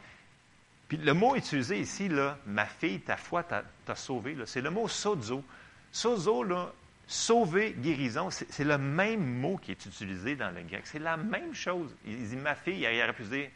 puis 0.88 0.98
le 0.98 1.14
mot 1.14 1.36
utilisé 1.36 1.80
ici, 1.80 2.08
là, 2.08 2.38
ma 2.46 2.66
fille, 2.66 3.02
ta 3.02 3.18
foi 3.18 3.44
t'a 3.44 3.96
sauvée, 3.96 4.38
c'est 4.46 4.62
le 4.62 4.70
mot 4.70 4.88
sozo. 4.88 5.44
Sozo, 5.92 6.44
là, 6.44 6.72
sauver, 7.08 7.76
guérison, 7.78 8.30
c'est 8.30 8.64
le 8.64 8.78
même 8.78 9.24
mot 9.24 9.58
qui 9.58 9.72
est 9.72 9.86
utilisé 9.86 10.36
dans 10.36 10.52
le 10.52 10.62
grec. 10.62 10.82
C'est 10.86 11.00
la 11.00 11.18
même 11.18 11.54
chose. 11.54 11.94
Il 12.06 12.28
dit 12.28 12.36
ma 12.36 12.56
fille, 12.56 12.80
il 12.80 13.04
aurait 13.04 13.14
pu 13.14 13.24
dire 13.24 13.50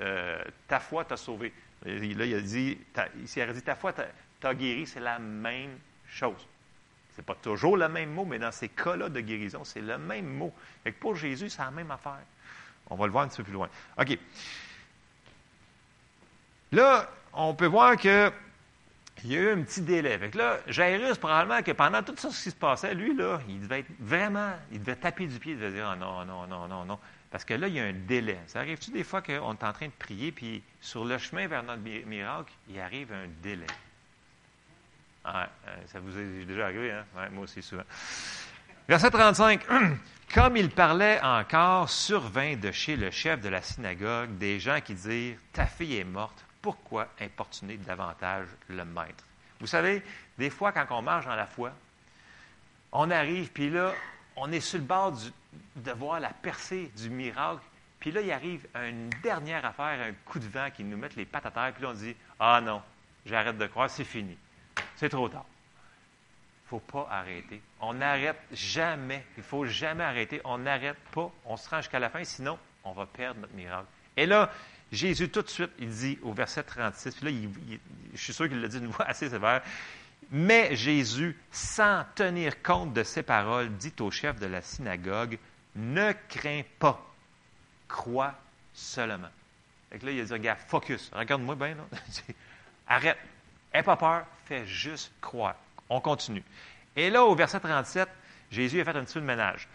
euh, 0.00 0.42
ta 0.66 0.80
foi 0.80 1.04
t'a 1.04 1.16
sauvé. 1.16 1.52
Là, 1.84 1.92
il 1.94 2.34
a 2.34 2.40
dit, 2.40 2.78
il 3.36 3.42
a 3.42 3.52
dit, 3.52 3.62
ta 3.62 3.74
foi 3.74 3.92
t'as 4.40 4.54
guéri, 4.54 4.86
c'est 4.86 5.00
la 5.00 5.18
même 5.18 5.78
chose. 6.08 6.46
C'est 7.14 7.24
pas 7.24 7.34
toujours 7.34 7.76
le 7.76 7.88
même 7.88 8.10
mot, 8.10 8.24
mais 8.24 8.38
dans 8.38 8.52
ces 8.52 8.68
cas-là 8.68 9.08
de 9.08 9.20
guérison, 9.20 9.64
c'est 9.64 9.80
le 9.80 9.98
même 9.98 10.26
mot. 10.26 10.54
Fait 10.84 10.92
que 10.92 11.00
pour 11.00 11.16
Jésus, 11.16 11.50
c'est 11.50 11.62
la 11.62 11.70
même 11.70 11.90
affaire. 11.90 12.20
On 12.90 12.96
va 12.96 13.06
le 13.06 13.12
voir 13.12 13.24
un 13.24 13.28
petit 13.28 13.38
peu 13.38 13.44
plus 13.44 13.52
loin. 13.52 13.68
OK. 13.98 14.18
Là, 16.72 17.10
on 17.32 17.54
peut 17.54 17.66
voir 17.66 17.96
que 17.96 18.30
il 19.24 19.32
y 19.32 19.36
a 19.36 19.40
eu 19.40 19.50
un 19.50 19.62
petit 19.62 19.82
délai. 19.82 20.16
Fait 20.16 20.30
que 20.30 20.38
là, 20.38 20.58
Jairus, 20.68 21.18
probablement 21.18 21.62
que 21.62 21.72
pendant 21.72 22.02
tout 22.02 22.14
ça, 22.16 22.30
ce 22.30 22.44
qui 22.44 22.50
se 22.50 22.56
passait, 22.56 22.94
lui, 22.94 23.16
là, 23.16 23.40
il 23.48 23.60
devait 23.60 23.80
être 23.80 23.90
vraiment, 23.98 24.52
il 24.70 24.80
devait 24.80 24.96
taper 24.96 25.26
du 25.26 25.38
pied, 25.40 25.52
il 25.52 25.58
devait 25.58 25.72
dire, 25.72 25.90
oh, 25.92 25.96
non, 25.96 26.24
non, 26.24 26.46
non, 26.46 26.68
non, 26.68 26.84
non. 26.84 26.98
Parce 27.30 27.44
que 27.44 27.54
là, 27.54 27.66
il 27.66 27.74
y 27.74 27.80
a 27.80 27.84
un 27.84 27.92
délai. 27.92 28.38
Ça 28.46 28.60
arrive-tu 28.60 28.92
des 28.92 29.04
fois 29.04 29.20
qu'on 29.20 29.52
est 29.54 29.64
en 29.64 29.72
train 29.72 29.86
de 29.86 29.92
prier, 29.98 30.30
puis 30.30 30.62
sur 30.80 31.04
le 31.04 31.18
chemin 31.18 31.48
vers 31.48 31.62
notre 31.62 31.82
miracle, 31.82 32.52
il 32.68 32.78
arrive 32.78 33.12
un 33.12 33.26
délai? 33.42 33.66
Ah, 35.24 35.48
ça 35.86 36.00
vous 36.00 36.16
est 36.18 36.44
déjà 36.44 36.66
arrivé, 36.66 36.92
hein? 36.92 37.04
moi 37.32 37.44
aussi, 37.44 37.62
souvent. 37.62 37.82
Verset 38.88 39.10
35. 39.10 39.66
Comme 40.34 40.56
il 40.56 40.70
parlait 40.70 41.20
encore, 41.22 41.88
survint 41.88 42.56
de 42.56 42.70
chez 42.70 42.96
le 42.96 43.10
chef 43.10 43.40
de 43.40 43.48
la 43.48 43.62
synagogue 43.62 44.36
des 44.36 44.60
gens 44.60 44.80
qui 44.80 44.94
dirent 44.94 45.38
Ta 45.52 45.66
fille 45.66 45.96
est 45.96 46.04
morte, 46.04 46.44
pourquoi 46.60 47.08
importuner 47.20 47.78
davantage 47.78 48.46
le 48.68 48.84
maître 48.84 49.24
Vous 49.60 49.66
savez, 49.66 50.02
des 50.36 50.50
fois, 50.50 50.72
quand 50.72 50.86
on 50.90 51.02
marche 51.02 51.24
dans 51.24 51.34
la 51.34 51.46
foi, 51.46 51.72
on 52.92 53.10
arrive, 53.10 53.50
puis 53.52 53.70
là, 53.70 53.92
on 54.36 54.52
est 54.52 54.60
sur 54.60 54.78
le 54.78 54.84
bord 54.84 55.14
de 55.76 55.92
voir 55.92 56.20
la 56.20 56.30
percée 56.30 56.90
du 56.96 57.10
miracle, 57.10 57.62
puis 58.00 58.12
là, 58.12 58.20
il 58.20 58.30
arrive 58.30 58.66
une 58.74 59.10
dernière 59.22 59.64
affaire, 59.64 60.00
un 60.00 60.12
coup 60.24 60.38
de 60.38 60.46
vent 60.46 60.68
qui 60.74 60.84
nous 60.84 60.96
met 60.96 61.08
les 61.16 61.24
pattes 61.24 61.46
à 61.46 61.50
terre, 61.50 61.72
puis 61.74 61.82
là, 61.82 61.90
on 61.90 61.94
dit 61.94 62.14
Ah 62.38 62.60
non, 62.60 62.82
j'arrête 63.26 63.58
de 63.58 63.66
croire, 63.66 63.90
c'est 63.90 64.04
fini. 64.04 64.36
C'est 64.98 65.08
trop 65.08 65.28
tard. 65.28 65.46
Il 65.46 66.74
ne 66.74 66.80
faut 66.80 66.92
pas 66.92 67.08
arrêter. 67.10 67.62
On 67.80 67.94
n'arrête 67.94 68.40
jamais. 68.52 69.24
Il 69.36 69.40
ne 69.40 69.44
faut 69.44 69.64
jamais 69.64 70.04
arrêter. 70.04 70.40
On 70.44 70.58
n'arrête 70.58 70.98
pas. 71.12 71.30
On 71.46 71.56
se 71.56 71.68
rend 71.68 71.78
jusqu'à 71.78 71.98
la 71.98 72.10
fin, 72.10 72.22
sinon 72.24 72.58
on 72.84 72.92
va 72.92 73.06
perdre 73.06 73.40
notre 73.40 73.54
miracle. 73.54 73.86
Et 74.16 74.26
là, 74.26 74.50
Jésus, 74.90 75.28
tout 75.28 75.42
de 75.42 75.48
suite, 75.48 75.70
il 75.78 75.88
dit 75.88 76.18
au 76.22 76.32
verset 76.32 76.62
36, 76.62 77.14
puis 77.14 77.32
là, 77.32 77.78
je 78.14 78.20
suis 78.20 78.32
sûr 78.32 78.48
qu'il 78.48 78.60
le 78.60 78.68
dit 78.68 78.80
d'une 78.80 78.90
voix 78.90 79.04
assez 79.08 79.28
sévère, 79.28 79.62
mais 80.30 80.74
Jésus, 80.74 81.38
sans 81.52 82.04
tenir 82.14 82.62
compte 82.62 82.92
de 82.92 83.02
ces 83.02 83.22
paroles, 83.22 83.70
dit 83.76 83.92
au 84.00 84.10
chef 84.10 84.38
de 84.40 84.46
la 84.46 84.62
synagogue, 84.62 85.38
ne 85.76 86.12
crains 86.28 86.62
pas, 86.78 87.00
crois 87.86 88.34
seulement. 88.74 89.30
Et 89.92 89.98
là, 89.98 90.10
il 90.10 90.20
a 90.20 90.24
dit, 90.24 90.32
regarde, 90.32 90.58
focus, 90.66 91.10
regarde-moi 91.14 91.54
bien, 91.54 91.74
là. 91.74 91.84
arrête, 92.88 93.18
n'aie 93.74 93.82
pas 93.82 93.96
peur, 93.96 94.24
fais 94.44 94.66
juste 94.66 95.12
croire. 95.20 95.56
On 95.88 96.00
continue. 96.00 96.44
Et 96.96 97.10
là, 97.10 97.24
au 97.24 97.34
verset 97.34 97.60
37, 97.60 98.08
Jésus 98.50 98.80
a 98.80 98.84
fait 98.84 98.96
un 98.96 99.04
petit 99.04 99.14
peu 99.14 99.20
de 99.20 99.26
ménage. 99.26 99.68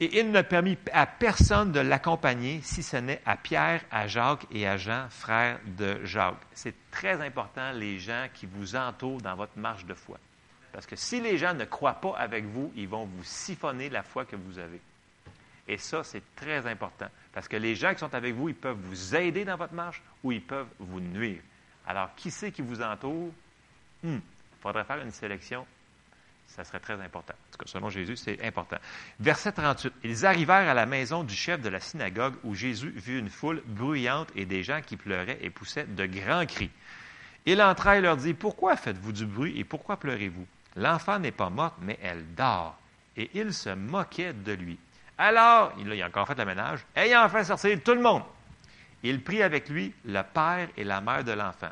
Et 0.00 0.18
il 0.18 0.32
ne 0.32 0.42
permit 0.42 0.76
à 0.92 1.06
personne 1.06 1.70
de 1.70 1.78
l'accompagner, 1.78 2.60
si 2.62 2.82
ce 2.82 2.96
n'est 2.96 3.22
à 3.24 3.36
Pierre, 3.36 3.82
à 3.92 4.08
Jacques 4.08 4.44
et 4.50 4.66
à 4.66 4.76
Jean, 4.76 5.06
frères 5.08 5.60
de 5.64 6.04
Jacques. 6.04 6.42
C'est 6.52 6.74
très 6.90 7.20
important, 7.24 7.70
les 7.72 8.00
gens 8.00 8.26
qui 8.34 8.46
vous 8.46 8.74
entourent 8.74 9.22
dans 9.22 9.36
votre 9.36 9.56
marche 9.56 9.84
de 9.84 9.94
foi. 9.94 10.18
Parce 10.72 10.86
que 10.86 10.96
si 10.96 11.20
les 11.20 11.38
gens 11.38 11.54
ne 11.54 11.64
croient 11.64 12.00
pas 12.00 12.16
avec 12.18 12.44
vous, 12.44 12.72
ils 12.74 12.88
vont 12.88 13.04
vous 13.04 13.22
siphonner 13.22 13.88
la 13.88 14.02
foi 14.02 14.24
que 14.24 14.34
vous 14.34 14.58
avez. 14.58 14.80
Et 15.68 15.78
ça, 15.78 16.02
c'est 16.02 16.22
très 16.34 16.66
important. 16.66 17.06
Parce 17.32 17.46
que 17.46 17.56
les 17.56 17.76
gens 17.76 17.92
qui 17.92 18.00
sont 18.00 18.14
avec 18.14 18.34
vous, 18.34 18.48
ils 18.48 18.54
peuvent 18.54 18.76
vous 18.76 19.14
aider 19.14 19.44
dans 19.44 19.56
votre 19.56 19.74
marche 19.74 20.02
ou 20.24 20.32
ils 20.32 20.42
peuvent 20.42 20.66
vous 20.80 21.00
nuire. 21.00 21.40
Alors, 21.86 22.14
qui 22.14 22.30
c'est 22.30 22.52
qui 22.52 22.62
vous 22.62 22.80
entoure? 22.82 23.32
Il 24.02 24.10
hmm, 24.10 24.20
faudrait 24.60 24.84
faire 24.84 25.02
une 25.02 25.10
sélection 25.10 25.66
ça 26.46 26.64
serait 26.64 26.80
très 26.80 26.94
important. 26.94 27.32
En 27.32 27.52
tout 27.52 27.58
cas, 27.58 27.66
selon 27.66 27.90
Jésus, 27.90 28.16
c'est 28.16 28.44
important. 28.44 28.76
Verset 29.18 29.52
38. 29.52 29.92
Ils 30.04 30.24
arrivèrent 30.24 30.68
à 30.68 30.74
la 30.74 30.86
maison 30.86 31.24
du 31.24 31.34
chef 31.34 31.60
de 31.60 31.68
la 31.68 31.80
synagogue 31.80 32.34
où 32.44 32.54
Jésus 32.54 32.92
vit 32.94 33.18
une 33.18 33.30
foule 33.30 33.62
bruyante 33.66 34.28
et 34.36 34.46
des 34.46 34.62
gens 34.62 34.80
qui 34.80 34.96
pleuraient 34.96 35.38
et 35.42 35.50
poussaient 35.50 35.86
de 35.86 36.06
grands 36.06 36.46
cris. 36.46 36.70
Il 37.46 37.60
entra 37.60 37.98
et 37.98 38.00
leur 38.00 38.16
dit, 38.16 38.34
Pourquoi 38.34 38.76
faites-vous 38.76 39.12
du 39.12 39.26
bruit 39.26 39.58
et 39.58 39.64
pourquoi 39.64 39.96
pleurez-vous? 39.96 40.46
L'enfant 40.76 41.18
n'est 41.18 41.32
pas 41.32 41.50
morte, 41.50 41.74
mais 41.80 41.98
elle 42.02 42.24
dort. 42.34 42.78
Et 43.16 43.30
il 43.34 43.52
se 43.52 43.70
moquait 43.70 44.32
de 44.32 44.52
lui. 44.52 44.78
Alors, 45.18 45.72
il 45.78 46.00
a 46.00 46.06
encore 46.06 46.26
fait 46.26 46.38
le 46.38 46.44
ménage, 46.44 46.80
ayant 46.96 47.28
fait 47.28 47.44
sortir 47.44 47.78
tout 47.84 47.94
le 47.94 48.00
monde, 48.00 48.22
il 49.10 49.22
prit 49.22 49.42
avec 49.42 49.68
lui 49.68 49.92
le 50.04 50.22
père 50.22 50.68
et 50.76 50.84
la 50.84 51.00
mère 51.00 51.24
de 51.24 51.32
l'enfant. 51.32 51.70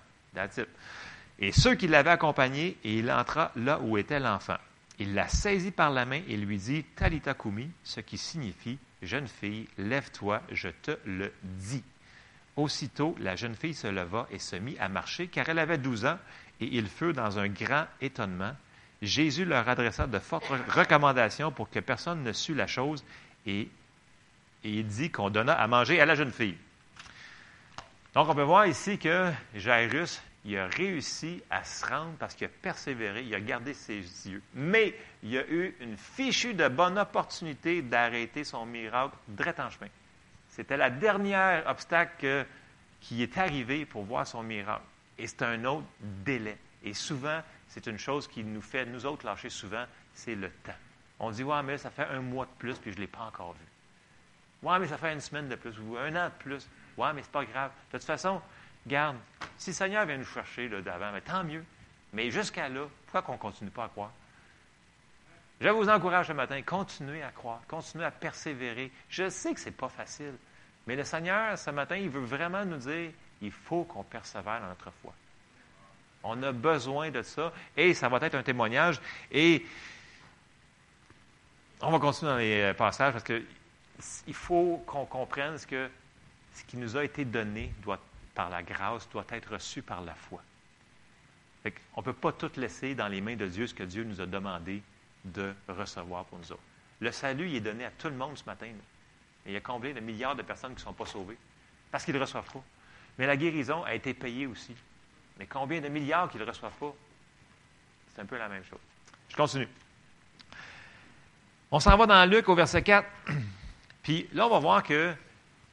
Et 1.38 1.50
ceux 1.50 1.74
qui 1.74 1.88
l'avaient 1.88 2.10
accompagné, 2.10 2.76
et 2.84 2.98
il 2.98 3.10
entra 3.10 3.50
là 3.56 3.80
où 3.80 3.96
était 3.98 4.20
l'enfant. 4.20 4.58
Il 4.98 5.14
la 5.14 5.26
saisit 5.28 5.72
par 5.72 5.90
la 5.90 6.04
main 6.04 6.20
et 6.28 6.36
lui 6.36 6.58
dit 6.58 6.84
Talita 6.94 7.34
Kumi, 7.34 7.70
ce 7.82 8.00
qui 8.00 8.18
signifie 8.18 8.78
Jeune 9.02 9.26
fille, 9.26 9.66
lève-toi, 9.78 10.42
je 10.52 10.68
te 10.68 10.92
le 11.04 11.32
dis. 11.42 11.82
Aussitôt, 12.54 13.16
la 13.18 13.34
jeune 13.34 13.56
fille 13.56 13.74
se 13.74 13.88
leva 13.88 14.28
et 14.30 14.38
se 14.38 14.54
mit 14.54 14.76
à 14.78 14.88
marcher, 14.88 15.26
car 15.26 15.48
elle 15.48 15.58
avait 15.58 15.78
douze 15.78 16.04
ans, 16.04 16.18
et 16.60 16.66
ils 16.66 16.86
furent 16.86 17.14
dans 17.14 17.38
un 17.38 17.48
grand 17.48 17.86
étonnement. 18.00 18.52
Jésus 19.00 19.44
leur 19.44 19.68
adressa 19.68 20.06
de 20.06 20.18
fortes 20.20 20.46
recommandations 20.68 21.50
pour 21.50 21.68
que 21.68 21.80
personne 21.80 22.22
ne 22.22 22.32
sût 22.32 22.54
la 22.54 22.68
chose, 22.68 23.04
et, 23.46 23.62
et 24.62 24.70
il 24.70 24.86
dit 24.86 25.10
qu'on 25.10 25.30
donna 25.30 25.54
à 25.54 25.66
manger 25.66 26.00
à 26.00 26.06
la 26.06 26.14
jeune 26.14 26.30
fille. 26.30 26.56
Donc, 28.14 28.28
on 28.28 28.34
peut 28.34 28.42
voir 28.42 28.66
ici 28.66 28.98
que 28.98 29.32
Jairus 29.54 30.22
il 30.44 30.58
a 30.58 30.66
réussi 30.66 31.42
à 31.50 31.62
se 31.62 31.86
rendre 31.86 32.16
parce 32.18 32.34
qu'il 32.34 32.46
a 32.46 32.50
persévéré, 32.50 33.22
il 33.22 33.34
a 33.34 33.40
gardé 33.40 33.74
ses 33.74 34.00
yeux. 34.28 34.42
Mais 34.54 34.94
il 35.22 35.38
a 35.38 35.46
eu 35.48 35.76
une 35.80 35.96
fichue 35.96 36.54
de 36.54 36.68
bonne 36.68 36.98
opportunité 36.98 37.80
d'arrêter 37.80 38.42
son 38.42 38.66
miracle 38.66 39.16
direct 39.28 39.60
en 39.60 39.70
chemin. 39.70 39.88
C'était 40.48 40.76
la 40.76 40.90
dernière 40.90 41.66
obstacle 41.66 42.46
qui 43.00 43.22
est 43.22 43.38
arrivé 43.38 43.86
pour 43.86 44.02
voir 44.02 44.26
son 44.26 44.42
miracle. 44.42 44.84
Et 45.18 45.26
c'est 45.26 45.42
un 45.42 45.64
autre 45.64 45.86
délai. 46.00 46.58
Et 46.82 46.94
souvent, 46.94 47.40
c'est 47.68 47.86
une 47.86 47.98
chose 47.98 48.26
qui 48.26 48.42
nous 48.42 48.62
fait, 48.62 48.84
nous 48.84 49.06
autres, 49.06 49.24
lâcher 49.24 49.50
souvent, 49.50 49.84
c'est 50.12 50.34
le 50.34 50.50
temps. 50.50 50.72
On 51.20 51.30
dit, 51.30 51.44
ouais, 51.44 51.62
mais 51.62 51.78
ça 51.78 51.90
fait 51.90 52.06
un 52.06 52.20
mois 52.20 52.46
de 52.46 52.50
plus, 52.58 52.76
puis 52.78 52.90
je 52.90 52.96
ne 52.96 53.02
l'ai 53.02 53.06
pas 53.06 53.22
encore 53.22 53.52
vu. 53.52 54.68
Ouais, 54.68 54.78
mais 54.80 54.88
ça 54.88 54.98
fait 54.98 55.12
une 55.12 55.20
semaine 55.20 55.48
de 55.48 55.54
plus, 55.54 55.78
ou 55.78 55.96
un 55.96 56.14
an 56.16 56.26
de 56.26 56.42
plus. 56.42 56.68
Ouais, 56.96 57.12
mais 57.14 57.22
c'est 57.22 57.32
pas 57.32 57.44
grave. 57.44 57.70
De 57.92 57.98
toute 57.98 58.06
façon, 58.06 58.40
Garde, 58.86 59.16
si 59.58 59.70
le 59.70 59.74
Seigneur 59.74 60.06
vient 60.06 60.18
nous 60.18 60.24
chercher 60.24 60.68
d'avant, 60.68 61.12
tant 61.24 61.44
mieux. 61.44 61.64
Mais 62.12 62.30
jusqu'à 62.30 62.68
là, 62.68 62.86
pourquoi 63.06 63.22
qu'on 63.22 63.32
ne 63.32 63.38
continue 63.38 63.70
pas 63.70 63.84
à 63.84 63.88
croire? 63.88 64.12
Je 65.60 65.68
vous 65.68 65.88
encourage 65.88 66.26
ce 66.26 66.32
matin, 66.32 66.60
continuez 66.62 67.22
à 67.22 67.30
croire, 67.30 67.60
continuez 67.68 68.04
à 68.04 68.10
persévérer. 68.10 68.90
Je 69.08 69.28
sais 69.28 69.54
que 69.54 69.60
ce 69.60 69.66
n'est 69.66 69.72
pas 69.72 69.88
facile, 69.88 70.34
mais 70.86 70.96
le 70.96 71.04
Seigneur, 71.04 71.56
ce 71.56 71.70
matin, 71.70 71.96
il 71.96 72.10
veut 72.10 72.24
vraiment 72.24 72.64
nous 72.64 72.78
dire, 72.78 73.12
il 73.40 73.52
faut 73.52 73.84
qu'on 73.84 74.02
persévère 74.02 74.60
dans 74.60 74.66
notre 74.66 74.90
foi. 75.00 75.12
On 76.24 76.42
a 76.42 76.52
besoin 76.52 77.10
de 77.10 77.22
ça, 77.22 77.52
et 77.76 77.94
ça 77.94 78.08
va 78.08 78.18
être 78.18 78.34
un 78.34 78.42
témoignage. 78.42 79.00
Et 79.30 79.64
on 81.80 81.90
va 81.90 81.98
continuer 81.98 82.32
dans 82.32 82.38
les 82.38 82.60
euh, 82.60 82.74
passages 82.74 83.12
parce 83.12 83.24
qu'il 83.24 84.34
faut 84.34 84.82
qu'on 84.86 85.04
comprenne 85.04 85.58
ce 85.58 85.66
que 85.66 85.90
ce 86.54 86.64
qui 86.64 86.76
nous 86.76 86.96
a 86.96 87.04
été 87.04 87.24
donné 87.24 87.72
par 88.34 88.50
la 88.50 88.62
grâce 88.62 89.08
doit 89.10 89.26
être 89.30 89.52
reçu 89.52 89.82
par 89.82 90.02
la 90.02 90.14
foi. 90.14 90.42
on 91.94 92.00
ne 92.00 92.04
peut 92.04 92.12
pas 92.12 92.32
tout 92.32 92.50
laisser 92.56 92.94
dans 92.94 93.08
les 93.08 93.20
mains 93.20 93.36
de 93.36 93.46
Dieu 93.46 93.66
ce 93.66 93.74
que 93.74 93.82
Dieu 93.82 94.04
nous 94.04 94.20
a 94.20 94.26
demandé 94.26 94.82
de 95.24 95.54
recevoir 95.68 96.24
pour 96.24 96.38
nous 96.38 96.52
autres. 96.52 96.62
Le 97.00 97.12
salut 97.12 97.48
il 97.48 97.56
est 97.56 97.60
donné 97.60 97.84
à 97.84 97.90
tout 97.90 98.08
le 98.08 98.14
monde 98.14 98.36
ce 98.36 98.44
matin. 98.44 98.68
Il 99.46 99.52
y 99.52 99.56
a 99.56 99.60
combien 99.60 99.92
de 99.92 100.00
milliards 100.00 100.36
de 100.36 100.42
personnes 100.42 100.72
qui 100.72 100.80
ne 100.80 100.84
sont 100.84 100.92
pas 100.92 101.06
sauvées? 101.06 101.36
Parce 101.90 102.04
qu'ils 102.04 102.14
ne 102.14 102.18
le 102.18 102.24
reçoivent 102.24 102.50
pas. 102.50 102.62
Mais 103.18 103.26
la 103.26 103.36
guérison 103.36 103.82
a 103.84 103.94
été 103.94 104.14
payée 104.14 104.46
aussi. 104.46 104.74
Mais 105.38 105.46
combien 105.46 105.80
de 105.80 105.88
milliards 105.88 106.28
qui 106.30 106.36
ne 106.38 106.44
le 106.44 106.50
reçoivent 106.50 106.76
pas? 106.78 106.94
C'est 108.14 108.22
un 108.22 108.26
peu 108.26 108.38
la 108.38 108.48
même 108.48 108.64
chose. 108.64 108.78
Je 109.28 109.36
continue. 109.36 109.68
On 111.70 111.80
s'en 111.80 111.96
va 111.96 112.06
dans 112.06 112.30
Luc 112.30 112.48
au 112.48 112.54
verset 112.54 112.82
4. 112.82 113.08
Puis 114.02 114.28
là, 114.32 114.46
on 114.46 114.50
va 114.50 114.58
voir 114.58 114.82
que 114.82 115.14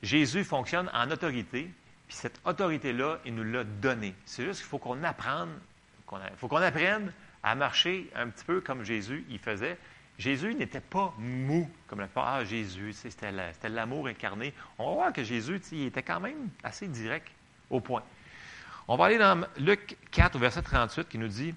Jésus 0.02 0.44
fonctionne 0.44 0.90
en 0.94 1.10
autorité, 1.12 1.72
puis 2.08 2.16
cette 2.16 2.40
autorité-là, 2.46 3.20
il 3.26 3.36
nous 3.36 3.44
l'a 3.44 3.64
donnée. 3.64 4.16
C'est 4.26 4.44
juste 4.46 4.62
qu'il 4.62 4.70
faut 4.70 4.78
qu'on 4.78 5.04
apprenne, 5.04 5.50
faut 6.38 6.48
qu'on 6.48 6.58
apprenne 6.58 7.12
à 7.44 7.56
marcher 7.56 8.10
un 8.16 8.30
petit 8.30 8.46
peu 8.46 8.62
comme 8.62 8.84
Jésus 8.84 9.26
il 9.30 9.40
faisait. 9.40 9.78
Jésus 10.18 10.54
n'était 10.54 10.82
pas 10.82 11.14
mou, 11.18 11.70
comme 11.88 12.00
plupart. 12.00 12.28
Ah, 12.28 12.44
Jésus, 12.44 12.92
c'était 12.92 13.32
l'amour 13.70 14.08
incarné. 14.08 14.54
On 14.78 14.90
va 14.90 14.96
voir 14.96 15.14
que 15.14 15.24
Jésus, 15.24 15.62
il 15.72 15.86
était 15.86 16.04
quand 16.04 16.20
même 16.20 16.50
assez 16.62 16.88
direct 16.88 17.30
au 17.70 17.80
point. 17.80 18.04
On 18.90 18.98
va 18.98 19.06
aller 19.06 19.18
dans 19.18 19.46
Luc 19.58 19.96
4, 20.12 20.38
verset 20.38 20.62
38, 20.62 21.08
qui 21.08 21.18
nous 21.18 21.30
dit 21.30 21.56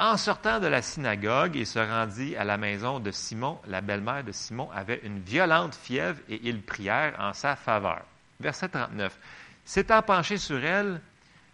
En 0.00 0.16
sortant 0.16 0.60
de 0.60 0.68
la 0.68 0.80
synagogue, 0.80 1.56
il 1.56 1.66
se 1.66 1.80
rendit 1.80 2.36
à 2.36 2.44
la 2.44 2.56
maison 2.56 3.00
de 3.00 3.10
Simon. 3.10 3.58
La 3.66 3.80
belle-mère 3.80 4.22
de 4.22 4.30
Simon 4.30 4.70
avait 4.70 5.00
une 5.02 5.18
violente 5.18 5.74
fièvre 5.74 6.20
et 6.28 6.40
ils 6.44 6.62
prièrent 6.62 7.18
en 7.18 7.32
sa 7.32 7.56
faveur. 7.56 8.02
Verset 8.38 8.68
39. 8.68 9.18
S'étant 9.64 10.02
penché 10.02 10.36
sur 10.36 10.64
elle, 10.64 11.00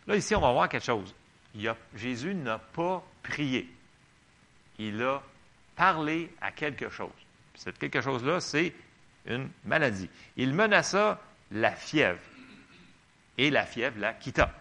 là, 0.07 0.17
ici, 0.17 0.35
on 0.35 0.41
va 0.43 0.53
voir 0.53 0.69
quelque 0.69 0.85
chose. 0.85 1.15
Jésus 1.97 2.35
n'a 2.35 2.59
pas 2.59 3.03
prié. 3.23 3.73
Il 4.79 5.03
a 5.03 5.23
parlé 5.75 6.31
à 6.43 6.51
quelque 6.53 6.91
chose. 6.91 7.09
Cette 7.55 7.79
quelque 7.79 8.03
chose-là, 8.03 8.41
c'est 8.41 8.75
une 9.25 9.49
maladie. 9.65 10.11
Il 10.37 10.53
menaça 10.53 11.19
la 11.51 11.73
fièvre. 11.73 12.21
Et 13.39 13.51
la 13.51 13.65
fièvre 13.65 13.99
la 14.01 14.13
quitta. 14.13 14.53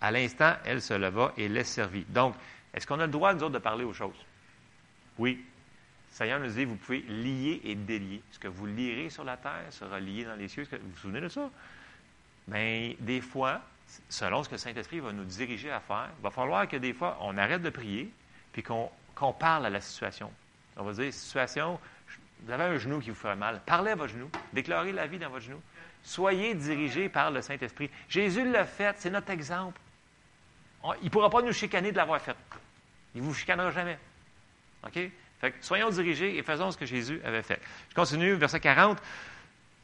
À 0.00 0.10
l'instant, 0.10 0.54
elle 0.64 0.80
se 0.80 0.94
leva 0.94 1.32
et 1.36 1.48
les 1.48 1.64
servit. 1.64 2.06
Donc, 2.08 2.34
est-ce 2.74 2.86
qu'on 2.86 3.00
a 3.00 3.06
le 3.06 3.12
droit, 3.12 3.34
nous 3.34 3.42
autres, 3.42 3.54
de 3.54 3.58
parler 3.58 3.84
aux 3.84 3.92
choses? 3.92 4.24
Oui. 5.18 5.44
Seigneur 6.10 6.40
nous 6.40 6.48
dit, 6.48 6.64
vous 6.64 6.76
pouvez 6.76 7.00
lier 7.02 7.60
et 7.64 7.74
délier. 7.74 8.22
Ce 8.32 8.38
que 8.38 8.48
vous 8.48 8.66
lirez 8.66 9.10
sur 9.10 9.24
la 9.24 9.36
terre 9.36 9.66
sera 9.70 10.00
lié 10.00 10.24
dans 10.24 10.34
les 10.34 10.48
cieux. 10.48 10.66
Vous 10.70 10.78
vous 10.90 10.98
souvenez 10.98 11.20
de 11.20 11.28
ça? 11.28 11.48
Mais 12.48 12.96
des 13.00 13.20
fois, 13.20 13.60
selon 14.08 14.42
ce 14.42 14.48
que 14.48 14.54
le 14.54 14.58
Saint-Esprit 14.58 15.00
va 15.00 15.12
nous 15.12 15.24
diriger 15.24 15.70
à 15.70 15.80
faire, 15.80 16.08
il 16.18 16.22
va 16.22 16.30
falloir 16.30 16.66
que 16.66 16.76
des 16.76 16.92
fois, 16.92 17.18
on 17.20 17.36
arrête 17.38 17.62
de 17.62 17.70
prier, 17.70 18.10
puis 18.52 18.62
qu'on 18.62 18.90
parle 19.38 19.66
à 19.66 19.70
la 19.70 19.80
situation. 19.80 20.32
On 20.76 20.84
va 20.84 20.92
dire, 20.92 21.12
situation, 21.12 21.78
vous 22.42 22.50
avez 22.50 22.64
un 22.64 22.78
genou 22.78 23.00
qui 23.00 23.10
vous 23.10 23.16
fait 23.16 23.36
mal. 23.36 23.60
Parlez 23.66 23.90
à 23.90 23.94
votre 23.94 24.12
genou. 24.12 24.30
Déclarez 24.52 24.92
la 24.92 25.06
vie 25.06 25.18
dans 25.18 25.28
votre 25.28 25.44
genou. 25.44 25.60
Soyez 26.02 26.54
dirigés 26.54 27.08
par 27.08 27.30
le 27.30 27.42
Saint-Esprit. 27.42 27.90
Jésus 28.08 28.50
l'a 28.50 28.64
fait, 28.64 28.96
c'est 28.98 29.10
notre 29.10 29.30
exemple. 29.30 29.80
Il 31.00 31.04
ne 31.04 31.10
pourra 31.10 31.30
pas 31.30 31.42
nous 31.42 31.52
chicaner 31.52 31.92
de 31.92 31.96
l'avoir 31.96 32.20
fait. 32.20 32.36
Il 33.14 33.22
ne 33.22 33.26
vous 33.26 33.34
chicanera 33.34 33.70
jamais. 33.70 33.98
OK? 34.86 34.98
Fait 35.40 35.54
soyons 35.60 35.90
dirigés 35.90 36.36
et 36.36 36.42
faisons 36.42 36.70
ce 36.70 36.76
que 36.76 36.86
Jésus 36.86 37.20
avait 37.24 37.42
fait. 37.42 37.60
Je 37.90 37.94
continue, 37.94 38.34
verset 38.34 38.60
40. 38.60 38.98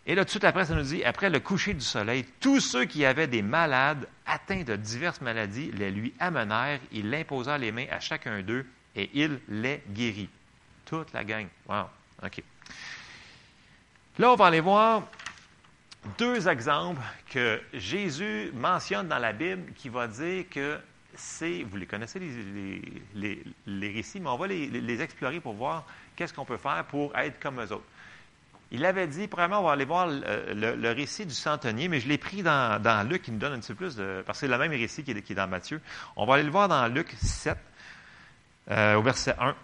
Et 0.08 0.14
là, 0.14 0.22
tout 0.22 0.26
de 0.26 0.30
suite 0.30 0.44
après, 0.44 0.64
ça 0.64 0.74
nous 0.74 0.82
dit, 0.82 1.02
après 1.02 1.30
le 1.30 1.40
coucher 1.40 1.74
du 1.74 1.80
soleil, 1.80 2.24
tous 2.40 2.60
ceux 2.60 2.84
qui 2.84 3.04
avaient 3.04 3.26
des 3.26 3.42
malades 3.42 4.06
atteints 4.24 4.62
de 4.62 4.76
diverses 4.76 5.20
maladies 5.20 5.72
les 5.72 5.90
lui 5.90 6.14
amenèrent, 6.20 6.78
il 6.92 7.12
imposa 7.12 7.58
les 7.58 7.72
mains 7.72 7.86
à 7.90 7.98
chacun 7.98 8.42
d'eux 8.42 8.66
et 8.94 9.10
il 9.14 9.40
les 9.48 9.82
guérit. 9.90 10.28
Toute 10.84 11.12
la 11.12 11.24
gang. 11.24 11.48
Wow. 11.68 11.86
OK. 12.22 12.42
Là, 14.18 14.32
on 14.32 14.36
va 14.36 14.46
aller 14.46 14.60
voir 14.60 15.02
deux 16.18 16.48
exemples 16.48 17.00
que 17.30 17.60
Jésus 17.72 18.50
mentionne 18.54 19.08
dans 19.08 19.18
la 19.18 19.32
Bible 19.32 19.72
qui 19.74 19.88
va 19.88 20.08
dire 20.08 20.44
que 20.50 20.78
c'est, 21.14 21.62
vous 21.62 21.76
les 21.76 21.86
connaissez 21.86 22.18
les, 22.18 23.42
les, 23.66 23.92
récits, 23.92 24.20
mais 24.20 24.28
on 24.28 24.36
va 24.36 24.46
les, 24.46 25.02
explorer 25.02 25.40
pour 25.40 25.54
voir 25.54 25.84
qu'est-ce 26.14 26.32
qu'on 26.32 26.44
peut 26.44 26.56
faire 26.56 26.84
pour 26.84 27.16
être 27.16 27.40
comme 27.40 27.60
eux 27.60 27.72
autres. 27.72 27.84
Il 28.70 28.84
avait 28.84 29.06
dit, 29.06 29.28
premièrement, 29.28 29.60
on 29.60 29.66
va 29.66 29.72
aller 29.72 29.84
voir 29.84 30.08
le, 30.08 30.90
récit 30.92 31.24
du 31.24 31.34
centenier, 31.34 31.88
mais 31.88 32.00
je 32.00 32.08
l'ai 32.08 32.18
pris 32.18 32.42
dans, 32.42 33.08
Luc 33.08 33.22
qui 33.22 33.32
nous 33.32 33.38
donne 33.38 33.54
un 33.54 33.60
petit 33.60 33.72
peu 33.72 33.86
plus 33.86 33.96
de. 33.96 34.22
Parce 34.26 34.40
que 34.40 34.46
c'est 34.46 34.52
le 34.52 34.58
même 34.58 34.72
récit 34.72 35.04
qui 35.04 35.12
est, 35.12 35.22
qui 35.22 35.32
est, 35.32 35.36
dans 35.36 35.46
Matthieu. 35.46 35.80
On 36.16 36.26
va 36.26 36.34
aller 36.34 36.42
le 36.42 36.50
voir 36.50 36.68
dans 36.68 36.86
Luc 36.88 37.14
7, 37.16 37.56
euh, 38.70 38.96
au 38.96 39.02
verset 39.02 39.34
1. 39.38 39.54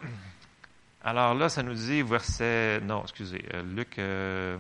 Alors 1.05 1.35
là, 1.35 1.49
ça 1.49 1.63
nous 1.65 1.75
dit, 1.75 2.03
verset. 2.03 2.81
Non, 2.83 3.03
excusez, 3.03 3.45
euh, 3.55 3.63
Luc. 3.75 3.99
Euh, 3.99 4.57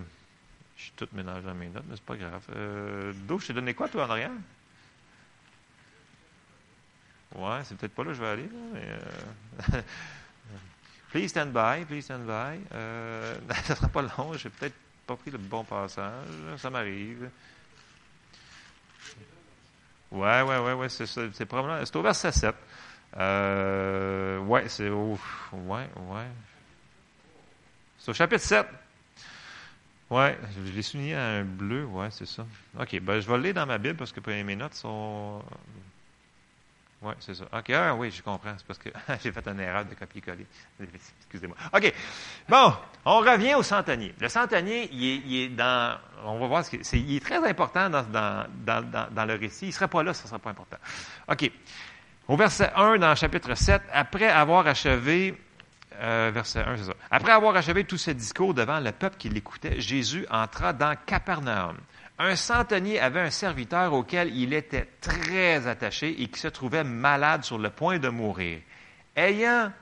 je 0.82 0.86
suis 0.86 0.94
tout 0.96 1.08
mélangé 1.12 1.42
dans 1.42 1.54
mes 1.54 1.68
notes, 1.68 1.84
mais 1.88 1.94
c'est 1.94 2.04
pas 2.04 2.16
grave. 2.16 2.42
Euh, 2.56 3.12
D'où 3.28 3.38
je 3.38 3.46
t'ai 3.46 3.52
donné 3.52 3.72
quoi, 3.72 3.88
toi, 3.88 4.06
en 4.06 4.10
arrière? 4.10 4.32
Ouais, 7.36 7.60
c'est 7.64 7.76
peut-être 7.76 7.94
pas 7.94 8.02
là 8.02 8.10
que 8.10 8.16
je 8.16 8.20
vais 8.20 8.28
aller, 8.28 8.48
mais. 8.72 8.82
Euh, 9.74 9.82
please 11.10 11.28
stand 11.28 11.52
by, 11.52 11.84
please 11.84 12.02
stand 12.02 12.26
by. 12.26 12.60
Euh, 12.74 13.38
ça 13.64 13.76
sera 13.76 13.88
pas 13.88 14.02
long, 14.02 14.32
j'ai 14.34 14.50
peut-être 14.50 14.74
pas 15.06 15.14
pris 15.14 15.30
le 15.30 15.38
bon 15.38 15.62
passage. 15.62 16.26
Ça 16.58 16.68
m'arrive. 16.68 17.30
Ouais, 20.10 20.42
ouais, 20.42 20.58
ouais, 20.58 20.72
ouais, 20.72 20.88
c'est. 20.88 21.06
C'est 21.06 21.46
probablement. 21.46 21.84
C'est 21.86 21.96
au 21.96 22.02
verset 22.02 22.32
7. 22.32 22.54
Euh, 23.18 24.38
ouais, 24.40 24.68
c'est 24.68 24.88
au. 24.88 25.16
Ouais, 25.52 25.88
ouais. 25.96 26.26
C'est 27.98 28.10
au 28.10 28.14
chapitre 28.14 28.42
7. 28.42 28.66
Oui, 30.12 30.26
je 30.54 30.72
l'ai 30.72 30.82
souligné 30.82 31.16
en 31.16 31.42
bleu, 31.42 31.86
oui, 31.90 32.04
c'est 32.10 32.26
ça. 32.26 32.44
OK, 32.78 33.00
ben, 33.00 33.18
je 33.18 33.26
vais 33.26 33.36
le 33.38 33.42
lire 33.44 33.54
dans 33.54 33.64
ma 33.64 33.78
Bible 33.78 33.96
parce 33.96 34.12
que 34.12 34.20
mes 34.42 34.56
notes 34.56 34.74
sont. 34.74 35.42
Oui, 37.00 37.14
c'est 37.18 37.34
ça. 37.34 37.44
OK, 37.50 37.70
ah, 37.70 37.94
oui, 37.94 38.10
je 38.10 38.22
comprends. 38.22 38.52
C'est 38.58 38.66
parce 38.66 38.78
que 38.78 38.90
j'ai 39.24 39.32
fait 39.32 39.48
une 39.48 39.60
erreur 39.60 39.86
de 39.86 39.94
copier-coller. 39.94 40.46
Excusez-moi. 41.20 41.56
OK. 41.72 41.94
Bon, 42.46 42.74
on 43.06 43.20
revient 43.20 43.54
au 43.54 43.62
centenier. 43.62 44.14
Le 44.20 44.28
centenier, 44.28 44.90
il 44.92 45.34
est, 45.34 45.48
dans. 45.48 45.96
On 46.26 46.38
va 46.38 46.46
voir 46.46 46.62
ce 46.62 46.76
que. 46.76 46.96
Il 46.96 47.16
est 47.16 47.24
très 47.24 47.42
important 47.48 47.88
dans, 47.88 48.02
dans, 48.02 48.46
dans, 48.54 49.08
dans 49.10 49.24
le 49.24 49.34
récit. 49.36 49.64
Il 49.64 49.68
ne 49.68 49.72
serait 49.72 49.88
pas 49.88 50.02
là, 50.02 50.12
ça 50.12 50.24
ne 50.24 50.28
serait 50.28 50.40
pas 50.40 50.50
important. 50.50 50.76
OK. 51.26 51.50
Au 52.28 52.36
verset 52.36 52.70
1, 52.76 52.98
dans 52.98 53.08
le 53.08 53.16
chapitre 53.16 53.54
7, 53.54 53.80
après 53.90 54.28
avoir 54.28 54.66
achevé 54.66 55.40
euh, 56.00 56.30
verset 56.32 56.60
1, 56.60 56.76
c'est 56.78 56.84
ça. 56.84 56.94
Après 57.10 57.32
avoir 57.32 57.56
achevé 57.56 57.84
tous 57.84 57.98
ses 57.98 58.14
discours 58.14 58.54
devant 58.54 58.80
le 58.80 58.92
peuple 58.92 59.16
qui 59.18 59.28
l'écoutait, 59.28 59.80
Jésus 59.80 60.26
entra 60.30 60.72
dans 60.72 60.96
Capernaum. 61.06 61.76
Un 62.18 62.36
centenier 62.36 63.00
avait 63.00 63.20
un 63.20 63.30
serviteur 63.30 63.92
auquel 63.92 64.34
il 64.36 64.52
était 64.52 64.88
très 65.00 65.66
attaché 65.66 66.22
et 66.22 66.28
qui 66.28 66.38
se 66.38 66.48
trouvait 66.48 66.84
malade 66.84 67.44
sur 67.44 67.58
le 67.58 67.70
point 67.70 67.98
de 67.98 68.08
mourir. 68.08 68.60
Ayant 69.16 69.72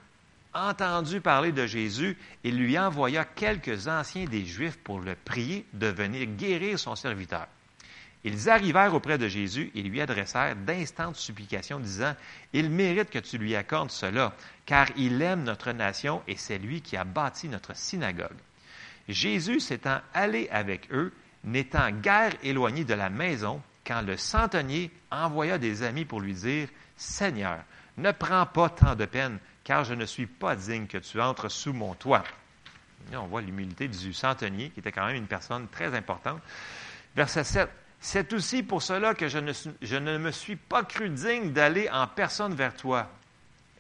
entendu 0.55 1.21
parler 1.21 1.53
de 1.53 1.67
Jésus, 1.67 2.17
il 2.43 2.57
lui 2.57 2.79
envoya 2.79 3.25
quelques 3.25 3.89
anciens 3.89 4.25
des 4.25 4.45
Juifs 4.45 4.79
pour 4.79 5.01
le 5.01 5.15
prier 5.15 5.67
de 5.73 5.87
venir 5.89 6.27
guérir 6.27 6.79
son 6.79 6.97
serviteur. 6.97 7.47
Ils 8.23 8.51
arrivèrent 8.51 8.95
auprès 8.95 9.17
de 9.17 9.29
Jésus 9.29 9.71
et 9.75 9.83
lui 9.83 10.01
adressèrent 10.01 10.57
d'instantes 10.57 11.17
supplications, 11.17 11.81
disant, 11.81 12.15
Il 12.53 12.71
mérite 12.71 13.11
que 13.11 13.19
tu 13.19 13.39
lui 13.39 13.57
accordes 13.57 13.91
cela, 13.91 14.35
car 14.67 14.89
il 14.97 15.23
aime 15.23 15.43
notre 15.43 15.73
nation 15.73 16.23
et 16.29 16.37
c'est 16.37 16.59
lui 16.59 16.83
qui 16.83 16.97
a 16.97 17.05
bâti 17.05 17.49
notre 17.49 17.75
synagogue. 17.75 18.37
Jésus 19.09 19.61
s'étant 19.61 20.01
allé 20.13 20.49
avec 20.51 20.93
eux, 20.93 21.13
n'étant 21.45 21.91
guère 21.91 22.35
éloigné 22.43 22.85
de 22.85 22.95
la 22.95 23.09
maison, 23.09 23.63
quand 23.87 24.03
le 24.03 24.19
centenier 24.19 24.91
envoya 25.11 25.57
des 25.57 25.83
amis 25.83 26.05
pour 26.05 26.21
lui 26.21 26.35
dire, 26.35 26.69
Seigneur, 26.97 27.61
ne 27.97 28.13
prends 28.13 28.47
pas 28.47 28.69
tant 28.69 28.95
de 28.95 29.07
peine, 29.07 29.39
car 29.65 29.85
je 29.85 29.95
ne 29.95 30.05
suis 30.05 30.27
pas 30.27 30.55
digne 30.57 30.87
que 30.87 30.99
tu 30.99 31.21
entres 31.21 31.51
sous 31.51 31.73
mon 31.73 31.95
toit. 31.95 32.25
on 33.15 33.27
voit 33.27 33.41
l'humilité 33.41 33.89
du 33.89 34.13
centenier, 34.13 34.71
qui 34.71 34.81
était 34.81 34.93
quand 34.93 35.07
même 35.07 35.17
une 35.17 35.27
personne 35.27 35.67
très 35.69 35.95
importante. 35.95 36.41
Verset 37.17 37.45
7. 37.45 37.71
C'est 38.01 38.33
aussi 38.33 38.63
pour 38.63 38.83
cela 38.83 39.15
que 39.15 39.29
je 39.29 39.39
ne, 39.39 40.19
me 40.19 40.31
suis 40.31 40.57
pas 40.57 40.85
cru 40.85 41.11
digne 41.11 41.53
d'aller 41.53 41.89
en 41.91 42.07
personne 42.07 42.55
vers 42.55 42.75
toi. 42.75 43.11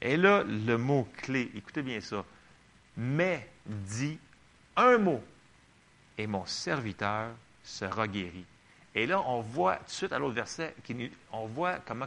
Et 0.02 0.18
là, 0.18 0.44
le 0.44 0.76
mot 0.76 1.08
clé, 1.16 1.50
écoutez 1.54 1.82
bien 1.82 2.00
ça. 2.00 2.24
Mais 2.98 3.48
dit 3.66 4.18
un 4.76 4.98
mot, 4.98 5.22
et 6.18 6.26
mon 6.26 6.44
serviteur 6.44 7.28
sera 7.64 8.06
guéri. 8.06 8.44
Et 8.94 9.06
là, 9.06 9.22
on 9.26 9.40
voit 9.40 9.76
tout 9.76 9.84
de 9.86 9.90
suite 9.90 10.12
à 10.12 10.18
l'autre 10.18 10.34
verset, 10.34 10.74
on 11.32 11.46
voit 11.46 11.78
comment 11.86 12.06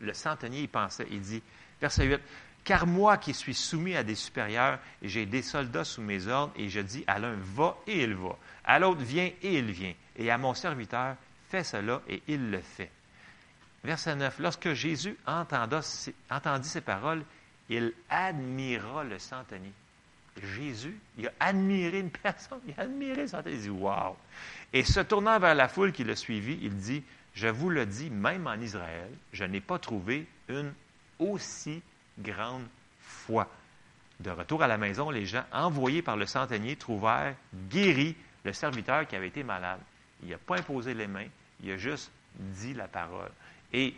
le 0.00 0.14
centenier 0.14 0.62
y 0.62 0.68
pensait. 0.68 1.06
Il 1.10 1.20
dit, 1.20 1.42
verset 1.80 2.06
8, 2.06 2.20
Car 2.64 2.86
moi 2.86 3.18
qui 3.18 3.34
suis 3.34 3.54
soumis 3.54 3.96
à 3.96 4.02
des 4.02 4.14
supérieurs, 4.14 4.78
j'ai 5.02 5.26
des 5.26 5.42
soldats 5.42 5.84
sous 5.84 6.00
mes 6.00 6.26
ordres, 6.26 6.52
et 6.56 6.68
je 6.70 6.80
dis 6.80 7.04
à 7.06 7.18
l'un, 7.18 7.34
va, 7.36 7.76
et 7.86 8.02
il 8.04 8.14
va. 8.14 8.36
À 8.64 8.78
l'autre, 8.78 9.02
viens, 9.02 9.30
et 9.42 9.58
il 9.58 9.70
vient. 9.72 9.94
Et 10.16 10.30
à 10.30 10.38
mon 10.38 10.54
serviteur, 10.54 11.16
fait 11.50 11.64
cela 11.64 12.00
et 12.08 12.22
il 12.28 12.50
le 12.50 12.60
fait. 12.60 12.90
Verset 13.82 14.14
9. 14.14 14.38
Lorsque 14.38 14.72
Jésus 14.72 15.16
entendit 15.26 16.68
ces 16.68 16.80
paroles, 16.80 17.24
il 17.68 17.92
admira 18.08 19.04
le 19.04 19.18
centenier. 19.18 19.72
Jésus, 20.42 20.96
il 21.18 21.28
a 21.28 21.32
admiré 21.40 21.98
une 21.98 22.10
personne, 22.10 22.60
il 22.66 22.74
a 22.78 22.82
admiré 22.82 23.22
le 23.22 23.26
centenier. 23.26 23.56
Il 23.56 23.62
dit 23.62 23.70
Waouh 23.70 24.16
Et 24.72 24.84
se 24.84 25.00
tournant 25.00 25.38
vers 25.38 25.54
la 25.54 25.68
foule 25.68 25.92
qui 25.92 26.04
le 26.04 26.14
suivit, 26.14 26.58
il 26.62 26.76
dit 26.76 27.02
Je 27.34 27.48
vous 27.48 27.68
le 27.68 27.84
dis, 27.84 28.10
même 28.10 28.46
en 28.46 28.54
Israël, 28.54 29.10
je 29.32 29.44
n'ai 29.44 29.60
pas 29.60 29.78
trouvé 29.78 30.26
une 30.48 30.72
aussi 31.18 31.82
grande 32.18 32.66
foi. 33.00 33.48
De 34.20 34.30
retour 34.30 34.62
à 34.62 34.68
la 34.68 34.78
maison, 34.78 35.10
les 35.10 35.26
gens 35.26 35.44
envoyés 35.52 36.02
par 36.02 36.16
le 36.16 36.26
centenier 36.26 36.76
trouvèrent 36.76 37.34
guéri 37.70 38.14
le 38.44 38.52
serviteur 38.52 39.06
qui 39.06 39.16
avait 39.16 39.28
été 39.28 39.42
malade. 39.42 39.80
Il 40.22 40.28
n'a 40.28 40.38
pas 40.38 40.58
imposé 40.58 40.92
les 40.92 41.06
mains, 41.06 41.26
il 41.62 41.72
a 41.72 41.76
juste 41.76 42.10
dit 42.34 42.74
la 42.74 42.88
parole. 42.88 43.30
Et 43.72 43.94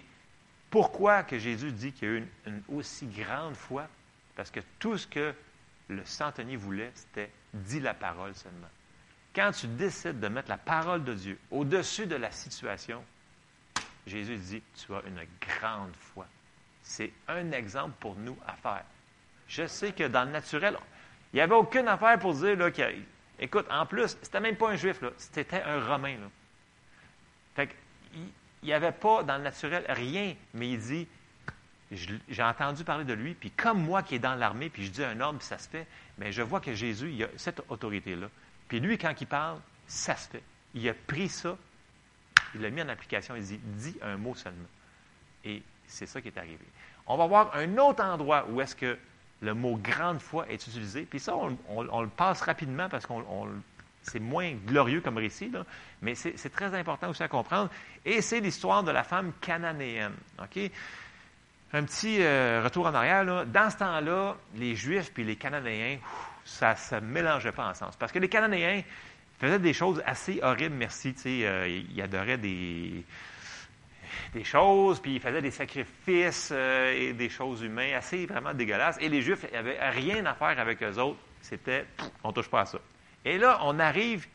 pourquoi 0.70 1.22
que 1.22 1.38
Jésus 1.38 1.72
dit 1.72 1.92
qu'il 1.92 2.08
y 2.08 2.10
a 2.10 2.14
eu 2.14 2.28
une, 2.46 2.62
aussi 2.68 3.06
grande 3.06 3.54
foi? 3.54 3.86
Parce 4.34 4.50
que 4.50 4.60
tout 4.78 4.96
ce 4.96 5.06
que 5.06 5.34
le 5.88 6.04
centenier 6.04 6.56
voulait, 6.56 6.90
c'était 6.94 7.30
dit 7.52 7.80
la 7.80 7.94
parole 7.94 8.34
seulement. 8.34 8.70
Quand 9.34 9.50
tu 9.52 9.66
décides 9.66 10.20
de 10.20 10.28
mettre 10.28 10.48
la 10.48 10.58
parole 10.58 11.04
de 11.04 11.14
Dieu 11.14 11.38
au-dessus 11.50 12.06
de 12.06 12.16
la 12.16 12.30
situation, 12.30 13.04
Jésus 14.06 14.36
dit, 14.36 14.62
tu 14.74 14.94
as 14.94 15.02
une 15.06 15.20
grande 15.40 15.94
foi. 15.96 16.26
C'est 16.82 17.12
un 17.28 17.52
exemple 17.52 17.94
pour 18.00 18.16
nous 18.16 18.36
à 18.46 18.54
faire. 18.54 18.84
Je 19.46 19.66
sais 19.66 19.92
que 19.92 20.04
dans 20.04 20.24
le 20.24 20.30
naturel, 20.30 20.76
il 21.32 21.36
n'y 21.36 21.40
avait 21.40 21.54
aucune 21.54 21.88
affaire 21.88 22.18
pour 22.18 22.34
dire, 22.34 22.56
là, 22.56 22.70
écoute, 23.38 23.66
en 23.70 23.86
plus, 23.86 24.16
c'était 24.22 24.40
même 24.40 24.56
pas 24.56 24.70
un 24.70 24.76
juif, 24.76 25.00
c'était 25.16 25.62
un 25.62 25.86
romain. 25.86 26.16
Là. 26.16 26.26
Qu'il 28.12 28.68
n'y 28.68 28.72
avait 28.72 28.92
pas 28.92 29.22
dans 29.22 29.36
le 29.36 29.42
naturel 29.42 29.84
rien, 29.88 30.34
mais 30.54 30.70
il 30.70 30.78
dit 30.78 31.08
j'ai 32.28 32.42
entendu 32.42 32.84
parler 32.84 33.04
de 33.04 33.12
lui, 33.12 33.34
puis 33.34 33.50
comme 33.50 33.82
moi 33.82 34.02
qui 34.02 34.14
est 34.14 34.18
dans 34.18 34.34
l'armée, 34.34 34.70
puis 34.70 34.84
je 34.84 34.90
dis 34.90 35.04
un 35.04 35.34
puis 35.34 35.46
ça 35.46 35.58
se 35.58 35.68
fait, 35.68 35.86
mais 36.18 36.32
je 36.32 36.42
vois 36.42 36.60
que 36.60 36.74
Jésus, 36.74 37.10
il 37.12 37.24
a 37.24 37.28
cette 37.36 37.60
autorité-là. 37.68 38.28
Puis 38.68 38.80
lui, 38.80 38.96
quand 38.96 39.12
il 39.20 39.26
parle, 39.26 39.58
ça 39.86 40.16
se 40.16 40.28
fait. 40.28 40.42
Il 40.74 40.88
a 40.88 40.94
pris 40.94 41.28
ça, 41.28 41.56
il 42.54 42.62
l'a 42.62 42.70
mis 42.70 42.80
en 42.80 42.88
application, 42.88 43.36
il 43.36 43.42
dit, 43.42 43.58
dis 43.58 43.96
un 44.00 44.16
mot 44.16 44.34
seulement. 44.34 44.68
Et 45.44 45.62
c'est 45.86 46.06
ça 46.06 46.20
qui 46.20 46.28
est 46.28 46.38
arrivé. 46.38 46.64
On 47.06 47.16
va 47.16 47.26
voir 47.26 47.54
un 47.54 47.76
autre 47.78 48.02
endroit 48.02 48.46
où 48.48 48.60
est-ce 48.60 48.76
que 48.76 48.98
le 49.42 49.54
mot 49.54 49.76
grande 49.76 50.20
foi 50.20 50.48
est 50.48 50.66
utilisé. 50.66 51.02
Puis 51.02 51.20
ça, 51.20 51.34
on, 51.36 52.00
le 52.00 52.08
passe 52.08 52.40
rapidement 52.42 52.88
parce 52.88 53.06
qu'on 53.06 53.48
c'est 54.02 54.20
moins 54.20 54.52
glorieux 54.66 55.00
comme 55.00 55.18
récit, 55.18 55.50
mais 56.00 56.14
c'est 56.14 56.52
très 56.52 56.74
important 56.74 57.10
aussi 57.10 57.22
à 57.22 57.28
comprendre. 57.28 57.70
Et 58.04 58.20
c'est 58.20 58.40
l'histoire 58.40 58.82
de 58.82 58.90
la 58.90 59.04
femme 59.04 59.32
cananéenne. 59.40 60.14
Un 61.74 61.84
petit 61.84 62.18
euh, 62.20 62.60
retour 62.62 62.86
en 62.86 62.94
arrière. 62.94 63.46
Dans 63.46 63.70
ce 63.70 63.78
temps-là, 63.78 64.36
les 64.56 64.76
Juifs 64.76 65.10
puis 65.12 65.24
les 65.24 65.36
Cananéens, 65.36 65.98
ça 66.44 66.72
ne 66.72 66.76
se 66.76 66.94
mélangeait 66.96 67.52
pas 67.52 67.68
ensemble. 67.68 67.92
Parce 67.98 68.12
que 68.12 68.18
les 68.18 68.28
Cananéens 68.28 68.82
faisaient 69.38 69.58
des 69.58 69.72
choses 69.72 70.02
assez 70.04 70.40
horribles, 70.42 70.74
merci. 70.74 71.14
Euh, 71.24 71.82
ils 71.90 72.02
adoraient 72.02 72.36
des, 72.36 73.04
choses, 74.44 75.00
puis 75.00 75.14
ils 75.14 75.20
faisaient 75.20 75.40
des 75.40 75.50
sacrifices 75.50 76.50
euh, 76.52 76.92
et 76.94 77.14
des 77.14 77.30
choses 77.30 77.62
humaines 77.62 77.94
assez 77.94 78.26
vraiment 78.26 78.52
dégueulasses. 78.52 78.98
Et 79.00 79.08
les 79.08 79.22
Juifs 79.22 79.50
n'avaient 79.50 79.78
rien 79.90 80.26
à 80.26 80.34
faire 80.34 80.58
avec 80.58 80.82
eux 80.82 80.98
autres. 80.98 81.20
C'était, 81.40 81.86
on 82.22 82.32
touche 82.32 82.50
pas 82.50 82.60
à 82.60 82.66
ça. 82.66 82.78
Et 83.24 83.38
là, 83.38 83.60
on 83.62 83.78
arrive, 83.78 84.26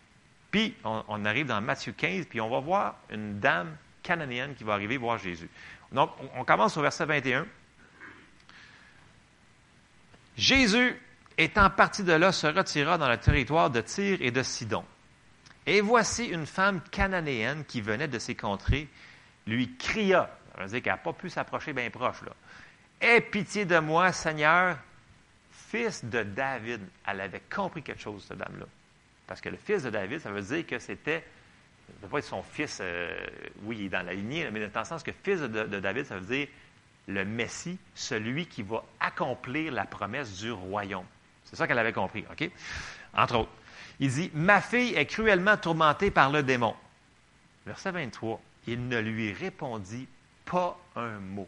puis 0.52 0.76
on, 0.84 1.26
arrive 1.26 1.48
dans 1.48 1.62
Matthieu 1.62 1.92
15, 1.92 2.26
puis 2.28 2.40
on 2.42 2.50
va 2.50 2.60
voir 2.60 2.96
une 3.10 3.40
dame 3.40 3.76
cananéenne 4.04 4.56
qui 4.56 4.64
va 4.64 4.74
arriver 4.74 4.98
voir 4.98 5.18
Jésus. 5.18 5.50
Donc, 5.92 6.12
on, 6.36 6.44
commence 6.44 6.78
au 6.78 6.82
verset 6.82 7.06
21. 7.06 7.46
Jésus, 10.38 10.96
étant 11.38 11.70
parti 11.70 12.04
de 12.04 12.14
là, 12.14 12.32
se 12.32 12.48
retira 12.48 12.98
dans 12.98 13.10
le 13.10 13.18
territoire 13.18 13.70
de 13.70 13.82
Tyr 13.82 14.18
et 14.22 14.32
de 14.32 14.44
Sidon. 14.44 14.86
Et 15.66 15.82
voici 15.82 16.26
une 16.26 16.46
femme 16.46 16.82
cananéenne 16.92 17.66
qui 17.66 17.82
venait 17.82 18.08
de 18.08 18.20
ces 18.20 18.36
contrées, 18.36 18.88
lui 19.46 19.76
cria, 19.78 20.30
ça 20.56 20.64
veut 20.64 20.70
dire 20.70 20.82
qu'elle 20.82 20.94
n'a 20.94 20.98
pas 20.98 21.14
pu 21.14 21.30
s'approcher 21.30 21.74
bien 21.74 21.90
proche, 21.90 22.22
là. 22.24 22.32
Aie 23.00 23.22
pitié 23.22 23.66
de 23.66 23.78
moi, 23.78 24.12
Seigneur, 24.12 24.78
fils 25.52 26.04
de 26.04 26.24
David. 26.24 26.82
Elle 27.06 27.22
avait 27.22 27.44
compris 27.54 27.84
quelque 27.84 28.02
chose, 28.02 28.26
cette 28.28 28.40
dame-là. 28.40 28.66
Parce 29.28 29.42
que 29.42 29.50
le 29.50 29.58
fils 29.58 29.84
de 29.84 29.90
David, 29.90 30.22
ça 30.22 30.32
veut 30.32 30.42
dire 30.42 30.66
que 30.66 30.80
c'était, 30.80 31.20
ça 31.20 31.94
ne 31.98 32.02
veut 32.04 32.08
pas 32.10 32.20
être 32.20 32.26
son 32.26 32.42
fils, 32.42 32.80
euh, 32.82 33.14
oui, 33.64 33.78
il 33.80 33.86
est 33.86 33.90
dans 33.90 34.06
la 34.06 34.14
lignée, 34.14 34.50
mais 34.52 34.68
dans 34.68 34.80
le 34.80 34.86
sens 34.86 35.04
que 35.04 35.12
fils 35.12 35.42
de, 35.42 35.80
David, 35.80 36.06
ça 36.06 36.18
veut 36.18 36.36
dire 36.36 36.48
le 37.08 37.26
Messie, 37.26 37.78
celui 37.94 38.48
qui 38.48 38.64
va 38.64 38.84
accomplir 39.00 39.72
la 39.74 39.86
promesse 39.86 40.40
du 40.40 40.52
royaume. 40.52 41.06
C'est 41.44 41.56
ça 41.56 41.68
qu'elle 41.68 41.80
avait 41.80 41.94
compris, 41.94 42.26
OK? 42.32 42.50
Entre 43.14 43.36
autres. 43.36 43.52
Il 44.00 44.10
dit, 44.10 44.32
ma 44.34 44.62
fille 44.62 44.94
est 44.96 45.06
cruellement 45.06 45.58
tourmentée 45.58 46.12
par 46.12 46.32
le 46.32 46.44
démon. 46.44 46.76
Verset 47.66 47.92
23, 47.92 48.40
il 48.68 48.88
ne 48.88 49.00
lui 49.00 49.34
répondit 49.34 50.08
pas 50.46 50.78
un 50.96 51.20
mot. 51.20 51.48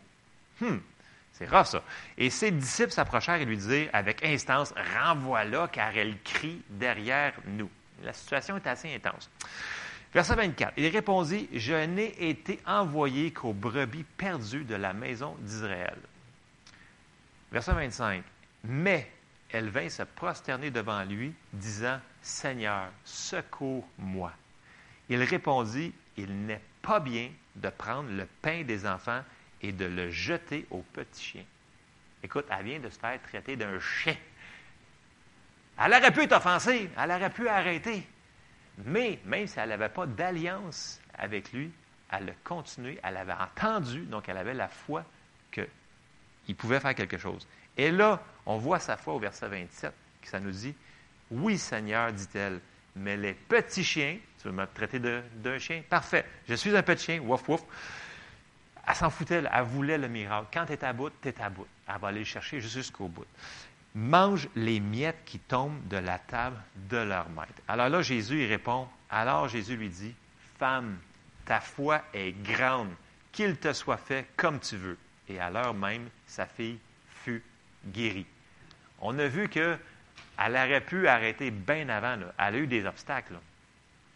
Hum, 0.62 0.82
c'est 1.40 1.46
rare, 1.46 1.66
ça. 1.66 1.82
Et 2.18 2.30
ses 2.30 2.52
disciples 2.52 2.92
s'approchèrent 2.92 3.42
et 3.42 3.46
lui 3.46 3.58
dirent 3.58 3.90
avec 3.94 4.26
instance 4.26 4.74
Renvoie-la, 4.98 5.70
car 5.70 5.96
elle 5.96 6.18
crie 6.22 6.62
derrière 6.70 7.34
nous. 7.48 7.70
La 8.04 8.12
situation 8.12 8.58
est 8.58 8.68
assez 8.68 8.94
intense. 8.94 9.30
Verset 10.14 10.36
24. 10.36 10.74
Il 10.76 10.88
répondit 10.88 11.48
Je 11.54 11.86
n'ai 11.86 12.30
été 12.30 12.60
envoyé 12.68 13.32
qu'aux 13.32 13.54
brebis 13.54 14.04
perdues 14.18 14.66
de 14.66 14.76
la 14.76 14.92
maison 14.92 15.38
d'Israël. 15.40 15.98
Verset 17.54 17.72
25. 17.72 18.22
Mais 18.66 19.10
elle 19.50 19.70
vint 19.70 19.88
se 19.88 20.04
prosterner 20.04 20.72
devant 20.72 21.04
lui, 21.04 21.34
disant 21.54 22.00
Seigneur, 22.22 22.90
secours-moi. 23.06 24.34
Il 25.08 25.24
répondit 25.24 25.94
Il 26.18 26.46
n'est 26.46 26.62
pas 26.82 27.00
bien 27.00 27.32
de 27.56 27.70
prendre 27.70 28.10
le 28.10 28.28
pain 28.42 28.64
des 28.64 28.86
enfants 28.86 29.22
et 29.62 29.72
de 29.72 29.86
le 29.86 30.10
jeter 30.10 30.66
au 30.72 30.82
petit 30.94 31.24
chien. 31.24 31.44
Écoute, 32.24 32.46
elle 32.50 32.66
vient 32.66 32.80
de 32.80 32.90
se 32.90 33.00
faire 33.00 33.22
traiter 33.22 33.56
d'un 33.56 33.80
chien. 33.80 34.16
Elle 35.82 35.94
aurait 35.94 36.12
pu 36.12 36.24
être 36.24 36.36
offensée, 36.36 36.90
elle 36.98 37.12
aurait 37.12 37.30
pu 37.30 37.48
arrêter. 37.48 38.06
Mais 38.86 39.20
même 39.26 39.48
si 39.48 39.60
elle 39.60 39.70
n'avait 39.70 39.90
pas 39.90 40.06
d'alliance 40.06 41.00
avec 41.18 41.52
lui, 41.54 41.72
elle 42.12 42.30
a 42.30 42.34
continué, 42.44 43.00
elle 43.04 43.18
avait 43.18 43.34
entendu, 43.34 44.02
donc 44.02 44.28
elle 44.30 44.38
avait 44.38 44.54
la 44.54 44.68
foi 44.68 45.06
qu'il 45.52 46.56
pouvait 46.56 46.80
faire 46.80 46.96
quelque 46.96 47.18
chose. 47.18 47.48
Et 47.78 47.92
là, 47.92 48.22
on 48.46 48.58
voit 48.58 48.80
sa 48.80 48.98
foi 48.98 49.14
au 49.14 49.20
verset 49.20 49.48
27, 49.48 49.94
qui 50.22 50.30
ça 50.30 50.40
nous 50.40 50.52
dit 50.52 50.76
Oui, 51.32 51.58
Seigneur, 51.58 52.12
dit-elle, 52.12 52.60
mais 52.96 53.16
les 53.16 53.34
petits 53.34 53.84
chiens, 53.84 54.18
tu 54.42 54.48
veux 54.48 54.54
me 54.54 54.66
traiter 54.66 55.00
d'un 55.00 55.60
chien 55.60 55.84
Parfait, 55.90 56.26
je 56.48 56.56
suis 56.56 56.76
un 56.76 56.84
petit 56.84 57.06
chien, 57.06 57.20
wouf, 57.22 57.48
wouf. 57.48 57.62
Elle 58.90 58.96
s'en 58.96 59.12
foutait, 59.12 59.44
elle, 59.54 59.64
voulait 59.66 60.00
le 60.00 60.08
miracle. 60.08 60.48
Quand 60.52 60.66
tu 60.66 60.74
es 60.74 60.84
à 60.84 60.94
bout, 60.94 61.12
tu 61.22 61.28
es 61.30 61.42
à 61.42 61.50
bout. 61.52 61.68
Elle 61.88 62.00
va 62.00 62.08
aller 62.08 62.20
le 62.20 62.26
chercher 62.26 62.60
jusqu'au 62.60 63.08
bout. 63.08 63.26
Mange 63.94 64.50
les 64.56 64.80
miettes 64.80 65.22
qui 65.26 65.38
tombent 65.38 65.88
de 65.88 65.98
la 65.98 66.18
table 66.18 66.58
de 66.90 66.98
leur 66.98 67.30
maître. 67.30 67.54
Alors 67.68 67.88
là, 67.90 68.02
Jésus, 68.02 68.44
il 68.44 68.48
répond, 68.48 68.88
alors 69.12 69.48
Jésus 69.48 69.78
lui 69.78 69.90
dit, 69.90 70.16
Femme, 70.58 70.98
ta 71.46 71.60
foi 71.60 72.02
est 72.16 72.32
grande, 72.32 72.90
qu'il 73.32 73.58
te 73.58 73.74
soit 73.74 73.98
fait 73.98 74.28
comme 74.36 74.60
tu 74.60 74.76
veux. 74.76 74.98
Et 75.28 75.40
à 75.40 75.52
l'heure 75.52 75.76
même, 75.76 76.10
sa 76.26 76.48
fille 76.48 76.80
fut 77.24 77.44
guérie. 77.86 78.26
On 79.02 79.20
a 79.20 79.28
vu 79.28 79.50
qu'elle 79.50 79.80
aurait 80.40 80.82
pu 80.82 81.08
arrêter 81.08 81.52
bien 81.52 81.90
avant. 81.90 82.18
Elle 82.40 82.56
a 82.56 82.58
eu 82.58 82.66
des 82.66 82.86
obstacles. 82.86 83.36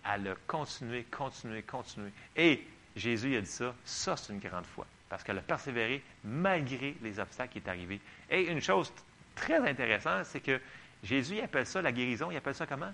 Elle 0.04 0.30
a 0.30 0.36
continué, 0.48 1.04
continué, 1.12 1.62
continué. 1.62 2.10
Et 2.36 2.68
Jésus 2.96 3.36
a 3.36 3.42
dit 3.42 3.48
ça, 3.48 3.74
ça 3.84 4.16
c'est 4.18 4.34
une 4.34 4.40
grande 4.40 4.66
foi, 4.66 4.86
parce 5.10 5.24
qu'elle 5.24 5.38
a 5.38 5.42
persévéré 5.42 6.04
malgré 6.24 6.96
les 7.02 7.20
obstacles 7.20 7.54
qui 7.54 7.58
est 7.60 7.68
arrivés. 7.68 8.00
Et 8.30 8.52
une 8.52 8.62
chose 8.62 8.92
très 9.36 9.58
intéressante, 9.58 10.26
c'est 10.26 10.42
que 10.42 10.60
Jésus 11.04 11.40
appelle 11.40 11.66
ça 11.66 11.82
la 11.82 11.92
guérison, 11.92 12.32
il 12.32 12.38
appelle 12.38 12.56
ça 12.56 12.66
comment? 12.66 12.94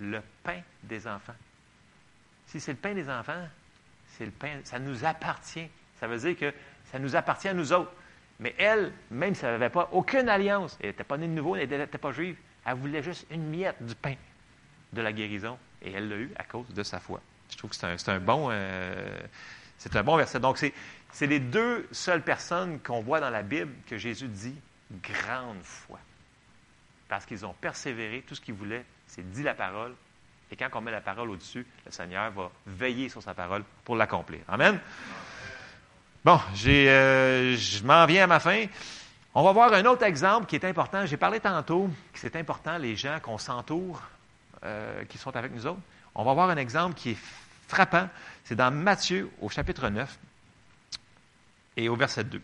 Le 0.00 0.20
pain 0.42 0.60
des 0.84 1.06
enfants. 1.06 1.34
Si 2.46 2.60
c'est 2.60 2.72
le 2.72 2.78
pain 2.78 2.94
des 2.94 3.10
enfants, 3.10 3.46
c'est 4.06 4.24
le 4.24 4.30
pain, 4.30 4.60
ça 4.64 4.78
nous 4.78 5.04
appartient. 5.04 5.68
Ça 6.00 6.06
veut 6.06 6.18
dire 6.18 6.36
que 6.36 6.54
ça 6.86 6.98
nous 6.98 7.16
appartient 7.16 7.48
à 7.48 7.54
nous 7.54 7.72
autres. 7.72 7.92
Mais 8.40 8.54
elle, 8.56 8.92
même 9.10 9.34
si 9.34 9.44
elle 9.44 9.52
n'avait 9.52 9.68
pas 9.68 9.88
aucune 9.92 10.28
alliance, 10.28 10.78
elle 10.80 10.90
n'était 10.90 11.04
pas 11.04 11.18
née 11.18 11.26
de 11.26 11.32
nouveau, 11.32 11.56
elle 11.56 11.68
n'était 11.68 11.98
pas 11.98 12.12
juive, 12.12 12.36
elle 12.64 12.74
voulait 12.74 13.02
juste 13.02 13.26
une 13.30 13.48
miette 13.50 13.84
du 13.84 13.94
pain 13.94 14.14
de 14.92 15.02
la 15.02 15.12
guérison. 15.12 15.58
Et 15.82 15.92
elle 15.92 16.08
l'a 16.08 16.16
eu 16.16 16.30
à 16.36 16.44
cause 16.44 16.68
de 16.68 16.82
sa 16.82 17.00
foi. 17.00 17.20
Je 17.50 17.56
trouve 17.56 17.70
que 17.70 17.76
c'est 17.76 18.08
un, 18.08 18.20
bon, 18.20 18.48
euh, 18.50 19.18
un 19.94 20.02
bon 20.02 20.16
verset. 20.16 20.40
Donc, 20.40 20.58
c'est 20.58 21.26
les 21.26 21.40
deux 21.40 21.86
seules 21.92 22.22
personnes 22.22 22.80
qu'on 22.80 23.00
voit 23.00 23.20
dans 23.20 23.30
la 23.30 23.42
Bible 23.42 23.72
que 23.86 23.98
Jésus 23.98 24.28
dit 24.28 24.56
grande 25.02 25.62
foi. 25.62 25.98
Parce 27.08 27.24
qu'ils 27.24 27.44
ont 27.46 27.54
persévéré, 27.54 28.22
tout 28.26 28.34
ce 28.34 28.40
qu'ils 28.40 28.54
voulaient, 28.54 28.84
c'est 29.06 29.28
dit 29.30 29.42
la 29.42 29.54
parole. 29.54 29.94
Et 30.50 30.56
quand 30.56 30.68
on 30.74 30.80
met 30.80 30.90
la 30.90 31.00
parole 31.00 31.30
au-dessus, 31.30 31.66
le 31.84 31.90
Seigneur 31.90 32.30
va 32.30 32.50
veiller 32.66 33.08
sur 33.08 33.22
sa 33.22 33.34
parole 33.34 33.64
pour 33.84 33.96
l'accomplir. 33.96 34.40
Amen? 34.48 34.78
Bon, 36.24 36.40
euh, 36.66 37.56
je 37.56 37.84
m'en 37.84 38.04
viens 38.06 38.24
à 38.24 38.26
ma 38.26 38.40
fin. 38.40 38.66
On 39.34 39.42
va 39.42 39.52
voir 39.52 39.72
un 39.72 39.84
autre 39.84 40.02
exemple 40.04 40.46
qui 40.46 40.56
est 40.56 40.64
important. 40.64 41.06
J'ai 41.06 41.16
parlé 41.16 41.38
tantôt 41.38 41.88
que 42.12 42.18
c'est 42.18 42.36
important, 42.36 42.76
les 42.76 42.96
gens 42.96 43.18
qu'on 43.20 43.38
s'entoure, 43.38 44.02
euh, 44.64 45.04
qui 45.04 45.16
sont 45.16 45.36
avec 45.36 45.52
nous 45.54 45.66
autres. 45.66 45.80
On 46.18 46.24
va 46.24 46.34
voir 46.34 46.50
un 46.50 46.56
exemple 46.56 46.96
qui 46.96 47.10
est 47.10 47.18
frappant. 47.68 48.08
C'est 48.42 48.56
dans 48.56 48.72
Matthieu 48.72 49.30
au 49.40 49.48
chapitre 49.48 49.88
9 49.88 50.18
et 51.76 51.88
au 51.88 51.94
verset 51.94 52.24
2. 52.24 52.42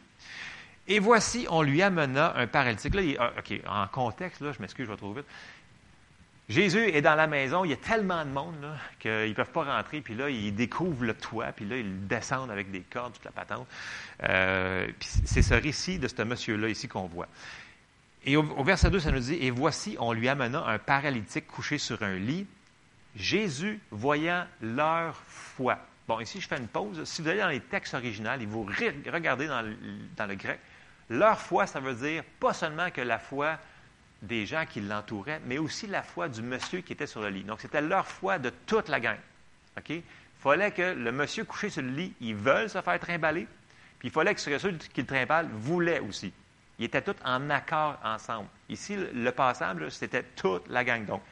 Et 0.87 1.01
voici, 1.01 1.49
on 1.51 1.61
lui 1.63 1.83
amena 1.83 2.37
un 2.37 2.47
paralytique. 2.47 2.95
Là, 2.95 3.03
ah, 3.19 3.33
OK, 3.37 3.61
en 3.67 3.89
contexte, 3.89 4.43
là, 4.43 4.53
je 4.53 4.61
m'excuse, 4.63 4.87
je 4.87 4.93
vais 4.93 4.97
trop 4.97 5.13
vite. 5.13 5.27
Jésus 6.49 6.85
est 6.85 7.01
dans 7.03 7.17
la 7.17 7.27
maison, 7.27 7.65
il 7.65 7.71
y 7.71 7.73
a 7.73 7.79
tellement 7.79 8.25
de 8.25 8.31
monde 8.31 8.55
qu'ils 9.01 9.11
ne 9.11 9.33
peuvent 9.33 9.51
pas 9.51 9.65
rentrer, 9.65 10.03
puis 10.03 10.15
là, 10.15 10.31
ils 10.31 10.55
découvrent 10.55 11.05
le 11.05 11.15
toit, 11.15 11.47
puis 11.47 11.65
là, 11.65 11.77
ils 11.79 12.07
descendent 12.07 12.51
avec 12.53 12.71
des 12.71 12.83
cordes, 12.83 13.15
toute 13.15 13.25
la 13.25 13.33
patente. 13.33 13.67
Euh, 14.23 14.87
c'est 15.01 15.43
ce 15.43 15.55
récit 15.55 15.99
de 15.99 16.07
ce 16.07 16.23
monsieur-là 16.23 16.69
ici 16.69 16.87
qu'on 16.87 17.07
voit. 17.07 17.29
Et 18.25 18.37
au, 18.37 18.43
au, 18.43 18.63
verset 18.63 18.91
2, 18.91 19.01
ça 19.01 19.11
nous 19.11 19.19
dit, 19.19 19.39
Et 19.41 19.51
voici, 19.51 19.97
on 19.99 20.13
lui 20.13 20.29
amena 20.29 20.65
un 20.65 20.79
paralytique 20.79 21.49
couché 21.49 21.79
sur 21.79 22.03
un 22.05 22.15
lit, 22.15 22.47
Jésus, 23.17 23.81
voyant 23.91 24.47
leur 24.61 25.17
foi. 25.27 25.79
Bon, 26.07 26.21
ici, 26.21 26.41
je 26.41 26.49
fais 26.49 26.59
une 26.59 26.69
pause. 26.69 27.05
Si 27.05 27.23
vous 27.23 27.29
allez 27.29 27.41
dans 27.41 27.49
les 27.49 27.61
textes 27.61 27.95
originaux 27.95 28.33
et 28.39 28.47
vous 28.47 28.65
regardez 28.65 29.47
dans 29.47 29.63
le, 29.63 30.35
grec, 30.35 30.61
leur 31.09 31.41
foi, 31.41 31.67
ça 31.67 31.81
veut 31.81 31.95
dire 31.95 32.25
pas 32.41 32.53
seulement 32.53 32.91
que 32.91 33.01
la 33.01 33.19
foi 33.19 33.59
des 34.21 34.47
gens 34.47 34.65
qui 34.67 34.81
l'entouraient, 34.81 35.41
mais 35.47 35.59
aussi 35.59 35.87
la 35.87 36.03
foi 36.03 36.29
du 36.29 36.43
monsieur 36.43 36.81
qui 36.81 36.93
était 36.93 37.07
sur 37.07 37.21
le 37.21 37.29
lit. 37.29 37.45
Donc, 37.45 37.61
c'était 37.61 37.81
leur 37.81 38.07
foi 38.07 38.39
de 38.39 38.51
toute 38.67 38.89
la 38.89 39.01
gang. 39.01 39.19
OK? 39.79 39.91
Il 39.91 40.03
fallait 40.39 40.71
que 40.73 40.83
le 40.83 41.13
monsieur 41.13 41.45
couché 41.45 41.71
sur 41.71 41.83
le 41.83 41.89
lit, 41.89 42.15
il 42.21 42.35
veulent 42.35 42.69
se 42.69 42.81
faire 42.81 43.01
trimballer, 43.01 43.47
puis 43.99 43.99
Puis 43.99 44.09
il 44.09 44.13
fallait 44.13 44.35
que 44.35 44.41
ceux 44.41 44.73
qui 44.73 45.01
le 45.01 45.07
trimballent 45.07 45.49
voulaient 45.53 46.01
aussi. 46.01 46.33
Ils 46.79 46.87
étaient 46.87 47.03
tous 47.03 47.17
en 47.25 47.49
accord 47.51 47.99
ensemble. 48.03 48.49
Ici, 48.69 48.97
le 48.97 49.31
passable, 49.31 49.91
c'était 49.91 50.23
toute 50.23 50.69
la 50.69 50.85
gang. 50.85 51.05
Donc, 51.05 51.23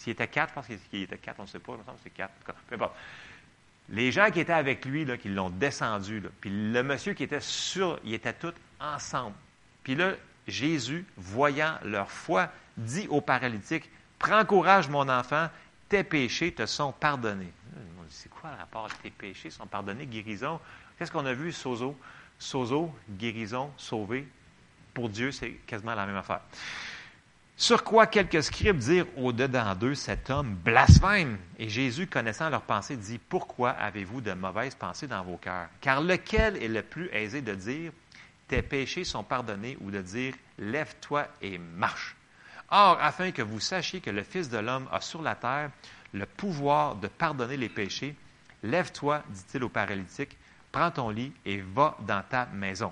s'il 0.00 0.12
était 0.14 0.28
quatre, 0.28 0.48
je 0.48 0.54
pense 0.54 0.66
qu'il 0.66 1.02
était 1.02 1.18
quatre, 1.18 1.40
on 1.40 1.42
ne 1.42 1.48
sait 1.48 1.58
pas, 1.58 1.72
il 1.72 1.78
me 1.78 1.84
semble 1.84 1.98
que 1.98 2.04
c'est 2.04 2.10
quatre. 2.10 2.32
Peu 2.68 2.74
importe. 2.74 2.96
Les 3.90 4.10
gens 4.10 4.30
qui 4.30 4.40
étaient 4.40 4.54
avec 4.54 4.86
lui, 4.86 5.06
qui 5.18 5.28
l'ont 5.28 5.50
descendu, 5.50 6.22
puis 6.40 6.48
le 6.72 6.82
monsieur 6.82 7.12
qui 7.12 7.24
était 7.24 7.40
sur, 7.40 8.00
ils 8.02 8.14
étaient 8.14 8.32
tous 8.32 8.54
ensemble. 8.80 9.34
Puis 9.82 9.94
là, 9.94 10.12
Jésus, 10.48 11.04
voyant 11.18 11.76
leur 11.84 12.10
foi, 12.10 12.48
dit 12.78 13.08
aux 13.08 13.20
paralytiques, 13.20 13.90
Prends 14.18 14.44
courage, 14.46 14.88
mon 14.88 15.06
enfant, 15.06 15.50
tes 15.88 16.02
péchés 16.02 16.52
te 16.52 16.64
sont 16.64 16.92
pardonnés. 16.92 17.52
C'est 18.08 18.30
quoi 18.30 18.50
le 18.52 18.56
rapport 18.56 18.88
tes 19.02 19.10
péchés 19.10 19.50
sont 19.50 19.66
pardonnés, 19.66 20.06
guérison? 20.06 20.60
Qu'est-ce 20.98 21.12
qu'on 21.12 21.26
a 21.26 21.34
vu, 21.34 21.52
sozo? 21.52 21.94
Sozo, 22.38 22.90
guérison, 23.10 23.70
sauvé. 23.76 24.26
Pour 24.94 25.10
Dieu, 25.10 25.30
c'est 25.30 25.52
quasiment 25.66 25.94
la 25.94 26.06
même 26.06 26.16
affaire. 26.16 26.40
Sur 27.60 27.84
quoi 27.84 28.06
quelques 28.06 28.42
scribes 28.42 28.78
dirent 28.78 29.04
au-dedans 29.18 29.74
d'eux, 29.74 29.94
cet 29.94 30.30
homme 30.30 30.54
blasphème. 30.54 31.36
Et 31.58 31.68
Jésus, 31.68 32.06
connaissant 32.06 32.48
leurs 32.48 32.62
pensées, 32.62 32.96
dit, 32.96 33.18
Pourquoi 33.18 33.72
avez-vous 33.72 34.22
de 34.22 34.32
mauvaises 34.32 34.74
pensées 34.74 35.06
dans 35.06 35.22
vos 35.22 35.36
cœurs? 35.36 35.68
Car 35.82 36.00
lequel 36.00 36.56
est 36.56 36.68
le 36.68 36.80
plus 36.80 37.10
aisé 37.12 37.42
de 37.42 37.54
dire, 37.54 37.92
Tes 38.48 38.62
péchés 38.62 39.04
sont 39.04 39.22
pardonnés, 39.22 39.76
ou 39.82 39.90
de 39.90 40.00
dire, 40.00 40.32
Lève-toi 40.58 41.28
et 41.42 41.58
marche? 41.58 42.16
Or, 42.70 42.96
afin 42.98 43.30
que 43.30 43.42
vous 43.42 43.60
sachiez 43.60 44.00
que 44.00 44.08
le 44.08 44.22
Fils 44.22 44.48
de 44.48 44.56
l'homme 44.56 44.88
a 44.90 45.02
sur 45.02 45.20
la 45.20 45.34
terre 45.34 45.70
le 46.14 46.24
pouvoir 46.24 46.96
de 46.96 47.08
pardonner 47.08 47.58
les 47.58 47.68
péchés, 47.68 48.16
lève-toi, 48.62 49.22
dit-il 49.28 49.64
au 49.64 49.68
paralytique, 49.68 50.34
prends 50.72 50.90
ton 50.90 51.10
lit 51.10 51.34
et 51.44 51.60
va 51.60 51.94
dans 52.06 52.22
ta 52.26 52.46
maison. 52.46 52.90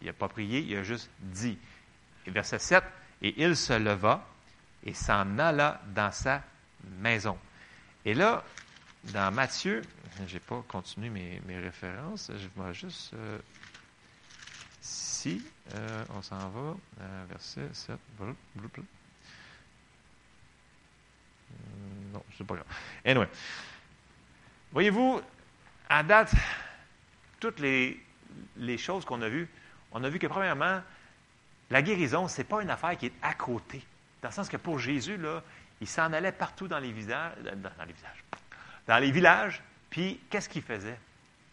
Il 0.00 0.06
n'a 0.06 0.12
pas 0.12 0.28
prié, 0.28 0.60
il 0.60 0.76
a 0.76 0.84
juste 0.84 1.10
dit. 1.18 1.58
Et 2.24 2.30
verset 2.30 2.60
7, 2.60 2.84
et 3.22 3.42
il 3.42 3.56
se 3.56 3.72
leva 3.72 4.26
et 4.84 4.94
s'en 4.94 5.38
alla 5.38 5.80
dans 5.86 6.12
sa 6.12 6.42
maison. 6.98 7.38
Et 8.04 8.14
là, 8.14 8.42
dans 9.04 9.32
Matthieu, 9.32 9.82
je 10.26 10.34
n'ai 10.34 10.40
pas 10.40 10.62
continué 10.66 11.08
mes, 11.10 11.58
références, 11.58 12.30
je 12.34 12.62
vais 12.62 12.74
juste. 12.74 13.12
Euh, 13.14 13.38
si, 14.80 15.44
euh, 15.74 16.04
on 16.14 16.22
s'en 16.22 16.48
va, 16.48 16.76
euh, 17.00 17.24
verset 17.28 17.68
7. 17.72 17.98
Non, 22.12 22.24
je 22.30 22.36
sais 22.38 22.44
pas 22.44 22.54
grave. 22.54 22.66
Anyway. 23.04 23.28
Voyez-vous, 24.72 25.20
à 25.88 26.02
date, 26.02 26.32
toutes 27.40 27.58
les, 27.58 28.00
les 28.56 28.78
choses 28.78 29.04
qu'on 29.04 29.20
a 29.20 29.28
vues, 29.28 29.48
on 29.92 30.02
a 30.04 30.08
vu 30.08 30.18
que 30.18 30.26
premièrement, 30.26 30.80
la 31.70 31.82
guérison, 31.82 32.28
ce 32.28 32.38
n'est 32.38 32.44
pas 32.44 32.62
une 32.62 32.70
affaire 32.70 32.96
qui 32.96 33.06
est 33.06 33.12
à 33.22 33.34
côté. 33.34 33.82
Dans 34.22 34.28
le 34.28 34.34
sens 34.34 34.48
que 34.48 34.56
pour 34.56 34.78
Jésus, 34.78 35.16
là, 35.16 35.42
il 35.80 35.86
s'en 35.86 36.12
allait 36.12 36.32
partout 36.32 36.68
dans 36.68 36.78
les, 36.78 36.92
visages, 36.92 37.32
euh, 37.46 37.54
dans, 37.54 37.84
les 37.86 37.94
dans 38.86 38.98
les 38.98 39.10
villages, 39.10 39.62
puis 39.88 40.20
qu'est-ce 40.28 40.48
qu'il 40.48 40.62
faisait? 40.62 40.98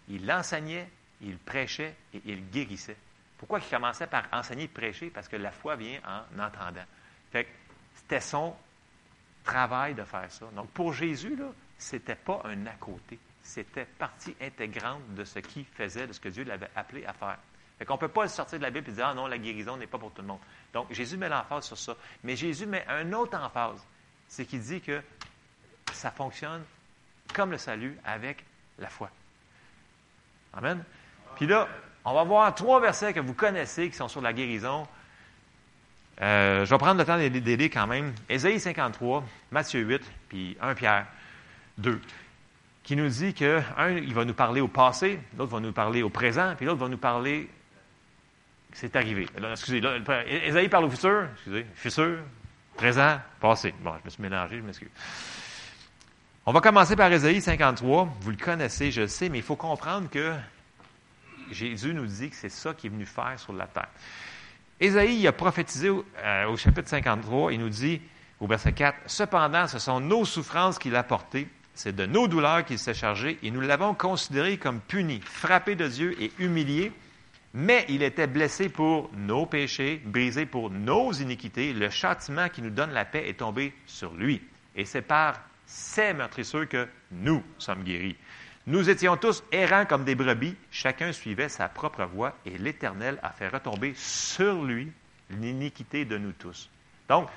Il 0.09 0.30
enseignait, 0.32 0.89
il 1.22 1.38
prêchait 1.38 1.95
et 2.13 2.22
il 2.26 2.49
guérissait. 2.49 2.97
Pourquoi 3.38 3.59
il 3.59 3.70
commençait 3.70 4.07
par 4.07 4.26
enseigner 4.32 4.63
et 4.63 4.68
prêcher? 4.68 5.09
Parce 5.09 5.28
que 5.28 5.36
la 5.36 5.51
foi 5.51 5.76
vient 5.76 5.99
en 6.05 6.41
entendant. 6.41 6.86
Fait 7.32 7.47
c'était 7.95 8.22
son 8.22 8.55
travail 9.43 9.93
de 9.95 10.03
faire 10.03 10.32
ça. 10.32 10.45
Donc, 10.55 10.70
pour 10.70 10.93
Jésus, 10.93 11.36
là, 11.36 11.51
c'était 11.78 12.15
pas 12.15 12.41
un 12.45 12.65
à 12.68 12.74
côté. 12.74 13.20
C'était 13.43 13.86
partie 13.86 14.36
intégrante 14.41 15.13
de 15.13 15.24
ce 15.24 15.39
qu'il 15.39 15.65
faisait, 15.65 16.07
de 16.07 16.13
ce 16.13 16.20
que 16.20 16.30
Dieu 16.30 16.43
l'avait 16.43 16.70
appelé 16.76 17.05
à 17.05 17.13
faire. 17.13 17.38
Fait 17.78 17.86
qu'on 17.86 17.94
ne 17.94 18.00
peut 18.00 18.08
pas 18.08 18.28
sortir 18.28 18.58
de 18.58 18.64
la 18.64 18.72
Bible 18.72 18.90
et 18.90 18.94
dire, 18.94 19.08
ah 19.08 19.14
non, 19.14 19.28
la 19.28 19.38
guérison 19.38 19.78
n'est 19.78 19.88
pas 19.88 20.00
pour 20.00 20.12
tout 20.12 20.22
le 20.22 20.28
monde. 20.28 20.40
Donc, 20.74 20.92
Jésus 20.92 21.18
met 21.18 21.30
l'emphase 21.30 21.66
sur 21.66 21.78
ça. 21.78 21.96
Mais 22.24 22.36
Jésus 22.36 22.66
met 22.66 22.86
un 22.88 23.14
autre 23.14 23.38
emphase. 23.38 23.86
C'est 24.28 24.46
qu'il 24.46 24.62
dit 24.62 24.82
que 24.82 25.02
ça 25.94 26.12
fonctionne 26.12 26.64
comme 27.34 27.52
le 27.52 27.58
salut 27.58 27.98
avec 28.04 28.44
la 28.80 28.90
foi. 28.90 29.10
Amen. 30.54 30.84
Puis 31.36 31.46
là, 31.46 31.68
on 32.04 32.14
va 32.14 32.24
voir 32.24 32.56
trois 32.56 32.80
versets 32.80 33.14
que 33.14 33.20
vous 33.20 33.34
connaissez 33.34 33.90
qui 33.90 33.96
sont 33.96 34.08
sur 34.08 34.22
la 34.22 34.34
guérison. 34.34 34.88
Euh, 36.22 36.66
je 36.66 36.70
vais 36.70 36.78
prendre 36.78 37.00
le 37.00 37.06
temps 37.06 37.18
d'aider 37.18 37.70
quand 37.70 37.86
même. 37.86 38.14
Ésaïe 38.28 38.60
53, 38.60 39.24
Matthieu 39.52 39.82
8, 39.82 40.02
puis 40.30 40.58
1 40.60 40.74
Pierre 40.74 41.06
2, 41.78 42.02
qui 42.84 42.96
nous 42.96 43.08
dit 43.08 43.36
que, 43.36 43.62
un, 43.78 43.92
il 43.92 44.14
va 44.16 44.26
nous 44.26 44.34
parler 44.34 44.62
au 44.62 44.68
passé, 44.68 45.20
l'autre 45.38 45.52
va 45.52 45.60
nous 45.60 45.74
parler 45.74 46.02
au 46.02 46.10
présent, 46.10 46.56
puis 46.56 46.66
l'autre 46.66 46.80
va 46.80 46.90
nous 46.90 46.98
parler 46.98 47.50
c'est 48.80 48.96
arrivé. 48.96 49.28
excusez, 49.52 49.82
là, 49.82 49.98
Ésaïe 50.28 50.70
parle 50.70 50.86
au 50.86 50.90
futur, 50.92 51.28
excusez, 51.34 51.66
futur, 51.74 52.20
présent, 52.76 53.20
passé. 53.40 53.74
Bon, 53.82 53.94
je 54.00 54.06
me 54.06 54.10
suis 54.12 54.22
mélangé, 54.22 54.58
je 54.58 54.62
m'excuse. 54.62 54.90
On 56.46 56.52
va 56.52 56.62
commencer 56.62 56.96
par 56.96 57.12
Ésaïe 57.12 57.42
53. 57.42 58.18
Vous 58.22 58.30
le 58.30 58.38
connaissez, 58.38 58.92
je 58.92 59.02
le 59.02 59.08
sais, 59.08 59.30
mais 59.30 59.40
il 59.40 59.44
faut 59.44 59.56
comprendre 59.56 60.08
que 60.12 60.32
Jésus 61.50 61.92
nous 61.96 62.06
dit 62.06 62.30
que 62.30 62.36
c'est 62.36 62.50
ça 62.50 62.76
qu'il 62.76 62.92
est 62.92 62.94
venu 62.94 63.08
faire 63.08 63.34
sur 63.38 63.52
la 63.52 63.66
terre. 63.66 63.90
Ésaïe 64.80 65.26
a 65.26 65.32
prophétisé 65.32 65.90
au, 65.90 66.06
euh, 66.20 66.46
au, 66.46 66.56
chapitre 66.56 66.88
53, 66.88 67.54
il 67.54 67.60
nous 67.60 67.70
dit 67.70 68.00
au 68.40 68.46
verset 68.46 68.74
4, 68.74 68.96
Cependant, 69.08 69.68
ce 69.68 69.80
sont 69.80 70.00
nos 70.00 70.24
souffrances 70.24 70.78
qu'il 70.78 70.96
a 70.96 71.02
portées, 71.02 71.48
c'est 71.74 71.96
de 71.96 72.06
nos 72.06 72.28
douleurs 72.28 72.64
qu'il 72.64 72.78
s'est 72.78 72.94
chargé, 72.94 73.40
et 73.42 73.50
nous 73.50 73.62
l'avons 73.62 73.96
considéré 73.96 74.58
comme 74.58 74.82
puni, 74.82 75.20
frappé 75.22 75.74
de 75.74 75.88
Dieu 75.88 76.16
et 76.22 76.32
humilié. 76.38 76.94
Mais 77.60 77.88
il 77.89 78.03
était 78.03 78.28
blessé 78.28 78.70
pour 78.70 79.10
nos 79.18 79.47
péchés, 79.47 79.99
brisé 80.05 80.45
pour 80.45 80.70
nos 80.70 81.12
iniquités. 81.12 81.74
Le 81.74 81.89
châtiment 81.89 82.49
qui 82.49 82.62
nous 82.62 82.70
donne 82.70 82.91
la 82.91 83.03
paix 83.03 83.28
est 83.28 83.39
tombé 83.39 83.74
sur 83.88 84.14
lui. 84.14 84.43
Et 84.76 84.86
c'est 84.86 85.01
par 85.01 85.41
ces 85.66 86.14
meurtrisseurs 86.14 86.70
que 86.70 86.88
nous 87.12 87.43
sommes 87.58 87.84
guéris. 87.84 88.16
Nous 88.68 88.91
étions 88.91 89.18
tous 89.18 89.43
errants 89.51 89.88
comme 89.88 90.03
des 90.03 90.14
brebis, 90.14 90.55
chacun 90.70 91.12
suivait 91.12 91.49
sa 91.49 91.68
propre 91.68 92.05
voie, 92.05 92.36
et 92.45 92.60
l'Éternel 92.60 93.18
a 93.24 93.32
fait 93.32 93.47
retomber 93.47 93.93
sur 93.95 94.64
lui 94.64 94.91
l'iniquité 95.32 96.05
de 96.05 96.20
nous 96.20 96.34
tous. 96.34 96.70
Donc, 97.10 97.28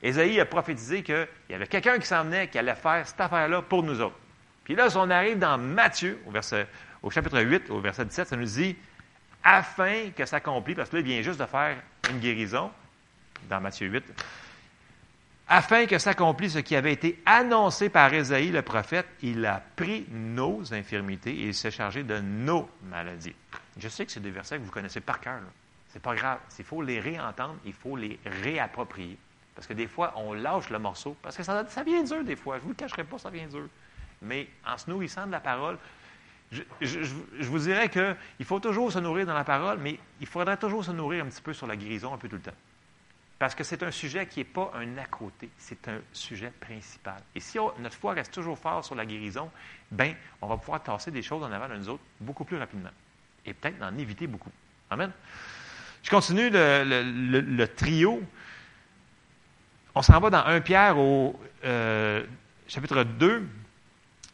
Ésaïe 0.00 0.38
a 0.38 0.46
prophétisé 0.46 1.02
qu'il 1.02 1.26
y 1.50 1.54
avait 1.54 1.66
quelqu'un 1.66 1.98
qui 1.98 2.06
s'en 2.06 2.22
venait, 2.22 2.46
qui 2.46 2.60
allait 2.60 2.76
faire 2.76 3.08
cette 3.08 3.20
affaire-là 3.20 3.62
pour 3.62 3.82
nous 3.82 4.00
autres. 4.00 4.18
Puis 4.62 4.76
là, 4.76 4.88
si 4.88 4.96
on 4.98 5.10
arrive 5.10 5.40
dans 5.40 5.58
Matthieu, 5.58 6.20
au, 6.26 6.32
au 7.02 7.10
chapitre 7.10 7.40
8, 7.40 7.70
au 7.70 7.80
verset 7.80 8.04
17, 8.04 8.28
ça 8.28 8.36
nous 8.36 8.44
dit 8.44 8.76
afin 9.44 10.10
que 10.10 10.24
s'accomplisse, 10.24 10.76
parce 10.76 10.90
que 10.90 10.96
là, 10.96 11.02
il 11.02 11.06
vient 11.06 11.22
juste 11.22 11.38
de 11.38 11.46
faire 11.46 11.76
une 12.10 12.18
guérison, 12.18 12.70
dans 13.48 13.60
Matthieu 13.60 13.88
8, 13.88 14.04
afin 15.46 15.84
que 15.84 15.98
s'accomplisse 15.98 16.54
ce 16.54 16.58
qui 16.60 16.74
avait 16.74 16.92
été 16.92 17.22
annoncé 17.26 17.90
par 17.90 18.12
Ésaïe 18.12 18.50
le 18.50 18.62
prophète, 18.62 19.06
il 19.22 19.44
a 19.44 19.62
pris 19.76 20.06
nos 20.10 20.72
infirmités 20.72 21.32
et 21.32 21.48
il 21.48 21.54
s'est 21.54 21.70
chargé 21.70 22.02
de 22.02 22.18
nos 22.18 22.68
maladies. 22.84 23.34
Je 23.78 23.88
sais 23.88 24.06
que 24.06 24.12
c'est 24.12 24.20
des 24.20 24.30
versets 24.30 24.58
que 24.58 24.62
vous 24.62 24.70
connaissez 24.70 25.00
par 25.00 25.20
cœur. 25.20 25.40
Ce 25.90 25.94
n'est 25.94 26.00
pas 26.00 26.14
grave. 26.14 26.38
Il 26.58 26.64
faut 26.64 26.80
les 26.80 26.98
réentendre, 26.98 27.56
il 27.66 27.74
faut 27.74 27.96
les 27.96 28.18
réapproprier. 28.24 29.18
Parce 29.54 29.66
que 29.66 29.74
des 29.74 29.86
fois, 29.86 30.14
on 30.16 30.32
lâche 30.32 30.70
le 30.70 30.78
morceau, 30.78 31.14
parce 31.22 31.36
que 31.36 31.42
ça, 31.42 31.64
ça 31.68 31.82
vient 31.82 32.02
dur 32.02 32.24
des 32.24 32.36
fois. 32.36 32.56
Je 32.56 32.60
ne 32.60 32.62
vous 32.64 32.68
le 32.70 32.74
cacherai 32.74 33.04
pas, 33.04 33.18
ça 33.18 33.30
vient 33.30 33.46
dur. 33.46 33.68
Mais 34.22 34.48
en 34.66 34.78
se 34.78 34.88
nourrissant 34.88 35.26
de 35.26 35.32
la 35.32 35.40
parole, 35.40 35.76
je, 36.80 37.44
vous 37.44 37.58
dirais 37.58 37.88
qu'il 37.88 38.44
faut 38.44 38.60
toujours 38.60 38.92
se 38.92 38.98
nourrir 38.98 39.26
dans 39.26 39.34
la 39.34 39.44
parole, 39.44 39.78
mais 39.78 39.98
il 40.20 40.26
faudrait 40.26 40.56
toujours 40.56 40.84
se 40.84 40.90
nourrir 40.90 41.24
un 41.24 41.28
petit 41.28 41.42
peu 41.42 41.52
sur 41.52 41.66
la 41.66 41.76
guérison 41.76 42.12
un 42.12 42.18
peu 42.18 42.28
tout 42.28 42.36
le 42.36 42.42
temps. 42.42 42.52
Parce 43.38 43.54
que 43.54 43.64
c'est 43.64 43.82
un 43.82 43.90
sujet 43.90 44.26
qui 44.26 44.40
n'est 44.40 44.44
pas 44.44 44.72
un 44.74 44.96
à 44.96 45.06
côté, 45.06 45.50
c'est 45.58 45.88
un 45.88 45.98
sujet 46.12 46.52
principal. 46.60 47.20
Et 47.34 47.40
si 47.40 47.58
notre 47.78 47.96
foi 47.96 48.12
reste 48.12 48.32
toujours 48.32 48.58
forte 48.58 48.84
sur 48.84 48.94
la 48.94 49.04
guérison, 49.04 49.50
ben, 49.90 50.14
on 50.40 50.46
va 50.46 50.56
pouvoir 50.56 50.82
tasser 50.82 51.10
des 51.10 51.22
choses 51.22 51.42
en 51.42 51.50
avant 51.50 51.68
de 51.68 51.76
nous 51.76 51.88
autres 51.88 52.02
beaucoup 52.20 52.44
plus 52.44 52.56
rapidement. 52.56 52.90
Et 53.44 53.52
peut-être 53.52 53.82
en 53.82 53.96
éviter 53.98 54.26
beaucoup. 54.26 54.52
Amen. 54.90 55.10
Je 56.02 56.10
continue 56.10 56.50
le, 56.50 57.64
trio. 57.66 58.22
On 59.94 60.02
s'en 60.02 60.20
va 60.20 60.30
dans 60.30 60.44
1 60.44 60.60
Pierre 60.60 60.98
au 60.98 61.38
euh, 61.64 62.24
chapitre 62.68 63.02
2 63.02 63.46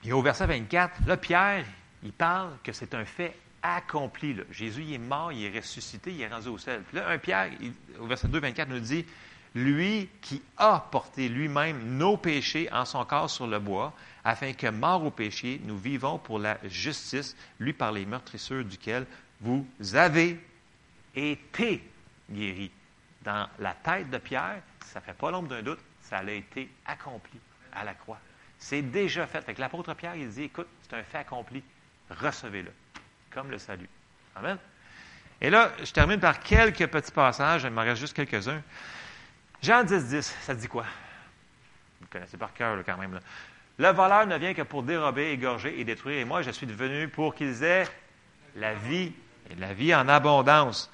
et 0.04 0.12
au 0.12 0.20
verset 0.20 0.46
24. 0.46 1.06
Là, 1.06 1.16
Pierre, 1.16 1.64
il 2.02 2.12
parle 2.12 2.52
que 2.62 2.72
c'est 2.72 2.94
un 2.94 3.04
fait 3.04 3.36
accompli. 3.62 4.36
Jésus 4.50 4.82
il 4.82 4.94
est 4.94 4.98
mort, 4.98 5.32
il 5.32 5.44
est 5.44 5.58
ressuscité, 5.58 6.12
il 6.12 6.20
est 6.22 6.28
rendu 6.28 6.48
au 6.48 6.58
ciel. 6.58 6.82
Puis 6.88 6.96
là, 6.96 7.08
un 7.08 7.18
Pierre, 7.18 7.50
au 7.98 8.06
verset 8.06 8.28
2, 8.28 8.40
24, 8.40 8.68
nous 8.68 8.80
dit 8.80 9.04
Lui 9.54 10.08
qui 10.20 10.42
a 10.56 10.86
porté 10.90 11.28
lui-même 11.28 11.96
nos 11.96 12.16
péchés 12.16 12.70
en 12.72 12.84
son 12.84 13.04
corps 13.04 13.30
sur 13.30 13.46
le 13.46 13.58
bois, 13.58 13.92
afin 14.24 14.52
que, 14.52 14.66
mort 14.68 15.04
au 15.04 15.10
péché, 15.10 15.60
nous 15.64 15.78
vivons 15.78 16.18
pour 16.18 16.38
la 16.38 16.58
justice, 16.64 17.36
lui 17.58 17.72
par 17.72 17.92
les 17.92 18.06
meurtrisseurs 18.06 18.64
duquel 18.64 19.06
vous 19.40 19.66
avez 19.94 20.38
été 21.14 21.82
guéris. 22.30 22.70
Dans 23.22 23.48
la 23.58 23.74
tête 23.74 24.08
de 24.10 24.18
Pierre, 24.18 24.62
ça 24.86 25.00
ne 25.00 25.04
fait 25.04 25.14
pas 25.14 25.30
l'ombre 25.30 25.48
d'un 25.48 25.62
doute, 25.62 25.80
ça 26.00 26.18
a 26.18 26.30
été 26.30 26.70
accompli 26.86 27.38
à 27.72 27.84
la 27.84 27.94
croix. 27.94 28.18
C'est 28.58 28.82
déjà 28.82 29.26
fait. 29.26 29.42
Fait 29.42 29.58
l'apôtre 29.58 29.94
Pierre, 29.94 30.16
il 30.16 30.28
dit, 30.28 30.44
écoute, 30.44 30.66
c'est 30.82 30.96
un 30.96 31.02
fait 31.02 31.18
accompli 31.18 31.62
recevez-le, 32.10 32.72
comme 33.30 33.50
le 33.50 33.58
salut. 33.58 33.88
Amen. 34.36 34.58
Et 35.40 35.50
là, 35.50 35.72
je 35.82 35.90
termine 35.90 36.20
par 36.20 36.40
quelques 36.40 36.86
petits 36.86 37.12
passages, 37.12 37.64
il 37.64 37.70
m'en 37.70 37.82
reste 37.82 38.00
juste 38.00 38.14
quelques-uns. 38.14 38.62
Jean 39.62 39.84
10, 39.84 40.06
10, 40.06 40.36
ça 40.42 40.54
dit 40.54 40.68
quoi? 40.68 40.84
Vous 42.00 42.06
connaissez 42.08 42.36
par 42.36 42.52
cœur 42.52 42.78
quand 42.84 42.96
même. 42.96 43.14
Là. 43.14 43.20
Le 43.78 43.88
voleur 43.92 44.26
ne 44.26 44.36
vient 44.36 44.52
que 44.52 44.62
pour 44.62 44.82
dérober, 44.82 45.30
égorger 45.30 45.80
et 45.80 45.84
détruire. 45.84 46.18
Et 46.18 46.24
moi, 46.24 46.42
je 46.42 46.50
suis 46.50 46.66
venu 46.66 47.08
pour 47.08 47.34
qu'ils 47.34 47.62
aient 47.62 47.86
la 48.56 48.74
vie 48.74 49.12
et 49.50 49.54
la 49.56 49.72
vie 49.72 49.94
en 49.94 50.08
abondance. 50.08 50.90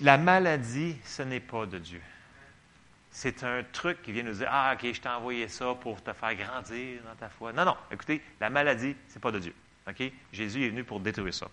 La 0.00 0.18
maladie, 0.18 0.96
ce 1.04 1.22
n'est 1.22 1.40
pas 1.40 1.66
de 1.66 1.78
Dieu. 1.78 2.00
C'est 3.10 3.42
un 3.42 3.62
truc 3.72 4.02
qui 4.02 4.12
vient 4.12 4.22
nous 4.22 4.34
dire 4.34 4.48
Ah, 4.50 4.74
OK, 4.74 4.92
je 4.92 5.00
t'ai 5.00 5.08
envoyé 5.08 5.48
ça 5.48 5.74
pour 5.80 6.02
te 6.02 6.12
faire 6.12 6.34
grandir 6.34 7.02
dans 7.02 7.14
ta 7.16 7.28
foi. 7.28 7.52
Non, 7.52 7.64
non. 7.64 7.76
Écoutez, 7.90 8.22
la 8.40 8.50
maladie, 8.50 8.94
ce 9.08 9.14
n'est 9.14 9.20
pas 9.20 9.32
de 9.32 9.40
Dieu. 9.40 9.54
OK? 9.88 10.12
Jésus 10.32 10.64
est 10.64 10.68
venu 10.68 10.84
pour 10.84 11.00
détruire 11.00 11.34
ça. 11.34 11.48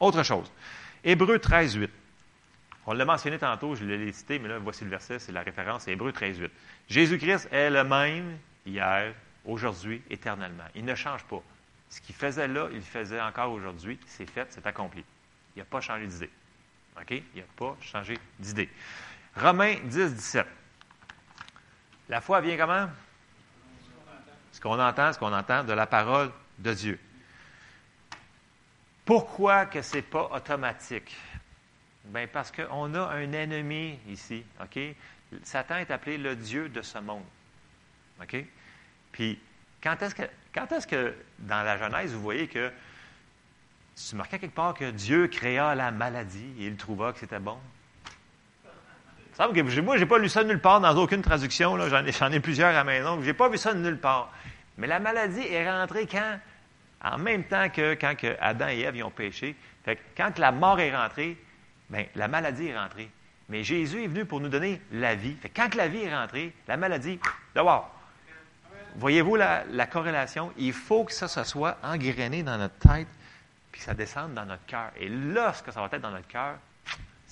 Autre 0.00 0.22
chose. 0.22 0.50
Hébreu 1.04 1.38
13, 1.38 1.74
8. 1.74 1.90
On 2.86 2.92
l'a 2.92 3.04
mentionné 3.04 3.38
tantôt, 3.38 3.74
je 3.74 3.84
l'ai 3.84 4.12
cité, 4.12 4.38
mais 4.38 4.48
là, 4.48 4.58
voici 4.58 4.84
le 4.84 4.90
verset, 4.90 5.18
c'est 5.18 5.32
la 5.32 5.42
référence, 5.42 5.82
c'est 5.82 5.92
Hébreu 5.92 6.12
13, 6.12 6.38
8. 6.38 6.52
Jésus-Christ 6.88 7.48
est 7.50 7.68
le 7.68 7.82
même 7.82 8.38
hier, 8.64 9.12
aujourd'hui, 9.44 10.02
éternellement. 10.08 10.64
Il 10.74 10.84
ne 10.84 10.94
change 10.94 11.24
pas. 11.24 11.42
Ce 11.90 12.00
qu'il 12.00 12.14
faisait 12.14 12.48
là, 12.48 12.68
il 12.70 12.76
le 12.76 12.82
faisait 12.82 13.20
encore 13.20 13.52
aujourd'hui. 13.52 13.98
C'est 14.06 14.28
fait, 14.28 14.46
c'est 14.50 14.66
accompli. 14.66 15.04
Il 15.54 15.60
n'a 15.60 15.64
pas 15.64 15.80
changé 15.80 16.06
d'idée. 16.06 16.30
OK? 17.00 17.10
Il 17.10 17.40
n'a 17.40 17.46
pas 17.56 17.76
changé 17.80 18.18
d'idée. 18.38 18.68
Romains 19.36 19.76
10, 19.84 20.14
17. 20.14 20.46
La 22.08 22.20
foi 22.20 22.40
vient 22.40 22.56
comment? 22.56 22.88
Ce 24.52 24.60
qu'on 24.60 24.80
entend, 24.80 25.12
ce 25.12 25.18
qu'on 25.18 25.32
entend 25.32 25.64
de 25.64 25.72
la 25.72 25.86
parole 25.86 26.30
de 26.58 26.72
Dieu. 26.72 27.00
Pourquoi 29.04 29.66
que 29.66 29.82
ce 29.82 29.96
n'est 29.96 30.02
pas 30.02 30.30
automatique? 30.32 31.16
Bien, 32.04 32.26
parce 32.26 32.52
qu'on 32.52 32.94
a 32.94 33.00
un 33.00 33.32
ennemi 33.32 33.98
ici, 34.08 34.44
OK? 34.62 34.78
Satan 35.42 35.76
est 35.76 35.90
appelé 35.90 36.18
le 36.18 36.36
Dieu 36.36 36.68
de 36.68 36.82
ce 36.82 36.98
monde. 36.98 37.24
OK? 38.22 38.36
Puis, 39.12 39.38
quand 39.82 40.00
est-ce 40.02 40.14
que, 40.14 40.22
quand 40.54 40.70
est-ce 40.72 40.86
que 40.86 41.14
dans 41.40 41.62
la 41.62 41.76
Genèse, 41.76 42.12
vous 42.12 42.22
voyez 42.22 42.48
que 42.48 42.72
tu 43.96 44.14
marquais 44.14 44.38
quelque 44.38 44.54
part 44.54 44.74
que 44.74 44.90
Dieu 44.90 45.26
créa 45.28 45.74
la 45.74 45.90
maladie 45.90 46.54
et 46.58 46.66
il 46.66 46.76
trouva 46.76 47.12
que 47.12 47.18
c'était 47.18 47.40
bon? 47.40 47.58
Ça 49.36 49.48
que 49.48 49.80
moi, 49.82 49.96
je 49.96 50.00
n'ai 50.00 50.06
pas 50.06 50.16
lu 50.16 50.30
ça 50.30 50.42
nulle 50.44 50.60
part 50.60 50.80
dans 50.80 50.96
aucune 50.96 51.20
traduction. 51.20 51.76
J'en, 51.88 52.32
ai, 52.32 52.40
plusieurs 52.40 52.70
à 52.70 52.72
la 52.72 52.84
maison. 52.84 53.20
Je 53.20 53.26
n'ai 53.26 53.34
pas 53.34 53.50
vu 53.50 53.58
ça 53.58 53.74
nulle 53.74 53.98
part. 53.98 54.32
Mais 54.78 54.86
la 54.86 54.98
maladie 54.98 55.46
est 55.46 55.70
rentrée 55.70 56.06
quand? 56.06 56.38
En 57.04 57.18
même 57.18 57.44
temps 57.44 57.68
que 57.68 57.92
quand 57.92 58.14
Adam 58.40 58.68
et 58.68 58.80
Ève 58.80 59.04
ont 59.04 59.10
péché. 59.10 59.54
Fait 59.84 59.98
quand 60.16 60.38
la 60.38 60.52
mort 60.52 60.80
est 60.80 60.96
rentrée, 60.96 61.36
bien, 61.90 62.06
la 62.14 62.28
maladie 62.28 62.68
est 62.68 62.78
rentrée. 62.78 63.10
Mais 63.50 63.62
Jésus 63.62 64.04
est 64.04 64.06
venu 64.06 64.24
pour 64.24 64.40
nous 64.40 64.48
donner 64.48 64.80
la 64.90 65.14
vie. 65.14 65.34
Fait 65.34 65.50
quand 65.50 65.74
la 65.74 65.88
vie 65.88 66.04
est 66.04 66.16
rentrée, 66.16 66.54
la 66.66 66.78
maladie, 66.78 67.20
dehors. 67.54 67.94
Voyez-vous 68.96 69.36
la, 69.36 69.64
la, 69.70 69.86
corrélation? 69.86 70.50
Il 70.56 70.72
faut 70.72 71.04
que 71.04 71.12
ça, 71.12 71.28
ça 71.28 71.44
soit 71.44 71.76
engrainé 71.82 72.42
dans 72.42 72.56
notre 72.56 72.78
tête, 72.78 73.08
puis 73.70 73.80
que 73.80 73.86
ça 73.86 73.92
descende 73.92 74.32
dans 74.32 74.46
notre 74.46 74.64
cœur. 74.64 74.92
Et 74.98 75.10
lorsque 75.10 75.70
ça 75.70 75.82
va 75.82 75.88
être 75.92 76.00
dans 76.00 76.10
notre 76.10 76.26
cœur, 76.26 76.54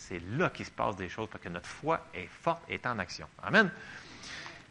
c'est 0.08 0.20
là 0.36 0.50
qu'il 0.50 0.66
se 0.66 0.70
passe 0.70 0.96
des 0.96 1.08
choses, 1.08 1.28
parce 1.30 1.42
que 1.42 1.48
notre 1.48 1.68
foi 1.68 2.06
est 2.14 2.26
forte 2.26 2.62
et 2.68 2.74
est 2.74 2.86
en 2.86 2.98
action. 2.98 3.26
Amen. 3.42 3.70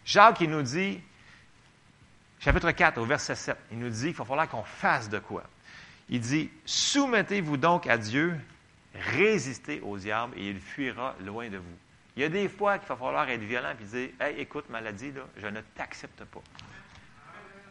Jacques, 0.06 0.42
il 0.42 0.50
nous 0.50 0.62
dit, 0.62 1.02
chapitre 2.40 2.72
4, 2.72 2.98
au 3.00 3.06
verset 3.06 3.36
7, 3.36 3.58
il 3.72 3.80
nous 3.80 3.90
dit 3.90 4.08
qu'il 4.08 4.16
va 4.16 4.26
falloir 4.26 4.48
qu'on 4.48 4.64
fasse 4.64 5.10
de 5.10 5.20
quoi. 5.20 5.44
Il 6.10 6.20
dit, 6.20 6.52
soumettez-vous 6.66 7.58
donc 7.58 7.88
à 7.88 7.98
Dieu, 7.98 8.40
résistez 8.94 9.82
aux 9.82 9.98
diable 9.98 10.38
et 10.38 10.50
il 10.50 10.60
fuira 10.60 11.16
loin 11.22 11.50
de 11.50 11.58
vous. 11.58 11.78
Il 12.16 12.22
y 12.22 12.26
a 12.26 12.30
des 12.30 12.48
fois 12.48 12.78
qu'il 12.78 12.88
va 12.88 12.96
falloir 12.96 13.28
être 13.28 13.42
violent 13.42 13.74
et 13.80 13.84
dire, 13.84 14.10
hey, 14.20 14.40
écoute, 14.40 14.70
maladie, 14.70 15.12
là, 15.12 15.22
je 15.38 15.48
ne 15.48 15.62
t'accepte 15.62 16.24
pas. 16.26 16.42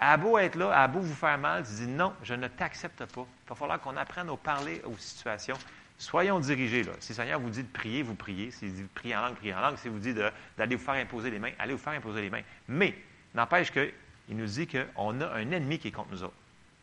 À 0.01 0.17
beau 0.17 0.37
être 0.37 0.57
là, 0.57 0.73
à 0.83 0.89
beau 0.89 0.99
vous 0.99 1.15
faire 1.15 1.39
mal, 1.39 1.65
tu 1.65 1.75
dis 1.75 1.87
non, 1.87 2.13
je 2.25 2.35
ne 2.35 2.49
t'accepte 2.49 3.05
pas. 3.05 3.21
Il 3.21 3.49
va 3.49 3.55
falloir 3.55 3.81
qu'on 3.81 3.97
apprenne 3.97 4.29
à 4.29 4.37
parler 4.37 4.83
aux 4.85 4.99
situations. 4.99 5.57
Soyons 6.03 6.41
dirigés. 6.41 6.83
Là. 6.83 6.91
Si 6.99 7.13
le 7.13 7.15
Seigneur 7.15 7.39
vous 7.39 7.49
dit 7.49 7.63
de 7.63 7.69
prier, 7.69 8.03
vous 8.03 8.17
priez. 8.17 8.51
S'il 8.51 8.75
dit 8.75 8.83
de 8.83 8.89
prier 8.93 9.15
en 9.15 9.23
langue, 9.23 9.37
priez 9.37 9.55
en 9.55 9.61
langue. 9.61 9.77
S'il 9.77 9.93
vous 9.93 10.01
dit 10.01 10.13
d'aller 10.13 10.75
vous 10.75 10.85
faire 10.85 10.95
imposer 10.95 11.31
les 11.31 11.39
mains, 11.39 11.53
allez 11.61 11.75
vous 11.75 11.79
faire 11.79 11.93
imposer 11.93 12.23
les 12.23 12.29
mains. 12.29 12.43
Mais, 12.67 12.93
n'empêche 13.37 13.71
qu'il 13.71 13.93
nous 14.31 14.47
dit 14.47 14.67
qu'on 14.67 15.21
a 15.21 15.33
un 15.33 15.51
ennemi 15.53 15.79
qui 15.79 15.89
est 15.89 15.93
contre 15.93 16.11
nous 16.11 16.25
autres. 16.25 16.35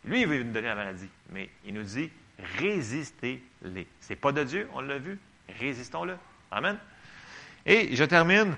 Lui, 0.05 0.21
il 0.21 0.27
veut 0.27 0.41
nous 0.41 0.53
donner 0.53 0.69
la 0.69 0.75
maladie. 0.75 1.09
Mais 1.31 1.49
il 1.65 1.73
nous 1.73 1.83
dit, 1.83 2.09
résistez-les. 2.59 3.87
Ce 3.99 4.09
n'est 4.09 4.15
pas 4.15 4.31
de 4.31 4.41
Dieu, 4.45 4.69
on 4.73 4.79
l'a 4.79 4.99
vu. 4.99 5.19
Résistons-le. 5.59 6.15
Amen. 6.49 6.77
Et 7.65 7.93
je 7.97 8.05
termine. 8.05 8.55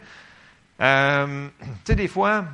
Euh, 0.80 1.48
tu 1.58 1.66
sais, 1.86 1.96
des 1.96 2.08
fois, 2.08 2.46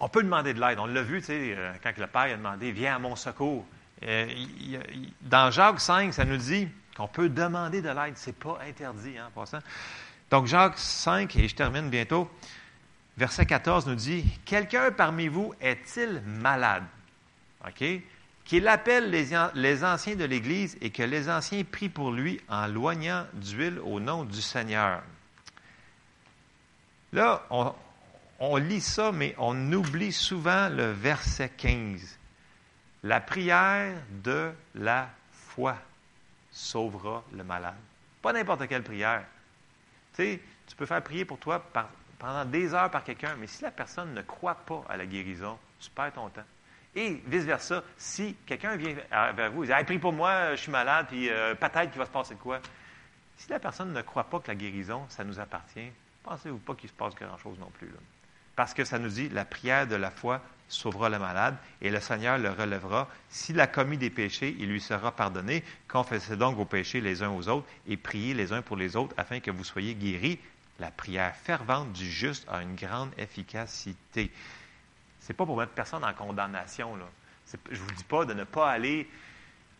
on 0.00 0.08
peut 0.08 0.22
demander 0.22 0.54
de 0.54 0.60
l'aide. 0.60 0.78
On 0.78 0.86
l'a 0.86 1.02
vu, 1.02 1.20
tu 1.20 1.26
sais, 1.26 1.54
euh, 1.58 1.74
quand 1.82 1.92
le 1.98 2.06
Père 2.06 2.22
a 2.22 2.36
demandé 2.36 2.72
Viens 2.72 2.96
à 2.96 2.98
mon 2.98 3.16
secours. 3.16 3.66
Euh, 4.02 4.26
dans 5.20 5.50
Jacques 5.50 5.80
5, 5.80 6.14
ça 6.14 6.24
nous 6.24 6.38
dit 6.38 6.68
qu'on 6.96 7.08
peut 7.08 7.28
demander 7.28 7.82
de 7.82 7.88
l'aide. 7.88 8.16
Ce 8.16 8.28
n'est 8.28 8.34
pas 8.34 8.58
interdit, 8.66 9.18
hein, 9.18 9.28
en 9.28 9.30
passant. 9.30 9.60
Donc, 10.30 10.46
Jacques 10.46 10.78
5, 10.78 11.36
et 11.36 11.48
je 11.48 11.54
termine 11.54 11.90
bientôt, 11.90 12.30
verset 13.16 13.46
14 13.46 13.86
nous 13.86 13.94
dit 13.94 14.24
Quelqu'un 14.44 14.90
parmi 14.90 15.28
vous 15.28 15.54
est-il 15.60 16.22
malade 16.26 16.84
OK 17.66 17.84
Qu'il 18.44 18.68
appelle 18.68 19.10
les, 19.10 19.84
anciens 19.84 20.16
de 20.16 20.24
l'Église 20.24 20.76
et 20.80 20.90
que 20.90 21.02
les 21.02 21.28
anciens 21.28 21.64
prient 21.64 21.88
pour 21.88 22.10
lui 22.10 22.40
en 22.48 22.66
loignant 22.66 23.26
d'huile 23.34 23.78
au 23.80 24.00
nom 24.00 24.24
du 24.24 24.40
Seigneur. 24.40 25.02
Là, 27.12 27.44
on, 27.50 27.74
on 28.40 28.56
lit 28.56 28.80
ça, 28.80 29.12
mais 29.12 29.34
on 29.38 29.72
oublie 29.72 30.12
souvent 30.12 30.68
le 30.70 30.90
verset 30.92 31.50
15. 31.50 32.18
La 33.04 33.20
prière 33.20 33.94
de 34.24 34.50
la 34.74 35.10
foi 35.32 35.76
sauvera 36.52 37.24
le 37.32 37.42
malade. 37.42 37.74
Pas 38.20 38.32
n'importe 38.32 38.68
quelle 38.68 38.84
prière. 38.84 39.24
Tu 40.14 40.22
sais, 40.22 40.40
tu 40.66 40.76
peux 40.76 40.86
faire 40.86 41.02
prier 41.02 41.24
pour 41.24 41.38
toi 41.38 41.64
pendant 42.18 42.44
des 42.44 42.72
heures 42.74 42.90
par 42.90 43.02
quelqu'un, 43.02 43.34
mais 43.38 43.46
si 43.46 43.62
la 43.62 43.70
personne 43.70 44.14
ne 44.14 44.22
croit 44.22 44.54
pas 44.54 44.84
à 44.88 44.96
la 44.96 45.06
guérison, 45.06 45.58
tu 45.80 45.90
perds 45.90 46.12
ton 46.12 46.28
temps. 46.28 46.44
Et 46.94 47.22
vice-versa, 47.26 47.82
si 47.96 48.36
quelqu'un 48.46 48.76
vient 48.76 48.94
vers 49.34 49.50
vous 49.50 49.64
et 49.64 49.74
dit 49.74 49.84
Prie 49.84 49.98
pour 49.98 50.12
moi, 50.12 50.54
je 50.54 50.60
suis 50.60 50.70
malade, 50.70 51.06
puis 51.08 51.30
euh, 51.30 51.54
peut-être 51.54 51.90
qu'il 51.90 51.98
va 51.98 52.04
se 52.04 52.10
passer 52.10 52.34
quoi 52.34 52.60
Si 53.38 53.48
la 53.48 53.58
personne 53.58 53.92
ne 53.92 54.02
croit 54.02 54.24
pas 54.24 54.40
que 54.40 54.48
la 54.48 54.54
guérison, 54.54 55.06
ça 55.08 55.24
nous 55.24 55.40
appartient, 55.40 55.90
pensez-vous 56.22 56.58
pas 56.58 56.74
qu'il 56.74 56.90
se 56.90 56.94
passe 56.94 57.14
grand-chose 57.14 57.58
non 57.58 57.70
plus. 57.78 57.90
Parce 58.54 58.74
que 58.74 58.84
ça 58.84 58.98
nous 58.98 59.08
dit, 59.08 59.30
la 59.30 59.46
prière 59.46 59.86
de 59.86 59.96
la 59.96 60.10
foi 60.10 60.42
sauvera 60.68 61.08
le 61.08 61.18
malade 61.18 61.56
et 61.80 61.90
le 61.90 62.00
Seigneur 62.00 62.38
le 62.38 62.50
relèvera. 62.50 63.08
S'il 63.28 63.60
a 63.60 63.66
commis 63.66 63.98
des 63.98 64.10
péchés, 64.10 64.56
il 64.58 64.68
lui 64.68 64.80
sera 64.80 65.12
pardonné. 65.12 65.62
Confessez 65.88 66.36
donc 66.36 66.56
vos 66.56 66.64
péchés 66.64 67.00
les 67.00 67.22
uns 67.22 67.30
aux 67.30 67.48
autres 67.48 67.66
et 67.86 67.96
priez 67.96 68.34
les 68.34 68.52
uns 68.52 68.62
pour 68.62 68.76
les 68.76 68.96
autres 68.96 69.14
afin 69.16 69.40
que 69.40 69.50
vous 69.50 69.64
soyez 69.64 69.94
guéris. 69.94 70.38
La 70.78 70.90
prière 70.90 71.36
fervente 71.36 71.92
du 71.92 72.10
juste 72.10 72.46
a 72.48 72.62
une 72.62 72.74
grande 72.74 73.10
efficacité. 73.18 74.30
Ce 75.20 75.28
n'est 75.28 75.36
pas 75.36 75.46
pour 75.46 75.56
mettre 75.56 75.72
personne 75.72 76.04
en 76.04 76.12
condamnation. 76.14 76.96
Là. 76.96 77.04
Je 77.70 77.74
ne 77.74 77.78
vous 77.78 77.92
dis 77.92 78.04
pas 78.04 78.24
de 78.24 78.34
ne 78.34 78.44
pas 78.44 78.70
aller. 78.70 79.08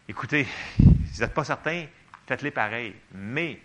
Écoutez, 0.09 0.47
si 0.77 0.85
vous 0.85 1.21
n'êtes 1.21 1.35
pas 1.35 1.45
certain, 1.45 1.87
faites-les 2.27 2.51
pareil. 2.51 2.95
Mais 3.13 3.61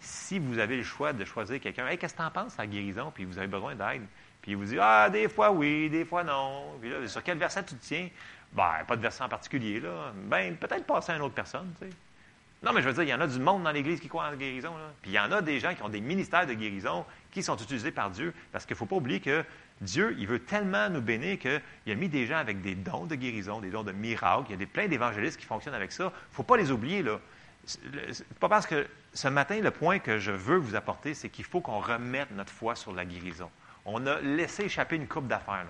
si 0.00 0.38
vous 0.38 0.58
avez 0.58 0.76
le 0.76 0.82
choix 0.82 1.12
de 1.12 1.24
choisir 1.24 1.60
quelqu'un, 1.60 1.86
hey, 1.86 1.98
qu'est-ce 1.98 2.14
que 2.14 2.18
tu 2.18 2.24
en 2.24 2.30
penses 2.30 2.56
la 2.56 2.66
guérison, 2.66 3.10
puis 3.14 3.24
vous 3.24 3.38
avez 3.38 3.46
besoin 3.46 3.74
d'aide, 3.74 4.02
puis 4.42 4.52
il 4.52 4.56
vous 4.56 4.64
dit 4.64 4.78
Ah, 4.80 5.08
des 5.10 5.28
fois 5.28 5.50
oui, 5.50 5.90
des 5.90 6.04
fois 6.04 6.24
non. 6.24 6.74
Puis 6.80 6.90
là, 6.90 7.06
sur 7.06 7.22
quel 7.22 7.38
verset 7.38 7.64
tu 7.64 7.74
te 7.74 7.84
tiens? 7.84 8.08
Ben, 8.52 8.84
pas 8.86 8.96
de 8.96 9.02
verset 9.02 9.22
en 9.22 9.28
particulier, 9.28 9.80
là. 9.80 10.12
Ben, 10.26 10.56
peut-être 10.56 10.84
passer 10.84 11.12
à 11.12 11.16
une 11.16 11.22
autre 11.22 11.34
personne, 11.34 11.72
tu 11.78 11.86
sais. 11.86 11.92
Non, 12.62 12.72
mais 12.74 12.82
je 12.82 12.88
veux 12.88 12.92
dire, 12.92 13.04
il 13.04 13.08
y 13.08 13.14
en 13.14 13.20
a 13.22 13.26
du 13.26 13.38
monde 13.38 13.62
dans 13.62 13.70
l'Église 13.70 14.00
qui 14.00 14.08
croit 14.08 14.24
en 14.24 14.30
la 14.30 14.36
guérison. 14.36 14.76
Là. 14.76 14.92
Puis 15.00 15.12
il 15.12 15.14
y 15.14 15.18
en 15.18 15.32
a 15.32 15.40
des 15.40 15.58
gens 15.60 15.74
qui 15.74 15.82
ont 15.82 15.88
des 15.88 16.02
ministères 16.02 16.46
de 16.46 16.52
guérison 16.52 17.06
qui 17.30 17.42
sont 17.42 17.56
utilisés 17.56 17.90
par 17.90 18.10
Dieu. 18.10 18.34
Parce 18.52 18.66
qu'il 18.66 18.74
ne 18.74 18.78
faut 18.78 18.86
pas 18.86 18.96
oublier 18.96 19.20
que 19.20 19.42
Dieu, 19.80 20.14
il 20.18 20.26
veut 20.26 20.40
tellement 20.40 20.90
nous 20.90 21.00
bénir 21.00 21.38
qu'il 21.38 21.62
a 21.88 21.94
mis 21.94 22.10
des 22.10 22.26
gens 22.26 22.36
avec 22.36 22.60
des 22.60 22.74
dons 22.74 23.06
de 23.06 23.14
guérison, 23.14 23.60
des 23.60 23.70
dons 23.70 23.82
de 23.82 23.92
miracles. 23.92 24.44
Il 24.48 24.50
y 24.50 24.54
a 24.54 24.58
des, 24.58 24.66
plein 24.66 24.88
d'évangélistes 24.88 25.40
qui 25.40 25.46
fonctionnent 25.46 25.74
avec 25.74 25.90
ça. 25.90 26.04
Il 26.04 26.30
ne 26.32 26.34
faut 26.34 26.42
pas 26.42 26.58
les 26.58 26.70
oublier. 26.70 27.02
là. 27.02 27.18
Pas 28.40 28.50
parce 28.50 28.66
que 28.66 28.86
ce 29.14 29.28
matin, 29.28 29.58
le 29.60 29.70
point 29.70 29.98
que 29.98 30.18
je 30.18 30.30
veux 30.30 30.56
vous 30.58 30.74
apporter, 30.74 31.14
c'est 31.14 31.30
qu'il 31.30 31.46
faut 31.46 31.62
qu'on 31.62 31.78
remette 31.78 32.30
notre 32.32 32.52
foi 32.52 32.74
sur 32.74 32.92
la 32.92 33.06
guérison. 33.06 33.50
On 33.84 34.06
a 34.06 34.20
laissé 34.20 34.64
échapper 34.64 34.96
une 34.96 35.08
coupe 35.08 35.26
d'affaires. 35.26 35.66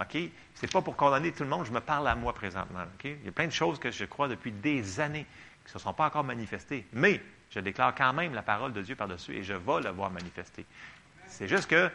OK? 0.00 0.12
Ce 0.54 0.62
n'est 0.62 0.72
pas 0.72 0.82
pour 0.82 0.96
condamner 0.96 1.32
tout 1.32 1.42
le 1.42 1.48
monde, 1.48 1.66
je 1.66 1.72
me 1.72 1.80
parle 1.80 2.08
à 2.08 2.14
moi 2.14 2.32
présentement. 2.32 2.82
OK? 2.82 3.04
Il 3.04 3.24
y 3.24 3.28
a 3.28 3.32
plein 3.32 3.46
de 3.46 3.52
choses 3.52 3.78
que 3.78 3.90
je 3.90 4.04
crois 4.04 4.28
depuis 4.28 4.52
des 4.52 5.00
années 5.00 5.26
qui 5.64 5.68
ne 5.68 5.72
se 5.72 5.78
sont 5.78 5.92
pas 5.92 6.06
encore 6.06 6.24
manifestées. 6.24 6.86
Mais 6.92 7.20
je 7.50 7.60
déclare 7.60 7.94
quand 7.94 8.12
même 8.12 8.34
la 8.34 8.42
parole 8.42 8.72
de 8.72 8.82
Dieu 8.82 8.94
par-dessus 8.94 9.34
et 9.36 9.42
je 9.42 9.54
vais 9.54 9.80
le 9.80 9.90
voir 9.90 10.10
manifester. 10.10 10.64
C'est 11.26 11.48
juste 11.48 11.68
que 11.68 11.90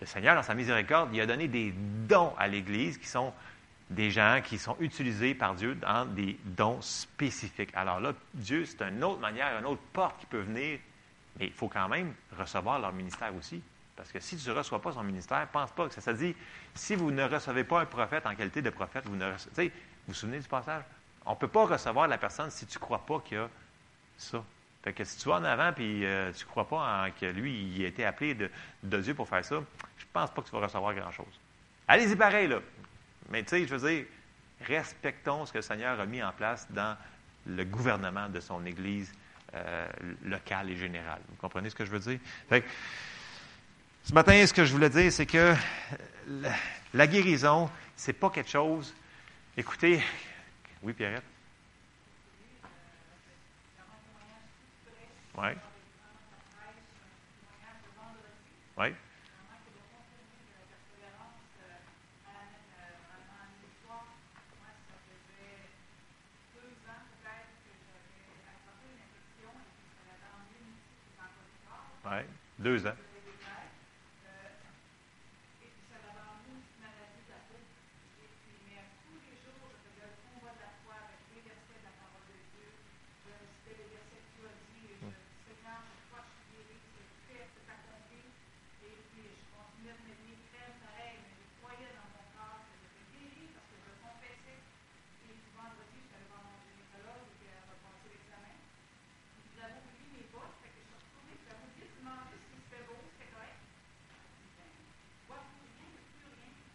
le 0.00 0.06
Seigneur, 0.06 0.34
dans 0.34 0.42
sa 0.42 0.54
miséricorde, 0.54 1.10
il 1.12 1.20
a 1.20 1.26
donné 1.26 1.48
des 1.48 1.72
dons 1.72 2.32
à 2.38 2.48
l'Église 2.48 2.98
qui 2.98 3.06
sont 3.06 3.32
des 3.88 4.10
gens 4.10 4.40
qui 4.42 4.58
sont 4.58 4.76
utilisés 4.80 5.34
par 5.34 5.54
Dieu 5.54 5.74
dans 5.76 6.04
des 6.04 6.36
dons 6.44 6.80
spécifiques. 6.82 7.70
Alors 7.74 8.00
là, 8.00 8.12
Dieu, 8.34 8.64
c'est 8.64 8.82
une 8.82 9.02
autre 9.04 9.20
manière, 9.20 9.58
une 9.58 9.66
autre 9.66 9.82
porte 9.92 10.20
qui 10.20 10.26
peut 10.26 10.40
venir, 10.40 10.80
mais 11.38 11.46
il 11.46 11.52
faut 11.52 11.68
quand 11.68 11.88
même 11.88 12.12
recevoir 12.36 12.78
leur 12.80 12.92
ministère 12.92 13.34
aussi. 13.34 13.62
Parce 13.96 14.12
que 14.12 14.20
si 14.20 14.36
tu 14.36 14.48
ne 14.48 14.54
reçois 14.54 14.80
pas 14.80 14.92
son 14.92 15.02
ministère, 15.02 15.46
pense 15.48 15.72
pas 15.72 15.88
que 15.88 15.94
ça, 15.94 16.00
ça 16.00 16.12
dit, 16.12 16.36
si 16.74 16.94
vous 16.94 17.10
ne 17.10 17.24
recevez 17.24 17.64
pas 17.64 17.80
un 17.80 17.86
prophète 17.86 18.26
en 18.26 18.34
qualité 18.34 18.60
de 18.60 18.70
prophète, 18.70 19.06
vous 19.06 19.16
ne 19.16 19.32
recevez, 19.32 19.68
vous 19.68 19.74
vous 20.08 20.14
souvenez 20.14 20.38
du 20.38 20.48
passage? 20.48 20.82
On 21.24 21.32
ne 21.32 21.36
peut 21.36 21.48
pas 21.48 21.64
recevoir 21.64 22.06
la 22.06 22.18
personne 22.18 22.50
si 22.50 22.66
tu 22.66 22.76
ne 22.76 22.80
crois 22.80 23.04
pas 23.04 23.20
qu'il 23.20 23.38
y 23.38 23.40
a 23.40 23.48
ça. 24.18 24.44
Fait 24.82 24.92
que 24.92 25.02
si 25.02 25.18
tu 25.18 25.28
vas 25.28 25.36
en 25.36 25.44
avant 25.44 25.70
et 25.78 26.06
euh, 26.06 26.32
tu 26.32 26.44
ne 26.44 26.50
crois 26.50 26.68
pas 26.68 27.08
que 27.10 27.26
lui, 27.26 27.74
il 27.74 27.84
a 27.84 27.88
été 27.88 28.04
appelé 28.04 28.34
de, 28.34 28.48
de 28.84 29.00
Dieu 29.00 29.14
pour 29.14 29.28
faire 29.28 29.44
ça, 29.44 29.56
je 29.98 30.04
ne 30.04 30.10
pense 30.12 30.30
pas 30.30 30.42
que 30.42 30.46
tu 30.46 30.52
vas 30.52 30.60
recevoir 30.60 30.94
grand-chose. 30.94 31.40
Allez-y 31.88 32.14
pareil, 32.14 32.46
là. 32.46 32.60
Mais 33.30 33.42
tu 33.42 33.48
sais, 33.48 33.66
je 33.66 33.74
veux 33.74 33.88
dire, 33.90 34.04
respectons 34.60 35.44
ce 35.44 35.52
que 35.52 35.58
le 35.58 35.62
Seigneur 35.62 35.98
a 35.98 36.06
mis 36.06 36.22
en 36.22 36.32
place 36.32 36.66
dans 36.70 36.96
le 37.46 37.64
gouvernement 37.64 38.28
de 38.28 38.38
son 38.38 38.64
Église 38.64 39.12
euh, 39.54 39.88
locale 40.24 40.70
et 40.70 40.76
générale. 40.76 41.20
Vous 41.28 41.36
comprenez 41.36 41.70
ce 41.70 41.74
que 41.74 41.84
je 41.84 41.90
veux 41.90 41.98
dire? 41.98 42.20
Fait 42.48 42.60
que, 42.60 42.68
ce 44.06 44.14
matin, 44.14 44.46
ce 44.46 44.52
que 44.54 44.64
je 44.64 44.72
voulais 44.72 44.88
dire, 44.88 45.10
c'est 45.10 45.26
que 45.26 45.52
la, 46.28 46.52
la 46.94 47.06
guérison, 47.08 47.68
c'est 47.96 48.12
pas 48.12 48.30
quelque 48.30 48.48
chose. 48.50 48.94
Écoutez, 49.56 50.00
oui, 50.80 50.92
Pierrette? 50.92 51.24
Oui. 55.36 55.48
Oui. 58.78 58.94
Oui, 72.04 72.22
deux 72.60 72.86
ans. 72.86 72.94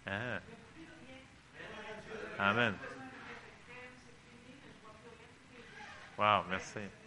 Ah. 0.07 0.39
Amen. 2.39 2.75
Wow, 6.17 6.43
merci. 6.49 7.00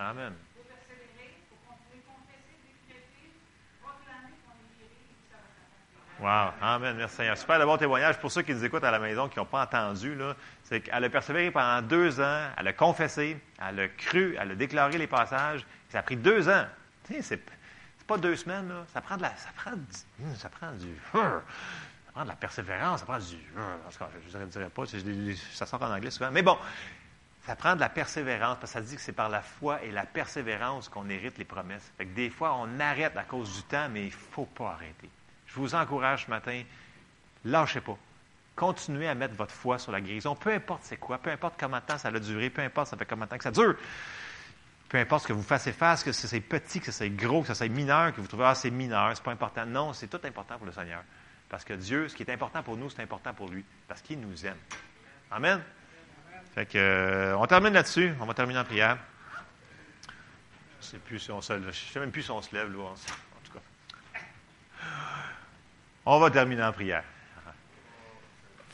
Amen. 0.00 0.32
Wow, 6.18 6.52
Amen, 6.60 6.96
merci 6.96 7.16
Seigneur. 7.16 7.36
Super 7.36 7.58
de 7.60 7.64
bon 7.66 7.76
témoignage 7.76 8.18
pour 8.18 8.32
ceux 8.32 8.40
qui 8.40 8.54
nous 8.54 8.64
écoutent 8.64 8.84
à 8.84 8.90
la 8.90 8.98
maison, 8.98 9.28
qui 9.28 9.38
n'ont 9.38 9.44
pas 9.44 9.62
entendu. 9.62 10.14
Là, 10.14 10.36
c'est 10.64 10.80
qu'elle 10.80 11.04
a 11.04 11.10
persévéré 11.10 11.50
pendant 11.50 11.86
deux 11.86 12.18
ans, 12.18 12.46
elle 12.56 12.68
a 12.68 12.72
confessé, 12.72 13.38
elle 13.58 13.80
a 13.80 13.88
cru, 13.88 14.36
elle 14.40 14.50
a 14.50 14.54
déclaré 14.54 14.96
les 14.96 15.06
passages. 15.06 15.66
Ça 15.90 15.98
a 15.98 16.02
pris 16.02 16.16
deux 16.16 16.48
ans. 16.48 16.64
Tu 17.06 17.14
sais, 17.14 17.22
c'est, 17.22 17.42
pas 18.06 18.16
deux 18.16 18.36
semaines, 18.36 18.68
là. 18.68 18.84
Ça 18.92 19.02
prend 19.02 19.16
de 19.16 19.22
la, 19.22 19.36
ça 19.36 19.50
prend 19.54 19.72
du, 19.72 20.36
ça 20.36 20.48
prend 20.48 20.72
du, 20.72 20.94
ça 21.12 22.12
prend 22.12 22.24
de 22.24 22.28
la 22.28 22.36
persévérance, 22.36 23.00
ça 23.00 23.06
prend 23.06 23.18
du, 23.18 23.36
je 24.32 24.38
ne 24.38 24.46
dirais 24.46 24.70
pas, 24.70 24.82
ça 25.52 25.66
sort 25.66 25.82
en 25.82 25.94
anglais 25.94 26.10
souvent. 26.10 26.30
Mais 26.30 26.42
bon, 26.42 26.58
ça 27.46 27.56
prend 27.56 27.74
de 27.74 27.80
la 27.80 27.88
persévérance, 27.88 28.58
parce 28.60 28.72
que 28.72 28.78
ça 28.78 28.84
dit 28.84 28.96
que 28.96 29.00
c'est 29.00 29.12
par 29.12 29.28
la 29.28 29.40
foi 29.40 29.82
et 29.82 29.90
la 29.90 30.04
persévérance 30.04 30.88
qu'on 30.88 31.08
hérite 31.08 31.38
les 31.38 31.44
promesses. 31.44 31.90
Fait 31.96 32.04
des 32.04 32.30
fois, 32.30 32.54
on 32.56 32.78
arrête 32.80 33.16
à 33.16 33.24
cause 33.24 33.56
du 33.56 33.62
temps, 33.62 33.88
mais 33.90 34.02
il 34.02 34.06
ne 34.06 34.10
faut 34.32 34.44
pas 34.44 34.72
arrêter. 34.72 35.08
Je 35.46 35.54
vous 35.54 35.74
encourage 35.74 36.26
ce 36.26 36.30
matin, 36.30 36.62
lâchez 37.44 37.80
pas. 37.80 37.96
Continuez 38.54 39.08
à 39.08 39.14
mettre 39.14 39.34
votre 39.34 39.54
foi 39.54 39.78
sur 39.78 39.90
la 39.90 40.00
guérison, 40.00 40.34
peu 40.34 40.52
importe 40.52 40.82
c'est 40.84 40.98
quoi, 40.98 41.18
peu 41.18 41.30
importe 41.30 41.54
combien 41.58 41.80
de 41.80 41.84
temps 41.84 41.96
ça 41.96 42.08
a 42.08 42.18
duré, 42.18 42.50
peu 42.50 42.62
importe 42.62 42.88
ça 42.88 42.96
fait 42.96 43.06
combien 43.06 43.24
de 43.24 43.30
temps 43.30 43.38
que 43.38 43.44
ça 43.44 43.50
dure. 43.50 43.74
Peu 44.90 44.98
importe 44.98 45.22
ce 45.22 45.28
que 45.28 45.32
vous 45.32 45.42
fassiez 45.42 45.72
face, 45.72 46.02
que 46.02 46.12
c'est 46.12 46.40
petit, 46.40 46.80
que 46.80 46.90
c'est 46.90 47.10
gros, 47.10 47.42
que 47.42 47.54
c'est 47.54 47.68
mineur, 47.68 48.12
que 48.12 48.20
vous 48.20 48.26
trouvez, 48.26 48.46
ah, 48.46 48.54
c'est 48.56 48.70
mineur, 48.70 49.12
c'est 49.14 49.22
pas 49.22 49.30
important. 49.30 49.64
Non, 49.64 49.92
c'est 49.92 50.08
tout 50.08 50.20
important 50.24 50.56
pour 50.56 50.66
le 50.66 50.72
Seigneur. 50.72 51.04
Parce 51.48 51.64
que 51.64 51.74
Dieu, 51.74 52.08
ce 52.08 52.16
qui 52.16 52.24
est 52.24 52.30
important 52.32 52.62
pour 52.64 52.76
nous, 52.76 52.90
c'est 52.90 53.00
important 53.00 53.32
pour 53.32 53.48
lui. 53.48 53.64
Parce 53.86 54.02
qu'il 54.02 54.20
nous 54.20 54.44
aime. 54.44 54.58
Amen. 55.30 55.62
Fait 56.54 56.66
que, 56.66 56.78
euh, 56.78 57.36
on 57.36 57.46
termine 57.46 57.72
là-dessus. 57.72 58.12
On 58.20 58.26
va 58.26 58.34
terminer 58.34 58.60
en 58.60 58.64
prière. 58.64 58.98
Je 60.80 60.86
sais 60.86 60.98
plus 60.98 61.18
si 61.18 61.30
on 61.30 61.40
se 61.40 61.52
lève. 61.52 61.72
Sais 61.72 62.00
même 62.00 62.10
plus 62.10 62.22
si 62.22 62.30
on 62.30 62.42
se 62.42 62.54
lève. 62.54 62.68
En 62.78 62.94
tout 62.94 63.52
cas. 63.52 63.60
On 66.06 66.18
va 66.18 66.30
terminer 66.30 66.64
en 66.64 66.72
prière. 66.72 67.04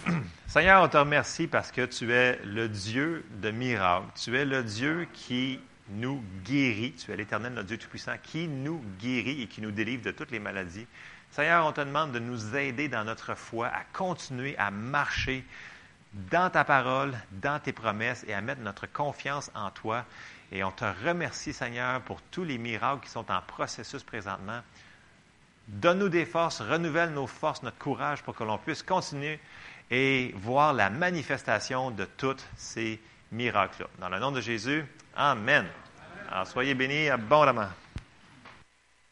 Seigneur, 0.47 0.83
on 0.83 0.89
te 0.89 0.97
remercie 0.97 1.47
parce 1.47 1.71
que 1.71 1.85
tu 1.85 2.13
es 2.13 2.41
le 2.45 2.69
Dieu 2.69 3.25
de 3.43 3.51
miracles. 3.51 4.07
Tu 4.15 4.37
es 4.37 4.45
le 4.45 4.63
Dieu 4.63 5.07
qui 5.13 5.61
nous 5.91 6.23
guérit. 6.45 6.95
Tu 6.95 7.13
es 7.13 7.17
l'Éternel, 7.17 7.53
notre 7.53 7.69
Dieu 7.69 7.79
Tout-Puissant, 7.79 8.17
qui 8.23 8.49
nous 8.49 8.83
guérit 8.99 9.43
et 9.43 9.47
qui 9.49 9.61
nous 9.61 9.71
délivre 9.71 10.03
de 10.03 10.13
toutes 10.13 10.31
les 10.31 10.39
maladies. 10.39 10.87
Seigneur, 11.31 11.67
on 11.67 11.73
te 11.73 11.81
demande 11.81 12.13
de 12.13 12.19
nous 12.19 12.57
aider 12.57 12.89
dans 12.89 13.05
notre 13.05 13.35
foi 13.35 13.67
à 13.67 13.83
continuer 13.93 14.57
à 14.57 14.71
marcher 14.71 15.45
dans 16.13 16.51
ta 16.51 16.65
parole, 16.65 17.15
dans 17.31 17.61
tes 17.61 17.73
promesses 17.73 18.25
et 18.27 18.35
à 18.35 18.41
mettre 18.41 18.63
notre 18.63 18.87
confiance 18.87 19.51
en 19.55 19.71
toi. 19.71 20.05
Et 20.53 20.63
on 20.65 20.71
te 20.71 20.85
remercie, 21.05 21.53
Seigneur, 21.53 22.01
pour 22.03 22.23
tous 22.23 22.45
les 22.45 22.59
miracles 22.59 23.05
qui 23.05 23.11
sont 23.11 23.31
en 23.31 23.41
processus 23.43 24.03
présentement. 24.03 24.61
Donne-nous 25.69 26.09
des 26.09 26.25
forces, 26.25 26.61
renouvelle 26.61 27.11
nos 27.11 27.27
forces, 27.27 27.63
notre 27.63 27.79
courage 27.79 28.23
pour 28.23 28.37
que 28.37 28.45
l'on 28.45 28.59
puisse 28.59 28.83
continuer 28.83 29.41
et 29.91 30.33
voir 30.37 30.73
la 30.73 30.91
manifestation 30.91 31.91
de 31.91 32.05
tous 32.05 32.37
ces 32.57 33.01
miracles-là. 33.33 33.89
Dans 33.99 34.09
le 34.09 34.19
nom 34.21 34.31
de 34.31 34.41
Jésus, 34.41 34.85
Amen. 35.17 35.67
Alors, 36.31 36.47
soyez 36.47 36.75
bénis 36.75 37.09
abondamment. 37.09 37.69